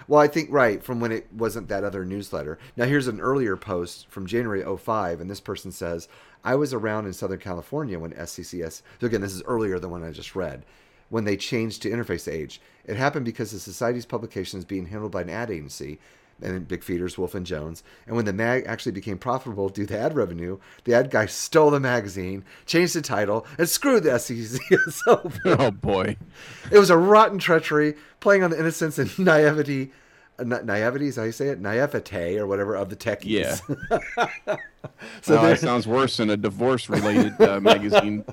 Well, 0.08 0.20
I 0.20 0.26
think 0.26 0.50
right 0.50 0.82
from 0.82 0.98
when 1.00 1.12
it 1.12 1.32
wasn't 1.32 1.68
that 1.68 1.84
other 1.84 2.04
newsletter. 2.04 2.58
Now 2.76 2.86
here's 2.86 3.06
an 3.06 3.20
earlier 3.20 3.56
post 3.56 4.08
from 4.08 4.26
January 4.26 4.64
05 4.64 5.20
and 5.20 5.30
this 5.30 5.40
person 5.40 5.70
says, 5.70 6.08
"I 6.44 6.54
was 6.54 6.74
around 6.74 7.06
in 7.06 7.12
Southern 7.12 7.38
California 7.38 7.98
when 7.98 8.12
SCCS 8.12 8.82
So 9.00 9.06
again, 9.06 9.20
this 9.20 9.34
is 9.34 9.42
earlier 9.44 9.78
than 9.78 9.90
one 9.90 10.02
I 10.02 10.10
just 10.10 10.34
read. 10.34 10.64
When 11.08 11.24
they 11.24 11.36
changed 11.36 11.82
to 11.82 11.90
Interface 11.90 12.30
Age, 12.30 12.60
it 12.84 12.96
happened 12.96 13.26
because 13.26 13.52
the 13.52 13.60
society's 13.60 14.06
publication 14.06 14.58
is 14.58 14.64
being 14.64 14.86
handled 14.86 15.12
by 15.12 15.20
an 15.22 15.30
ad 15.30 15.50
agency, 15.50 16.00
and 16.40 16.66
McFeeters, 16.68 17.18
Wolf 17.18 17.34
and 17.34 17.46
Jones. 17.46 17.82
And 18.06 18.16
when 18.16 18.24
the 18.24 18.32
mag 18.32 18.64
actually 18.66 18.92
became 18.92 19.18
profitable 19.18 19.68
due 19.68 19.86
to 19.86 19.98
ad 19.98 20.14
revenue, 20.14 20.58
the 20.84 20.94
ad 20.94 21.10
guy 21.10 21.26
stole 21.26 21.70
the 21.70 21.80
magazine, 21.80 22.44
changed 22.66 22.94
the 22.94 23.02
title, 23.02 23.46
and 23.58 23.68
screwed 23.68 24.04
the 24.04 24.10
SCCS 24.10 25.00
over. 25.06 25.38
Oh 25.62 25.70
boy, 25.70 26.16
it 26.70 26.78
was 26.78 26.90
a 26.90 26.96
rotten 26.96 27.38
treachery, 27.38 27.94
playing 28.20 28.42
on 28.42 28.50
the 28.50 28.58
innocence 28.58 28.98
and 28.98 29.16
naivety. 29.18 29.92
Uh, 30.38 30.44
na- 30.44 30.62
naivety 30.62 31.08
is 31.08 31.16
how 31.16 31.24
you 31.24 31.32
say 31.32 31.48
it, 31.48 31.60
naivete 31.60 32.38
or 32.38 32.46
whatever 32.46 32.74
of 32.74 32.88
the 32.88 32.96
techies. 32.96 33.60
Yeah. 33.68 34.56
so 35.20 35.40
that 35.42 35.58
sounds 35.60 35.86
worse 35.86 36.16
than 36.16 36.30
a 36.30 36.36
divorce-related 36.36 37.40
uh, 37.40 37.60
magazine. 37.60 38.24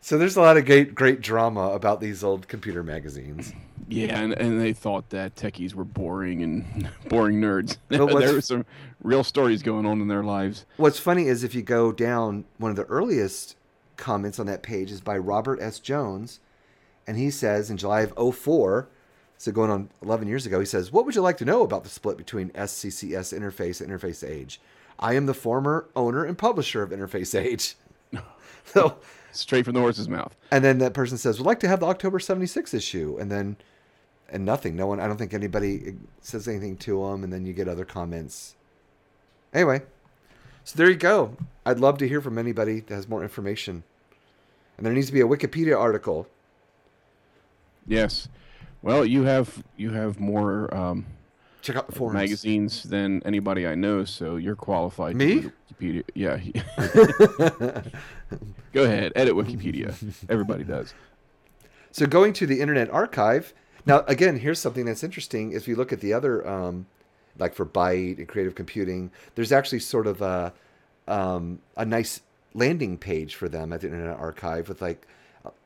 So 0.00 0.16
there's 0.16 0.36
a 0.36 0.40
lot 0.40 0.56
of 0.56 0.64
great, 0.64 0.94
great 0.94 1.20
drama 1.20 1.70
about 1.70 2.00
these 2.00 2.24
old 2.24 2.48
computer 2.48 2.82
magazines. 2.82 3.52
Yeah, 3.88 4.18
and, 4.20 4.32
and 4.32 4.60
they 4.60 4.72
thought 4.72 5.10
that 5.10 5.34
techies 5.34 5.74
were 5.74 5.84
boring 5.84 6.42
and 6.42 6.88
boring 7.08 7.40
nerds. 7.40 7.76
But 7.88 8.06
there 8.18 8.32
were 8.32 8.40
some 8.40 8.64
real 9.02 9.24
stories 9.24 9.62
going 9.62 9.84
on 9.84 10.00
in 10.00 10.08
their 10.08 10.22
lives. 10.22 10.64
What's 10.76 10.98
funny 10.98 11.26
is 11.26 11.44
if 11.44 11.54
you 11.54 11.62
go 11.62 11.92
down, 11.92 12.44
one 12.58 12.70
of 12.70 12.76
the 12.76 12.84
earliest 12.84 13.56
comments 13.96 14.38
on 14.38 14.46
that 14.46 14.62
page 14.62 14.90
is 14.90 15.00
by 15.00 15.18
Robert 15.18 15.60
S. 15.60 15.78
Jones, 15.78 16.40
and 17.06 17.18
he 17.18 17.30
says 17.30 17.70
in 17.70 17.76
July 17.76 18.02
of 18.02 18.36
04, 18.36 18.88
so 19.36 19.52
going 19.52 19.70
on 19.70 19.90
11 20.02 20.28
years 20.28 20.46
ago, 20.46 20.60
he 20.60 20.66
says, 20.66 20.92
What 20.92 21.04
would 21.04 21.14
you 21.14 21.22
like 21.22 21.38
to 21.38 21.44
know 21.44 21.62
about 21.62 21.82
the 21.82 21.90
split 21.90 22.16
between 22.16 22.50
SCCS 22.50 23.36
Interface 23.38 23.80
and 23.80 23.90
Interface 23.90 24.26
Age? 24.26 24.60
I 24.98 25.14
am 25.14 25.26
the 25.26 25.34
former 25.34 25.88
owner 25.96 26.24
and 26.24 26.36
publisher 26.36 26.82
of 26.82 26.90
Interface 26.90 27.38
Age. 27.38 27.74
so 28.64 28.98
straight 29.32 29.64
from 29.64 29.74
the 29.74 29.80
horse's 29.80 30.08
mouth. 30.08 30.36
And 30.50 30.64
then 30.64 30.78
that 30.78 30.94
person 30.94 31.18
says, 31.18 31.38
"We'd 31.38 31.46
like 31.46 31.60
to 31.60 31.68
have 31.68 31.80
the 31.80 31.86
October 31.86 32.18
'76 32.18 32.74
issue," 32.74 33.16
and 33.20 33.30
then 33.30 33.56
and 34.30 34.44
nothing. 34.44 34.76
No 34.76 34.86
one. 34.86 35.00
I 35.00 35.06
don't 35.06 35.16
think 35.16 35.34
anybody 35.34 35.96
says 36.20 36.48
anything 36.48 36.76
to 36.78 37.06
them. 37.06 37.24
And 37.24 37.32
then 37.32 37.44
you 37.44 37.52
get 37.52 37.68
other 37.68 37.84
comments. 37.84 38.54
Anyway, 39.52 39.82
so 40.64 40.76
there 40.76 40.88
you 40.88 40.96
go. 40.96 41.36
I'd 41.66 41.80
love 41.80 41.98
to 41.98 42.08
hear 42.08 42.20
from 42.20 42.38
anybody 42.38 42.80
that 42.80 42.94
has 42.94 43.08
more 43.08 43.22
information. 43.22 43.82
And 44.76 44.86
there 44.86 44.92
needs 44.94 45.08
to 45.08 45.12
be 45.12 45.20
a 45.20 45.26
Wikipedia 45.26 45.78
article. 45.78 46.28
Yes. 47.86 48.28
Well, 48.82 49.04
you 49.04 49.24
have 49.24 49.62
you 49.76 49.90
have 49.90 50.20
more 50.20 50.72
um, 50.74 51.06
check 51.60 51.76
out 51.76 51.86
the 51.86 51.92
forums. 51.92 52.14
magazines 52.14 52.84
than 52.84 53.22
anybody 53.24 53.66
I 53.66 53.74
know, 53.74 54.04
so 54.04 54.36
you're 54.36 54.56
qualified. 54.56 55.16
Me? 55.16 55.50
Wikipedia. 55.80 56.04
Yeah. 56.14 56.38
Go 58.72 58.84
ahead, 58.84 59.12
edit 59.16 59.34
Wikipedia. 59.34 59.94
Everybody 60.28 60.64
does. 60.64 60.94
So 61.90 62.06
going 62.06 62.32
to 62.34 62.46
the 62.46 62.60
Internet 62.60 62.90
Archive. 62.90 63.52
Now, 63.86 64.04
again, 64.06 64.38
here's 64.38 64.58
something 64.58 64.84
that's 64.84 65.02
interesting. 65.02 65.52
If 65.52 65.66
you 65.66 65.74
look 65.74 65.92
at 65.92 66.00
the 66.00 66.12
other, 66.12 66.46
um, 66.46 66.86
like 67.38 67.54
for 67.54 67.66
Byte 67.66 68.18
and 68.18 68.28
Creative 68.28 68.54
Computing, 68.54 69.10
there's 69.34 69.52
actually 69.52 69.80
sort 69.80 70.06
of 70.06 70.22
a 70.22 70.52
um, 71.08 71.60
a 71.76 71.84
nice 71.84 72.20
landing 72.54 72.96
page 72.96 73.34
for 73.34 73.48
them 73.48 73.72
at 73.72 73.80
the 73.80 73.88
Internet 73.88 74.18
Archive 74.18 74.68
with 74.68 74.80
like 74.80 75.06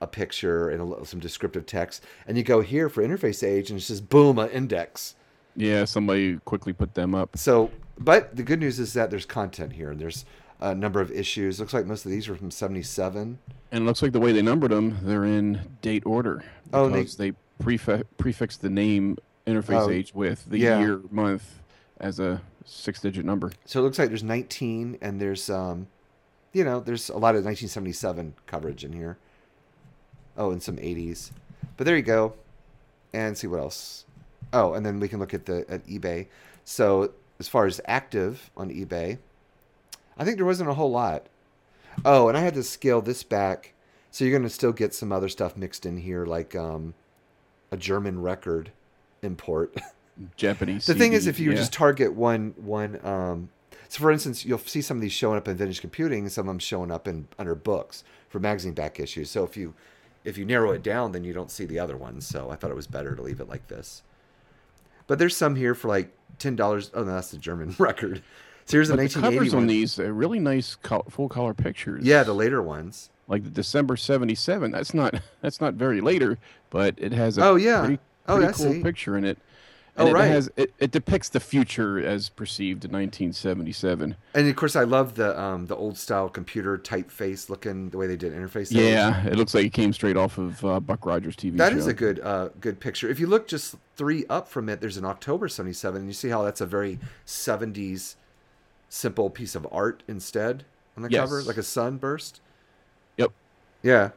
a 0.00 0.06
picture 0.06 0.70
and 0.70 0.94
a, 0.94 1.04
some 1.04 1.20
descriptive 1.20 1.66
text. 1.66 2.04
And 2.26 2.38
you 2.38 2.44
go 2.44 2.60
here 2.60 2.88
for 2.88 3.02
Interface 3.02 3.46
Age, 3.46 3.70
and 3.70 3.78
it's 3.78 3.88
just 3.88 4.08
boom, 4.08 4.38
an 4.38 4.48
index 4.50 5.14
yeah, 5.56 5.84
somebody 5.84 6.38
quickly 6.44 6.72
put 6.72 6.94
them 6.94 7.14
up. 7.14 7.36
So, 7.36 7.70
but 7.98 8.34
the 8.34 8.42
good 8.42 8.60
news 8.60 8.78
is 8.78 8.92
that 8.94 9.10
there's 9.10 9.26
content 9.26 9.72
here. 9.72 9.90
And 9.90 10.00
there's 10.00 10.24
a 10.64 10.74
number 10.74 11.00
of 11.00 11.10
issues. 11.10 11.60
Looks 11.60 11.74
like 11.74 11.84
most 11.84 12.06
of 12.06 12.10
these 12.10 12.26
are 12.28 12.34
from 12.34 12.50
77. 12.50 13.38
And 13.70 13.82
it 13.82 13.86
looks 13.86 14.00
like 14.00 14.12
the 14.12 14.20
way 14.20 14.32
they 14.32 14.40
numbered 14.40 14.70
them, 14.70 14.98
they're 15.02 15.24
in 15.24 15.76
date 15.82 16.04
order. 16.06 16.42
Oh, 16.72 16.88
because 16.88 17.16
they, 17.16 17.30
they 17.30 17.36
prefix, 17.62 18.08
prefix 18.16 18.56
the 18.56 18.70
name 18.70 19.18
interface 19.46 19.86
oh, 19.86 19.90
age 19.90 20.14
with 20.14 20.48
the 20.48 20.58
yeah. 20.58 20.80
year, 20.80 21.02
month 21.10 21.60
as 22.00 22.18
a 22.18 22.40
six 22.64 23.00
digit 23.00 23.26
number. 23.26 23.52
So 23.66 23.80
it 23.80 23.82
looks 23.82 23.98
like 23.98 24.08
there's 24.08 24.22
19 24.22 24.98
and 25.02 25.20
there's, 25.20 25.50
um, 25.50 25.86
you 26.54 26.64
know, 26.64 26.80
there's 26.80 27.10
a 27.10 27.18
lot 27.18 27.34
of 27.34 27.44
1977 27.44 28.34
coverage 28.46 28.84
in 28.84 28.94
here. 28.94 29.18
Oh, 30.36 30.50
and 30.50 30.62
some 30.62 30.76
80s. 30.76 31.30
But 31.76 31.84
there 31.84 31.96
you 31.96 32.02
go. 32.02 32.34
And 33.12 33.36
see 33.36 33.46
what 33.46 33.60
else. 33.60 34.06
Oh, 34.52 34.72
and 34.72 34.84
then 34.84 34.98
we 34.98 35.08
can 35.08 35.18
look 35.20 35.34
at 35.34 35.44
the 35.44 35.64
at 35.68 35.86
eBay. 35.86 36.26
So 36.64 37.12
as 37.38 37.48
far 37.48 37.66
as 37.66 37.80
active 37.86 38.50
on 38.56 38.70
eBay, 38.70 39.18
I 40.16 40.24
think 40.24 40.36
there 40.36 40.46
wasn't 40.46 40.70
a 40.70 40.74
whole 40.74 40.90
lot. 40.90 41.26
Oh, 42.04 42.28
and 42.28 42.36
I 42.36 42.40
had 42.40 42.54
to 42.54 42.62
scale 42.62 43.00
this 43.00 43.22
back, 43.22 43.74
so 44.10 44.24
you're 44.24 44.32
going 44.32 44.42
to 44.42 44.50
still 44.50 44.72
get 44.72 44.94
some 44.94 45.12
other 45.12 45.28
stuff 45.28 45.56
mixed 45.56 45.86
in 45.86 45.98
here, 45.98 46.26
like 46.26 46.54
um, 46.54 46.94
a 47.70 47.76
German 47.76 48.20
record 48.20 48.72
import. 49.22 49.76
Japanese. 50.36 50.86
the 50.86 50.92
CD, 50.92 51.04
thing 51.04 51.12
is, 51.12 51.26
if 51.26 51.40
you 51.40 51.50
yeah. 51.50 51.56
just 51.56 51.72
target 51.72 52.12
one 52.12 52.54
one, 52.56 53.04
um, 53.04 53.48
so 53.88 54.00
for 54.00 54.12
instance, 54.12 54.44
you'll 54.44 54.58
see 54.58 54.80
some 54.80 54.96
of 54.96 55.00
these 55.00 55.12
showing 55.12 55.36
up 55.36 55.48
in 55.48 55.56
vintage 55.56 55.80
computing, 55.80 56.28
some 56.28 56.42
of 56.48 56.52
them 56.52 56.58
showing 56.58 56.90
up 56.90 57.08
in 57.08 57.26
under 57.38 57.54
books 57.54 58.04
for 58.28 58.38
magazine 58.38 58.74
back 58.74 59.00
issues. 59.00 59.30
So 59.30 59.44
if 59.44 59.56
you 59.56 59.74
if 60.24 60.38
you 60.38 60.44
narrow 60.44 60.72
it 60.72 60.82
down, 60.82 61.12
then 61.12 61.24
you 61.24 61.32
don't 61.32 61.50
see 61.50 61.64
the 61.64 61.78
other 61.78 61.96
ones. 61.96 62.26
So 62.26 62.50
I 62.50 62.56
thought 62.56 62.70
it 62.70 62.76
was 62.76 62.86
better 62.86 63.14
to 63.14 63.22
leave 63.22 63.40
it 63.40 63.48
like 63.48 63.68
this. 63.68 64.02
But 65.06 65.18
there's 65.18 65.36
some 65.36 65.56
here 65.56 65.74
for 65.74 65.88
like 65.88 66.10
ten 66.38 66.56
dollars. 66.56 66.90
Oh, 66.94 67.04
no, 67.04 67.14
that's 67.14 67.30
the 67.30 67.38
German 67.38 67.74
record. 67.78 68.22
So 68.66 68.78
here's 68.78 68.90
a 68.90 68.96
1980 68.96 69.50
the 69.50 69.56
on 69.56 69.66
these 69.66 69.98
are 69.98 70.12
really 70.12 70.38
nice 70.40 70.76
full 71.10 71.28
color 71.28 71.54
pictures. 71.54 72.04
Yeah, 72.04 72.22
the 72.22 72.32
later 72.32 72.62
ones. 72.62 73.10
like 73.28 73.44
the 73.44 73.50
December 73.50 73.96
'77. 73.96 74.70
That's 74.70 74.94
not 74.94 75.20
that's 75.42 75.60
not 75.60 75.74
very 75.74 76.00
later, 76.00 76.38
but 76.70 76.94
it 76.98 77.12
has 77.12 77.38
a 77.38 77.44
Oh, 77.44 77.56
yeah. 77.56 77.80
pretty, 77.80 77.98
Oh, 78.26 78.36
pretty 78.36 78.48
I 78.48 78.52
cool 78.52 78.72
see. 78.72 78.82
picture 78.82 79.18
in 79.18 79.24
it. 79.24 79.38
Oh, 79.96 80.06
And 80.06 80.08
it 80.08 80.14
right. 80.14 80.26
has 80.26 80.50
it, 80.56 80.72
it 80.80 80.90
depicts 80.90 81.28
the 81.28 81.38
future 81.38 82.04
as 82.04 82.28
perceived 82.28 82.84
in 82.84 82.90
1977. 82.90 84.16
And 84.34 84.48
of 84.48 84.56
course, 84.56 84.74
I 84.74 84.82
love 84.82 85.14
the 85.14 85.38
um, 85.40 85.66
the 85.66 85.76
old 85.76 85.96
style 85.98 86.28
computer 86.28 86.76
typeface 86.78 87.48
looking 87.48 87.90
the 87.90 87.98
way 87.98 88.06
they 88.08 88.16
did 88.16 88.32
interface. 88.32 88.68
Yeah, 88.72 89.24
it 89.26 89.36
looks 89.36 89.54
like 89.54 89.66
it 89.66 89.72
came 89.72 89.92
straight 89.92 90.16
off 90.16 90.36
of 90.38 90.64
uh, 90.64 90.80
Buck 90.80 91.06
Rogers 91.06 91.36
TV 91.36 91.58
That 91.58 91.72
show. 91.72 91.78
is 91.78 91.86
a 91.86 91.94
good 91.94 92.18
uh, 92.20 92.48
good 92.60 92.80
picture. 92.80 93.08
If 93.08 93.20
you 93.20 93.26
look 93.28 93.46
just 93.46 93.76
three 93.94 94.24
up 94.28 94.48
from 94.48 94.68
it, 94.68 94.80
there's 94.80 94.96
an 94.96 95.04
October 95.04 95.48
'77, 95.48 96.00
and 96.00 96.08
you 96.08 96.14
see 96.14 96.28
how 96.30 96.42
that's 96.42 96.60
a 96.60 96.66
very 96.66 96.98
'70s 97.24 98.16
simple 98.94 99.28
piece 99.28 99.54
of 99.56 99.66
art 99.72 100.02
instead 100.06 100.64
on 100.96 101.02
the 101.02 101.10
Yes. 101.10 101.20
cover, 101.28 101.42
like 101.42 101.56
a 101.56 101.62
sunburst. 101.62 102.40
Yep. 103.16 103.32
Yeah. 103.82 104.10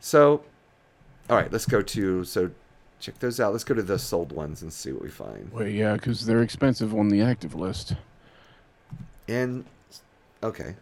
So, 0.00 0.42
all 1.30 1.36
right, 1.36 1.50
let's 1.52 1.66
go 1.66 1.80
to 1.80 2.24
so 2.24 2.50
check 2.98 3.18
those 3.20 3.38
out. 3.38 3.52
Let's 3.52 3.64
go 3.64 3.74
to 3.74 3.82
the 3.82 3.98
sold 3.98 4.32
ones 4.32 4.62
and 4.62 4.72
see 4.72 4.90
what 4.92 5.02
we 5.02 5.10
find. 5.10 5.50
Well, 5.52 5.66
yeah, 5.68 5.94
because 5.94 6.26
they're 6.26 6.42
expensive 6.42 6.92
on 6.94 7.08
the 7.08 7.22
active 7.22 7.54
list. 7.54 7.94
And 9.28 9.64
okay, 10.42 10.74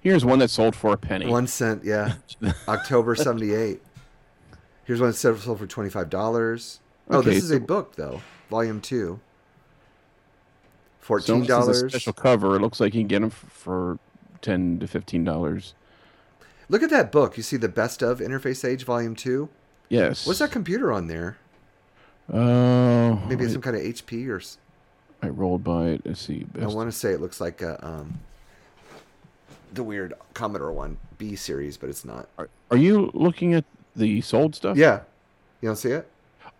Here's 0.00 0.24
one 0.24 0.38
that 0.38 0.50
sold 0.50 0.76
for 0.76 0.92
a 0.92 0.96
penny. 0.96 1.26
one 1.26 1.46
cent. 1.46 1.84
Yeah, 1.84 2.14
October 2.68 3.14
'78. 3.16 3.82
Here's 4.84 5.00
one 5.00 5.10
that 5.10 5.16
sold 5.16 5.58
for 5.58 5.66
twenty 5.66 5.90
five 5.90 6.10
dollars. 6.10 6.80
Oh, 7.10 7.18
Okay, 7.20 7.30
this 7.30 7.44
is 7.44 7.50
a 7.50 7.58
book 7.60 7.96
though, 7.96 8.20
volume 8.50 8.80
two. 8.82 9.20
Fourteen 11.08 11.46
dollars. 11.46 11.78
special 11.90 12.12
cover. 12.12 12.56
It 12.56 12.60
looks 12.60 12.80
like 12.80 12.92
you 12.92 13.00
can 13.00 13.08
get 13.08 13.20
them 13.20 13.30
for 13.30 13.98
ten 14.42 14.78
to 14.78 14.86
fifteen 14.86 15.24
dollars. 15.24 15.72
Look 16.68 16.82
at 16.82 16.90
that 16.90 17.10
book. 17.10 17.38
You 17.38 17.42
see 17.42 17.56
the 17.56 17.66
best 17.66 18.02
of 18.02 18.18
Interface 18.20 18.62
Age 18.62 18.84
Volume 18.84 19.16
Two. 19.16 19.48
Yes. 19.88 20.26
What's 20.26 20.40
that 20.40 20.50
computer 20.50 20.92
on 20.92 21.06
there? 21.06 21.38
Oh, 22.30 23.14
Maybe 23.26 23.44
it's 23.44 23.52
I, 23.52 23.54
some 23.54 23.62
kind 23.62 23.74
of 23.74 23.80
HP 23.82 24.28
or. 24.28 24.42
I 25.22 25.30
rolled 25.30 25.64
by 25.64 25.86
it. 25.86 26.02
Let's 26.04 26.20
see. 26.20 26.44
I 26.60 26.66
want 26.66 26.92
to 26.92 26.96
say 26.96 27.12
it 27.12 27.22
looks 27.22 27.40
like 27.40 27.62
a, 27.62 27.82
um, 27.84 28.20
the 29.72 29.82
weird 29.82 30.12
Commodore 30.34 30.72
one 30.72 30.98
B 31.16 31.36
series, 31.36 31.78
but 31.78 31.88
it's 31.88 32.04
not. 32.04 32.28
Are, 32.36 32.50
are 32.70 32.76
you 32.76 33.10
looking 33.14 33.54
at 33.54 33.64
the 33.96 34.20
sold 34.20 34.54
stuff? 34.54 34.76
Yeah, 34.76 35.00
you 35.62 35.70
don't 35.70 35.76
see 35.76 35.92
it? 35.92 36.06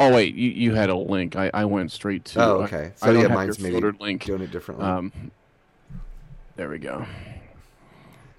Oh 0.01 0.15
wait, 0.15 0.35
you, 0.35 0.51
you 0.51 0.75
had 0.75 0.91
a 0.91 0.95
link. 0.97 1.35
I, 1.37 1.51
I 1.53 1.65
went 1.65 1.91
straight 1.91 2.25
to. 2.27 2.43
Oh, 2.45 2.53
okay. 2.63 2.93
I, 3.03 3.07
So 3.07 3.13
don't 3.13 3.23
yeah, 3.23 3.35
mine's 3.35 3.59
your 3.59 3.65
maybe 3.65 3.73
filtered 3.81 4.01
link. 4.01 4.25
doing 4.25 4.43
it 4.43 4.51
differently. 4.53 4.87
Um, 4.87 5.13
there 6.57 6.69
we 6.69 6.79
go. 6.79 7.05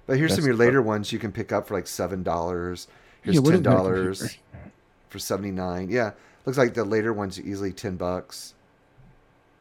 but 0.06 0.16
here's 0.18 0.32
some 0.32 0.40
of 0.40 0.46
your 0.46 0.54
the- 0.56 0.64
later 0.64 0.80
ones 0.82 1.12
you 1.12 1.18
can 1.18 1.32
pick 1.32 1.52
up 1.52 1.68
for 1.68 1.74
like 1.74 1.86
seven 1.86 2.22
dollars. 2.22 2.88
Here's 3.22 3.36
Yeah, 3.36 3.40
what 3.42 3.50
ten 3.50 3.58
is 3.60 3.64
that 3.64 3.70
dollars 3.70 4.18
computer? 4.20 4.72
for 5.10 5.18
seventy 5.18 5.50
nine. 5.50 5.88
Yeah, 5.90 6.12
looks 6.46 6.56
like 6.58 6.72
the 6.74 6.84
later 6.84 7.12
ones 7.12 7.38
are 7.38 7.42
easily 7.42 7.72
ten 7.72 7.96
bucks. 7.96 8.54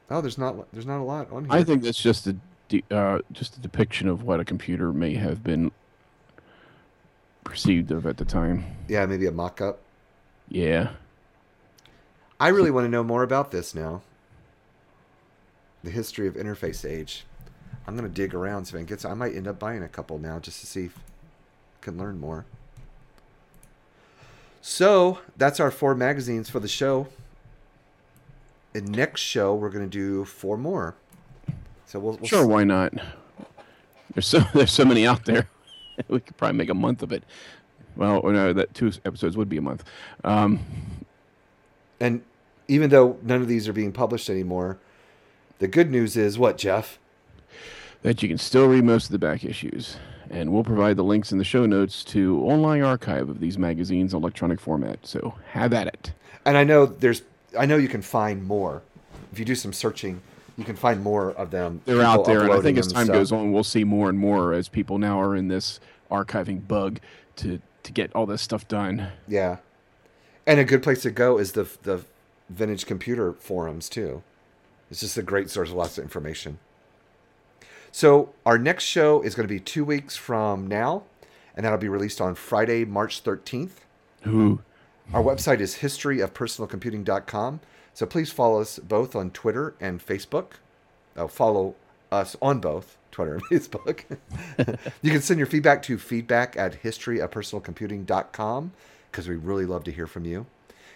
Oh, 0.10 0.22
there's 0.22 0.38
not 0.38 0.72
there's 0.72 0.86
not 0.86 1.00
a 1.00 1.04
lot 1.04 1.30
on 1.32 1.44
here. 1.46 1.54
I 1.54 1.64
think 1.64 1.84
that's 1.84 2.02
just 2.02 2.26
a 2.28 2.36
de- 2.70 2.84
uh, 2.90 3.20
just 3.34 3.58
a 3.58 3.60
depiction 3.60 4.08
of 4.08 4.24
what 4.24 4.40
a 4.40 4.46
computer 4.46 4.94
may 4.94 5.16
have 5.16 5.44
been 5.44 5.72
perceived 7.44 7.92
of 7.92 8.06
at 8.06 8.18
the 8.18 8.26
time. 8.26 8.64
yeah, 8.88 9.06
maybe 9.06 9.26
a 9.26 9.32
mock 9.32 9.60
up. 9.62 9.80
Yeah. 10.48 10.92
I 12.40 12.48
really 12.50 12.72
want 12.72 12.86
to 12.86 12.90
know 12.90 13.04
more 13.04 13.24
about 13.24 13.52
this 13.52 13.76
now. 13.76 14.02
The 15.84 15.92
history 15.92 16.28
of 16.28 16.36
interface 16.36 16.90
age. 16.90 17.26
I'm 17.88 17.96
gonna 17.96 18.10
dig 18.10 18.36
around 18.36 18.66
see 18.66 18.72
if 18.72 18.76
I 18.76 18.78
can 18.80 18.86
get. 18.86 19.02
Some. 19.02 19.12
I 19.12 19.16
might 19.16 19.36
end 19.36 19.48
up 19.48 19.60
buying 19.60 19.84
a 19.84 19.88
couple 19.88 20.20
now 20.20 20.40
just 20.40 20.60
to 20.62 20.68
see 20.68 20.86
if 20.86 20.98
I 20.98 21.86
can 21.86 21.98
learn 21.98 22.20
more. 22.20 22.46
So 24.62 25.20
that's 25.38 25.60
our 25.60 25.72
four 25.72 25.96
magazines 25.96 26.50
for 26.50 26.60
the 26.60 26.68
show. 26.68 27.08
And 28.76 28.90
next 28.90 29.22
show 29.22 29.56
we're 29.56 29.70
gonna 29.70 29.88
do 29.88 30.26
four 30.26 30.58
more. 30.58 30.96
So 31.86 32.00
we'll, 32.00 32.18
we'll 32.18 32.28
Sure, 32.28 32.46
why 32.46 32.64
not? 32.64 32.94
There's 34.14 34.28
so 34.28 34.40
there's 34.54 34.72
so 34.72 34.86
many 34.86 35.08
out 35.08 35.26
there. 35.26 35.50
we 36.08 36.20
could 36.20 36.38
probably 36.38 36.58
make 36.58 36.70
a 36.70 36.76
month 36.76 37.02
of 37.02 37.12
it. 37.12 37.24
Well, 37.96 38.22
no, 38.24 38.54
that 38.54 38.74
two 38.74 38.92
episodes 39.04 39.36
would 39.36 39.50
be 39.50 39.58
a 39.58 39.62
month. 39.62 39.84
Um, 40.24 40.60
And 42.00 42.24
even 42.68 42.90
though 42.90 43.18
none 43.22 43.42
of 43.42 43.48
these 43.48 43.68
are 43.68 43.74
being 43.74 43.92
published 43.92 44.30
anymore, 44.30 44.78
the 45.60 45.68
good 45.68 45.92
news 45.92 46.16
is 46.16 46.38
what 46.38 46.58
Jeff? 46.58 47.00
that 48.02 48.22
you 48.24 48.30
can 48.30 48.38
still 48.38 48.68
read 48.68 48.84
most 48.84 49.06
of 49.06 49.12
the 49.12 49.20
back 49.20 49.44
issues, 49.44 49.98
and 50.30 50.54
we'll 50.54 50.64
provide 50.64 50.96
the 50.96 51.04
links 51.04 51.32
in 51.32 51.38
the 51.38 51.44
show 51.44 51.66
notes 51.66 52.04
to 52.04 52.42
online 52.44 52.82
archive 52.82 53.30
of 53.30 53.40
these 53.40 53.58
magazines 53.58 54.14
in 54.14 54.20
electronic 54.20 54.60
format. 54.60 55.06
So 55.06 55.36
have 55.52 55.74
at 55.74 55.88
it. 55.88 56.14
And 56.46 56.58
I 56.58 56.64
know 56.64 56.86
there's, 56.86 57.24
I 57.58 57.66
know 57.66 57.78
you 57.78 57.90
can 57.90 58.02
find 58.02 58.44
more. 58.44 58.82
If 59.32 59.40
you 59.40 59.46
do 59.46 59.56
some 59.56 59.74
searching, 59.74 60.22
you 60.58 60.64
can 60.64 60.76
find 60.76 61.04
more 61.04 61.32
of 61.32 61.52
them. 61.52 61.82
They're 61.86 62.02
out 62.02 62.26
there, 62.26 62.44
and 62.44 62.54
I 62.54 62.62
think 62.62 62.78
as 62.78 62.92
time 62.92 63.04
and 63.04 63.12
goes 63.12 63.32
on, 63.32 63.52
we'll 63.52 63.64
see 63.64 63.84
more 63.84 64.10
and 64.10 64.18
more 64.18 64.54
as 64.54 64.68
people 64.70 64.98
now 64.98 65.20
are 65.22 65.36
in 65.36 65.48
this 65.48 65.80
archiving 66.10 66.68
bug 66.68 67.00
to 67.38 67.62
to 67.84 67.92
get 67.94 68.14
all 68.14 68.26
this 68.26 68.42
stuff 68.42 68.68
done. 68.68 69.10
Yeah, 69.28 69.58
and 70.46 70.60
a 70.60 70.64
good 70.66 70.84
place 70.84 71.02
to 71.04 71.12
go 71.12 71.38
is 71.38 71.54
the 71.54 71.70
the 71.84 72.02
vintage 72.50 72.86
computer 72.86 73.34
forums 73.34 73.90
too. 73.90 74.24
It's 74.90 75.02
just 75.02 75.18
a 75.18 75.22
great 75.24 75.50
source 75.50 75.70
of 75.70 75.76
lots 75.76 75.98
of 75.98 76.04
information. 76.04 76.60
So 77.92 78.34
our 78.46 78.58
next 78.58 78.84
show 78.84 79.22
is 79.22 79.36
going 79.36 79.48
to 79.48 79.54
be 79.54 79.60
two 79.60 79.84
weeks 79.86 80.16
from 80.16 80.68
now, 80.68 81.04
and 81.56 81.66
that'll 81.66 81.78
be 81.80 81.90
released 81.90 82.22
on 82.22 82.36
Friday, 82.36 82.86
March 82.86 83.22
thirteenth. 83.22 83.86
Ooh, 84.28 84.62
Our 85.14 85.24
website 85.24 85.60
is 85.60 85.78
historyofpersonalcomputing.com. 85.78 87.60
So 87.94 88.06
please 88.06 88.32
follow 88.32 88.62
us 88.62 88.80
both 88.80 89.16
on 89.16 89.32
Twitter 89.32 89.76
and 89.80 90.06
Facebook. 90.06 90.54
Uh, 91.16 91.28
follow 91.28 91.76
us 92.12 92.36
on 92.42 92.60
both 92.60 92.98
Twitter 93.12 93.34
and 93.36 93.44
Facebook. 93.52 94.04
you 95.02 95.12
can 95.12 95.22
send 95.22 95.38
your 95.40 95.48
feedback 95.48 95.82
to 95.84 95.98
feedback 95.98 96.56
at 96.58 96.82
historyofpersonalcomputing.com 96.84 98.72
because 99.12 99.28
we 99.28 99.36
really 99.36 99.66
love 99.66 99.84
to 99.86 99.92
hear 99.92 100.08
from 100.08 100.26
you. 100.26 100.46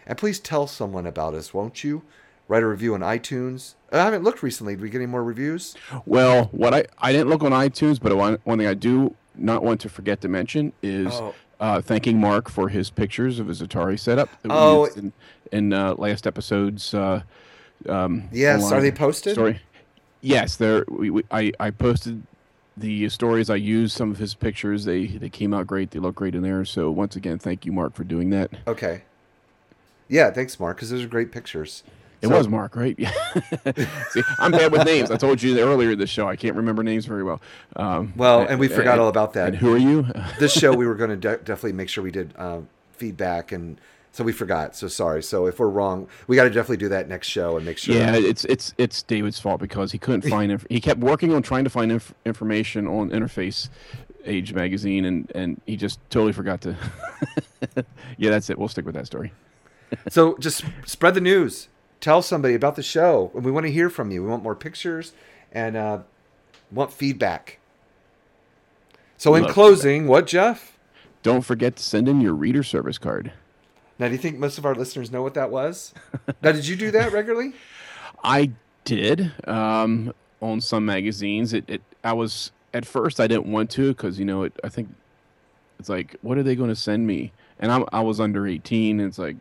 And 0.06 0.18
please 0.18 0.40
tell 0.40 0.68
someone 0.68 1.06
about 1.06 1.34
us, 1.34 1.54
won't 1.54 1.84
you? 1.84 2.04
Write 2.48 2.64
a 2.64 2.68
review 2.68 2.94
on 2.94 3.00
iTunes. 3.00 3.76
I 3.92 3.98
haven't 4.00 4.24
looked 4.24 4.44
recently. 4.44 4.74
Did 4.76 4.82
we 4.82 4.90
get 4.90 4.98
any 4.98 5.06
more 5.06 5.24
reviews? 5.24 5.76
Well, 6.06 6.46
what 6.52 6.74
I 6.74 6.86
I 7.00 7.12
didn't 7.14 7.30
look 7.30 7.42
on 7.42 7.52
iTunes, 7.52 8.00
but 8.02 8.16
one 8.18 8.38
one 8.44 8.58
thing 8.58 8.68
I 8.68 8.74
do 8.74 9.16
not 9.36 9.64
want 9.64 9.80
to 9.82 9.90
forget 9.90 10.20
to 10.22 10.28
mention 10.28 10.74
is 10.84 11.08
Oh. 11.14 11.34
uh, 11.60 11.82
thanking 11.82 12.20
Mark 12.20 12.50
for 12.50 12.68
his 12.70 12.90
pictures 12.90 13.40
of 13.40 13.48
his 13.48 13.62
Atari 13.62 13.98
setup 13.98 14.30
that 14.42 14.50
we 14.50 14.56
Oh. 14.56 14.86
used 14.86 14.98
in, 14.98 15.14
in 15.52 15.74
uh, 15.74 15.96
last 15.98 16.28
episode's. 16.28 16.94
Uh, 16.94 17.22
um, 17.88 18.28
Yes. 18.32 18.72
Are 18.72 18.82
they 18.82 18.92
posted? 18.92 19.34
Story. 19.34 19.62
Yes, 20.22 20.58
there. 20.58 20.84
We, 20.90 21.10
we 21.10 21.24
I 21.32 21.54
I 21.60 21.72
posted 21.72 22.24
the 22.78 23.08
stories. 23.10 23.50
I 23.50 23.56
used 23.56 23.96
some 23.96 24.12
of 24.12 24.18
his 24.18 24.34
pictures. 24.34 24.86
They 24.86 25.06
they 25.08 25.30
came 25.30 25.54
out 25.54 25.68
great. 25.68 25.92
They 25.92 26.00
look 26.00 26.16
great 26.16 26.36
in 26.36 26.42
there. 26.44 26.66
So 26.66 26.90
once 26.92 27.16
again, 27.16 27.40
thank 27.40 27.66
you, 27.66 27.72
Mark, 27.72 27.94
for 27.94 28.04
doing 28.04 28.30
that. 28.32 28.52
Okay. 28.68 29.04
Yeah, 30.10 30.32
thanks, 30.32 30.60
Mark, 30.60 30.78
because 30.78 30.90
those 30.90 31.04
are 31.04 31.08
great 31.08 31.32
pictures. 31.32 31.84
It 32.22 32.28
So- 32.28 32.38
was 32.38 32.48
Mark, 32.48 32.76
right? 32.76 32.96
Yeah. 32.98 33.12
See, 34.12 34.22
I'm 34.40 34.52
bad 34.52 34.72
with 34.72 34.86
names. 34.86 35.12
I 35.12 35.18
told 35.18 35.42
you 35.42 35.60
earlier 35.60 35.92
in 35.92 36.00
the 36.00 36.08
show. 36.08 36.28
I 36.28 36.36
can't 36.36 36.56
remember 36.56 36.84
names 36.84 37.06
very 37.06 37.24
well. 37.24 37.42
Um, 37.76 38.14
Well, 38.16 38.42
and 38.42 38.60
we 38.60 38.68
forgot 38.68 39.00
all 39.00 39.10
about 39.10 39.34
that. 39.34 39.50
And 39.50 39.58
who 39.58 39.74
are 39.74 39.78
you? 39.78 40.06
this 40.40 40.54
show 40.54 40.74
we 40.74 40.86
were 40.88 40.96
going 40.96 41.10
to 41.10 41.16
de- 41.18 41.38
definitely 41.38 41.74
make 41.74 41.90
sure 41.90 42.04
we 42.04 42.12
did 42.12 42.34
uh, 42.38 42.60
feedback 42.94 43.52
and 43.52 43.80
so 44.14 44.24
we 44.24 44.32
forgot 44.32 44.76
so 44.76 44.88
sorry 44.88 45.22
so 45.22 45.46
if 45.48 45.60
we're 45.60 45.68
wrong 45.68 46.08
we 46.28 46.38
got 46.38 46.44
to 46.44 46.50
definitely 46.50 46.78
do 46.78 46.88
that 46.88 47.10
next 47.10 47.28
show 47.28 47.58
and 47.58 47.66
make 47.66 47.78
sure 47.78 47.96
yeah, 47.96 48.16
it's 48.16 48.46
it's 48.46 48.74
it's 48.78 49.04
David's 49.04 49.40
fault 49.40 49.60
because 49.60 49.92
he 49.92 49.98
couldn't 49.98 50.22
find. 50.22 50.52
Inf- 50.52 50.66
he 50.70 50.80
kept 50.80 51.02
working 51.02 51.34
on 51.34 51.42
trying 51.42 51.66
to 51.66 51.70
find 51.70 51.92
inf- 51.92 52.14
information 52.24 52.88
on 52.88 53.10
Interface 53.10 53.68
Age 54.26 54.54
magazine, 54.54 55.04
and 55.04 55.30
and 55.36 55.60
he 55.66 55.76
just 55.76 56.00
totally 56.10 56.32
forgot 56.32 56.62
to. 56.62 56.76
yeah, 58.18 58.30
that's 58.30 58.50
it. 58.50 58.58
We'll 58.58 58.70
stick 58.70 58.86
with 58.86 58.96
that 58.96 59.06
story. 59.06 59.34
so 60.10 60.38
just 60.38 60.64
spread 60.86 61.14
the 61.16 61.22
news 61.22 61.68
tell 62.00 62.22
somebody 62.22 62.54
about 62.54 62.76
the 62.76 62.84
show 62.84 63.32
and 63.34 63.46
we 63.46 63.52
want 63.52 63.66
to 63.66 63.72
hear 63.72 63.90
from 63.90 64.12
you 64.12 64.22
we 64.22 64.28
want 64.28 64.44
more 64.44 64.56
pictures 64.56 65.14
and 65.54 65.78
uh, 65.78 66.00
want 66.70 66.92
feedback 66.92 67.60
so 69.16 69.36
in 69.36 69.46
closing 69.46 70.06
what 70.08 70.28
jeff 70.28 70.78
Don't 71.22 71.44
forget 71.44 71.78
to 71.78 71.84
send 71.84 72.10
in 72.10 72.20
your 72.20 72.34
reader 72.34 72.64
service 72.64 72.98
card. 72.98 73.32
Now 74.00 74.08
do 74.08 74.14
you 74.14 74.20
think 74.20 74.38
most 74.38 74.58
of 74.58 74.66
our 74.66 74.76
listeners 74.76 75.12
know 75.12 75.22
what 75.22 75.34
that 75.34 75.50
was 75.52 75.94
now 76.42 76.52
did 76.52 76.68
you 76.68 76.76
do 76.76 76.92
that 76.92 77.12
regularly 77.20 77.54
I 78.24 78.52
did 78.86 79.32
um, 79.48 80.14
on 80.42 80.62
some 80.62 80.86
magazines. 80.86 81.54
It, 81.54 81.66
it 81.68 81.82
I 82.04 82.14
was 82.14 82.52
at 82.74 82.86
first 82.86 83.20
I 83.20 83.28
didn't 83.28 83.52
want 83.52 83.70
to 83.72 83.90
because 83.90 84.18
you 84.18 84.26
know 84.26 84.44
it. 84.44 84.58
I 84.64 84.70
think 84.70 84.94
it's 85.80 85.90
like 85.90 86.16
what 86.22 86.38
are 86.38 86.44
they 86.44 86.56
going 86.56 86.70
to 86.70 86.76
send 86.76 87.06
me? 87.06 87.34
And 87.60 87.72
I 87.72 87.84
I 87.92 88.02
was 88.02 88.20
under 88.20 88.48
eighteen. 88.48 89.00
And 89.00 89.10
it's 89.10 89.20
like 89.20 89.36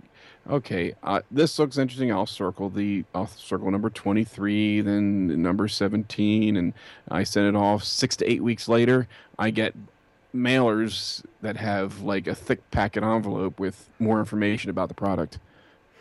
okay, 0.51 0.93
uh, 1.05 1.21
this 1.31 1.57
looks 1.59 1.79
interesting. 1.79 2.11
I'll 2.11 2.27
circle 2.27 2.69
the 2.69 3.05
I'll 3.15 3.29
circle 3.29 3.71
number 3.71 3.91
twenty 3.91 4.25
three, 4.25 4.81
then 4.81 5.43
number 5.43 5.69
seventeen, 5.69 6.57
and 6.57 6.73
I 7.09 7.23
send 7.23 7.47
it 7.47 7.57
off. 7.57 7.85
Six 7.85 8.17
to 8.17 8.31
eight 8.31 8.43
weeks 8.43 8.69
later, 8.69 9.07
I 9.39 9.51
get 9.51 9.75
mailers 10.35 11.25
that 11.43 11.57
have 11.57 12.01
like 12.01 12.27
a 12.27 12.35
thick 12.35 12.71
packet 12.71 13.03
envelope 13.03 13.59
with 13.61 13.89
more 13.99 14.19
information 14.19 14.71
about 14.71 14.89
the 14.89 14.95
product. 14.95 15.39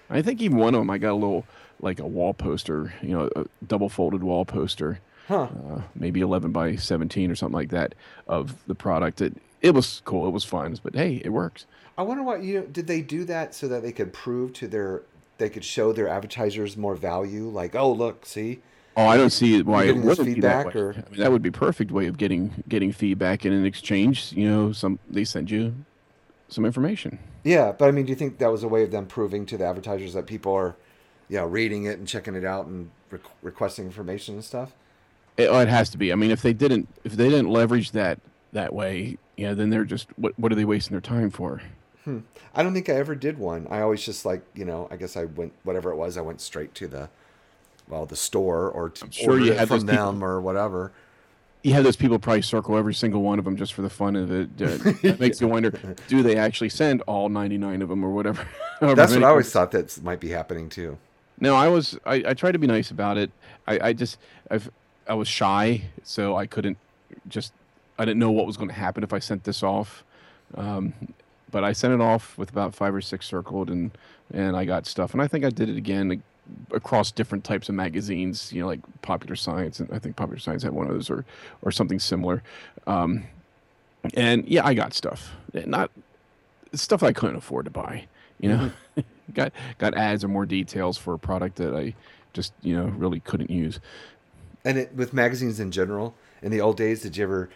I 0.09 0.21
think 0.21 0.41
even 0.41 0.57
one 0.57 0.73
of 0.75 0.82
them, 0.82 0.89
I 0.89 0.97
got 0.97 1.11
a 1.11 1.15
little 1.15 1.45
like 1.79 1.99
a 1.99 2.05
wall 2.07 2.34
poster, 2.34 2.93
you 3.01 3.09
know, 3.09 3.29
a 3.36 3.45
double 3.65 3.89
folded 3.89 4.23
wall 4.23 4.45
poster, 4.45 4.99
Huh. 5.27 5.43
uh, 5.69 5.82
maybe 5.95 6.19
11 6.21 6.51
by 6.51 6.75
17 6.75 7.32
or 7.32 7.36
something 7.36 7.55
like 7.55 7.69
that 7.69 7.95
of 8.27 8.55
the 8.67 8.75
product. 8.75 9.21
It, 9.21 9.38
it 9.61 9.73
was 9.73 10.01
cool. 10.05 10.27
It 10.27 10.32
was 10.32 10.43
fun, 10.43 10.77
but 10.84 10.95
hey, 10.95 11.21
it 11.23 11.29
works. 11.29 11.65
I 11.97 12.03
wonder 12.03 12.23
what 12.23 12.43
you 12.43 12.67
did 12.71 12.88
they 12.88 13.01
do 13.01 13.23
that 13.25 13.53
so 13.53 13.67
that 13.67 13.84
they 13.84 13.91
could 13.91 14.11
prove 14.13 14.53
to 14.53 14.67
their 14.67 15.03
they 15.38 15.49
could 15.49 15.63
show 15.65 15.91
their 15.91 16.07
advertisers 16.07 16.77
more 16.77 16.95
value 16.95 17.47
like 17.47 17.75
oh 17.75 17.91
look 17.91 18.25
see 18.25 18.59
Oh, 18.97 19.05
I 19.05 19.15
don't 19.17 19.29
see 19.29 19.61
why 19.61 19.85
it 19.85 19.95
wouldn't 19.95 20.25
be 20.35 20.41
that 20.41 20.65
feedback, 20.65 20.75
way. 20.75 20.81
or- 20.81 20.91
I 20.93 21.09
mean, 21.09 21.19
that 21.21 21.31
would 21.31 21.41
be 21.41 21.51
perfect 21.51 21.91
way 21.91 22.07
of 22.07 22.17
getting 22.17 22.63
getting 22.67 22.91
feedback, 22.91 23.45
and 23.45 23.53
in 23.53 23.65
exchange, 23.65 24.33
you 24.33 24.47
know, 24.49 24.71
some 24.73 24.99
they 25.09 25.23
send 25.23 25.49
you 25.49 25.73
some 26.49 26.65
information. 26.65 27.17
yeah 27.45 27.71
but 27.71 27.87
I 27.87 27.91
mean 27.91 28.05
do 28.05 28.09
you 28.09 28.15
think 28.17 28.37
that 28.39 28.51
was 28.51 28.61
a 28.61 28.67
way 28.67 28.83
of 28.83 28.91
them 28.91 29.05
proving 29.05 29.45
to 29.45 29.57
the 29.57 29.65
advertisers 29.65 30.13
that 30.15 30.25
people 30.27 30.53
are 30.53 30.75
you 31.29 31.37
know 31.37 31.45
reading 31.45 31.85
it 31.85 31.97
and 31.97 32.05
checking 32.05 32.35
it 32.35 32.43
out 32.43 32.65
and 32.65 32.91
re- 33.09 33.19
requesting 33.41 33.85
information 33.85 34.35
and 34.35 34.43
stuff 34.43 34.73
It, 35.37 35.47
oh, 35.47 35.59
it 35.61 35.69
has 35.69 35.89
to 35.91 35.97
be. 35.97 36.11
I 36.11 36.15
mean, 36.15 36.29
if 36.29 36.41
they 36.41 36.51
didn't 36.51 36.89
if 37.05 37.13
they 37.13 37.29
didn't 37.29 37.49
leverage 37.49 37.91
that 37.91 38.19
that 38.51 38.73
way, 38.73 39.17
you 39.37 39.45
know, 39.47 39.55
then 39.55 39.69
they're 39.69 39.85
just 39.85 40.09
what 40.17 40.37
what 40.37 40.51
are 40.51 40.55
they 40.55 40.65
wasting 40.65 40.93
their 40.93 40.99
time 40.99 41.29
for? 41.29 41.61
Hmm. 42.03 42.19
I 42.53 42.63
don't 42.63 42.73
think 42.73 42.89
I 42.89 42.93
ever 42.95 43.15
did 43.15 43.37
one 43.39 43.65
I 43.71 43.79
always 43.79 44.03
just 44.03 44.25
like 44.25 44.41
you 44.53 44.65
know 44.65 44.89
I 44.91 44.97
guess 44.97 45.15
I 45.15 45.23
went 45.23 45.53
whatever 45.63 45.89
it 45.91 45.95
was 45.95 46.17
I 46.17 46.21
went 46.21 46.41
straight 46.41 46.75
to 46.75 46.87
the 46.89 47.09
well 47.91 48.05
the 48.05 48.15
store 48.15 48.69
or 48.69 48.89
to 48.89 49.05
I'm 49.05 49.11
sure 49.11 49.39
you 49.39 49.53
had 49.53 49.67
from 49.67 49.81
people- 49.81 49.95
them 49.95 50.23
or 50.23 50.41
whatever 50.41 50.91
You 51.63 51.73
have 51.73 51.83
those 51.83 51.95
people 51.95 52.17
probably 52.17 52.41
circle 52.41 52.75
every 52.75 52.95
single 52.95 53.21
one 53.21 53.37
of 53.37 53.45
them 53.45 53.55
just 53.55 53.73
for 53.73 53.83
the 53.83 53.89
fun 53.89 54.15
of 54.15 54.31
it. 54.31 54.57
That 54.57 55.19
makes 55.19 55.39
you 55.39 55.47
wonder: 55.47 55.69
Do 56.07 56.23
they 56.23 56.35
actually 56.35 56.69
send 56.69 57.01
all 57.03 57.29
ninety 57.29 57.57
nine 57.59 57.83
of 57.83 57.89
them 57.89 58.03
or 58.03 58.09
whatever? 58.09 58.47
that's 58.81 59.13
what 59.13 59.23
I 59.23 59.29
always 59.29 59.51
thought 59.51 59.69
that 59.71 60.01
might 60.01 60.19
be 60.19 60.29
happening 60.29 60.69
too 60.69 60.97
No, 61.39 61.55
I 61.55 61.67
was 61.67 61.99
I, 62.05 62.15
I 62.29 62.33
tried 62.33 62.53
to 62.53 62.59
be 62.59 62.67
nice 62.67 62.89
about 62.89 63.17
it. 63.17 63.29
I, 63.67 63.89
I 63.89 63.93
just 63.93 64.17
I've 64.49 64.71
I 65.07 65.13
was 65.13 65.27
shy, 65.27 65.83
so 66.03 66.35
I 66.35 66.47
couldn't 66.47 66.77
just 67.27 67.53
I 67.99 68.05
didn't 68.05 68.19
know 68.19 68.31
what 68.31 68.47
was 68.47 68.57
going 68.57 68.69
to 68.69 68.75
happen 68.75 69.03
if 69.03 69.13
I 69.13 69.19
sent 69.19 69.43
this 69.43 69.61
off. 69.61 70.03
Um, 70.55 70.93
but 71.51 71.63
I 71.63 71.73
sent 71.73 71.93
it 71.93 72.01
off 72.01 72.37
with 72.37 72.49
about 72.49 72.73
five 72.73 72.95
or 72.95 73.01
six 73.01 73.27
circled, 73.27 73.69
and 73.69 73.91
and 74.33 74.55
I 74.55 74.65
got 74.65 74.87
stuff. 74.87 75.13
And 75.13 75.21
I 75.21 75.27
think 75.27 75.45
I 75.45 75.49
did 75.49 75.69
it 75.69 75.77
again 75.77 76.23
across 76.71 77.11
different 77.11 77.43
types 77.43 77.69
of 77.69 77.75
magazines. 77.75 78.51
You 78.51 78.61
know, 78.61 78.67
like 78.67 78.79
Popular 79.01 79.35
Science, 79.35 79.79
and 79.79 79.91
I 79.91 79.99
think 79.99 80.15
Popular 80.15 80.39
Science 80.39 80.63
had 80.63 80.73
one 80.73 80.87
of 80.87 80.93
those, 80.93 81.09
or 81.09 81.25
or 81.61 81.71
something 81.71 81.99
similar. 81.99 82.43
Um, 82.87 83.23
and 84.13 84.47
yeah, 84.47 84.65
I 84.65 84.73
got 84.73 84.93
stuff. 84.93 85.33
Not 85.53 85.91
stuff 86.73 87.03
I 87.03 87.13
couldn't 87.13 87.35
afford 87.35 87.65
to 87.65 87.71
buy. 87.71 88.07
You 88.39 88.49
know, 88.49 88.71
got 89.33 89.53
got 89.77 89.93
ads 89.95 90.23
or 90.23 90.27
more 90.27 90.45
details 90.45 90.97
for 90.97 91.13
a 91.13 91.19
product 91.19 91.57
that 91.57 91.75
I 91.75 91.95
just 92.33 92.53
you 92.61 92.75
know 92.75 92.85
really 92.85 93.19
couldn't 93.19 93.49
use. 93.49 93.79
And 94.63 94.77
it, 94.77 94.93
with 94.93 95.13
magazines 95.13 95.59
in 95.59 95.71
general, 95.71 96.13
in 96.41 96.51
the 96.51 96.61
old 96.61 96.77
days, 96.77 97.01
did 97.01 97.17
you 97.17 97.23
ever, 97.23 97.49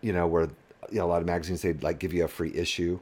you 0.00 0.12
know, 0.12 0.26
where 0.26 0.48
you 0.90 0.98
know 0.98 1.06
a 1.06 1.08
lot 1.08 1.20
of 1.20 1.26
magazines 1.26 1.62
they'd 1.62 1.82
like 1.82 1.98
give 1.98 2.12
you 2.12 2.24
a 2.24 2.28
free 2.28 2.52
issue, 2.54 3.00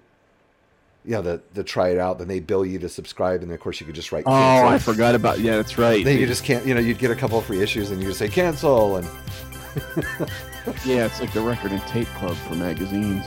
you 1.06 1.12
know, 1.12 1.22
the 1.22 1.40
the 1.54 1.62
try 1.64 1.90
it 1.90 1.98
out, 1.98 2.18
then 2.18 2.28
they 2.28 2.40
bill 2.40 2.66
you 2.66 2.78
to 2.80 2.88
subscribe, 2.88 3.42
and 3.42 3.52
of 3.52 3.60
course 3.60 3.78
you 3.80 3.86
could 3.86 3.94
just 3.94 4.10
write. 4.12 4.24
Oh. 4.26 4.66
I 4.66 4.78
forgot 4.78 5.14
about. 5.14 5.38
Yeah, 5.38 5.56
that's 5.56 5.78
right. 5.78 6.04
Then 6.04 6.18
you 6.18 6.26
just 6.26 6.44
can't, 6.44 6.66
you 6.66 6.74
know, 6.74 6.80
you'd 6.80 6.98
get 6.98 7.10
a 7.10 7.14
couple 7.16 7.38
of 7.38 7.44
free 7.46 7.62
issues, 7.62 7.90
and 7.90 8.00
you 8.02 8.08
just 8.08 8.18
say 8.18 8.28
cancel, 8.28 8.96
and 8.96 9.06
yeah, 10.84 11.06
it's 11.06 11.20
like 11.20 11.32
the 11.32 11.40
record 11.40 11.72
and 11.72 11.80
tape 11.82 12.08
club 12.18 12.36
for 12.36 12.54
magazines. 12.56 13.26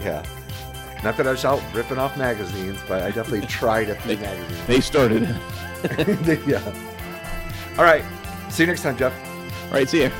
yeah. 0.00 0.24
Not 1.04 1.16
that 1.16 1.28
I 1.28 1.30
was 1.30 1.44
out 1.44 1.62
ripping 1.74 1.98
off 1.98 2.16
magazines, 2.16 2.80
but 2.88 3.02
I 3.02 3.10
definitely 3.12 3.46
tried 3.46 3.88
a 3.90 3.94
few 4.00 4.16
They- 4.16 4.22
magazines. 4.22 4.66
They 4.66 4.80
started. 4.80 5.22
yeah. 6.48 6.62
All 7.78 7.84
right. 7.84 8.02
See 8.50 8.64
you 8.64 8.66
next 8.66 8.82
time, 8.82 8.96
Jeff. 8.96 9.12
All 9.66 9.74
right, 9.74 9.88
see 9.88 10.02
ya. 10.02 10.10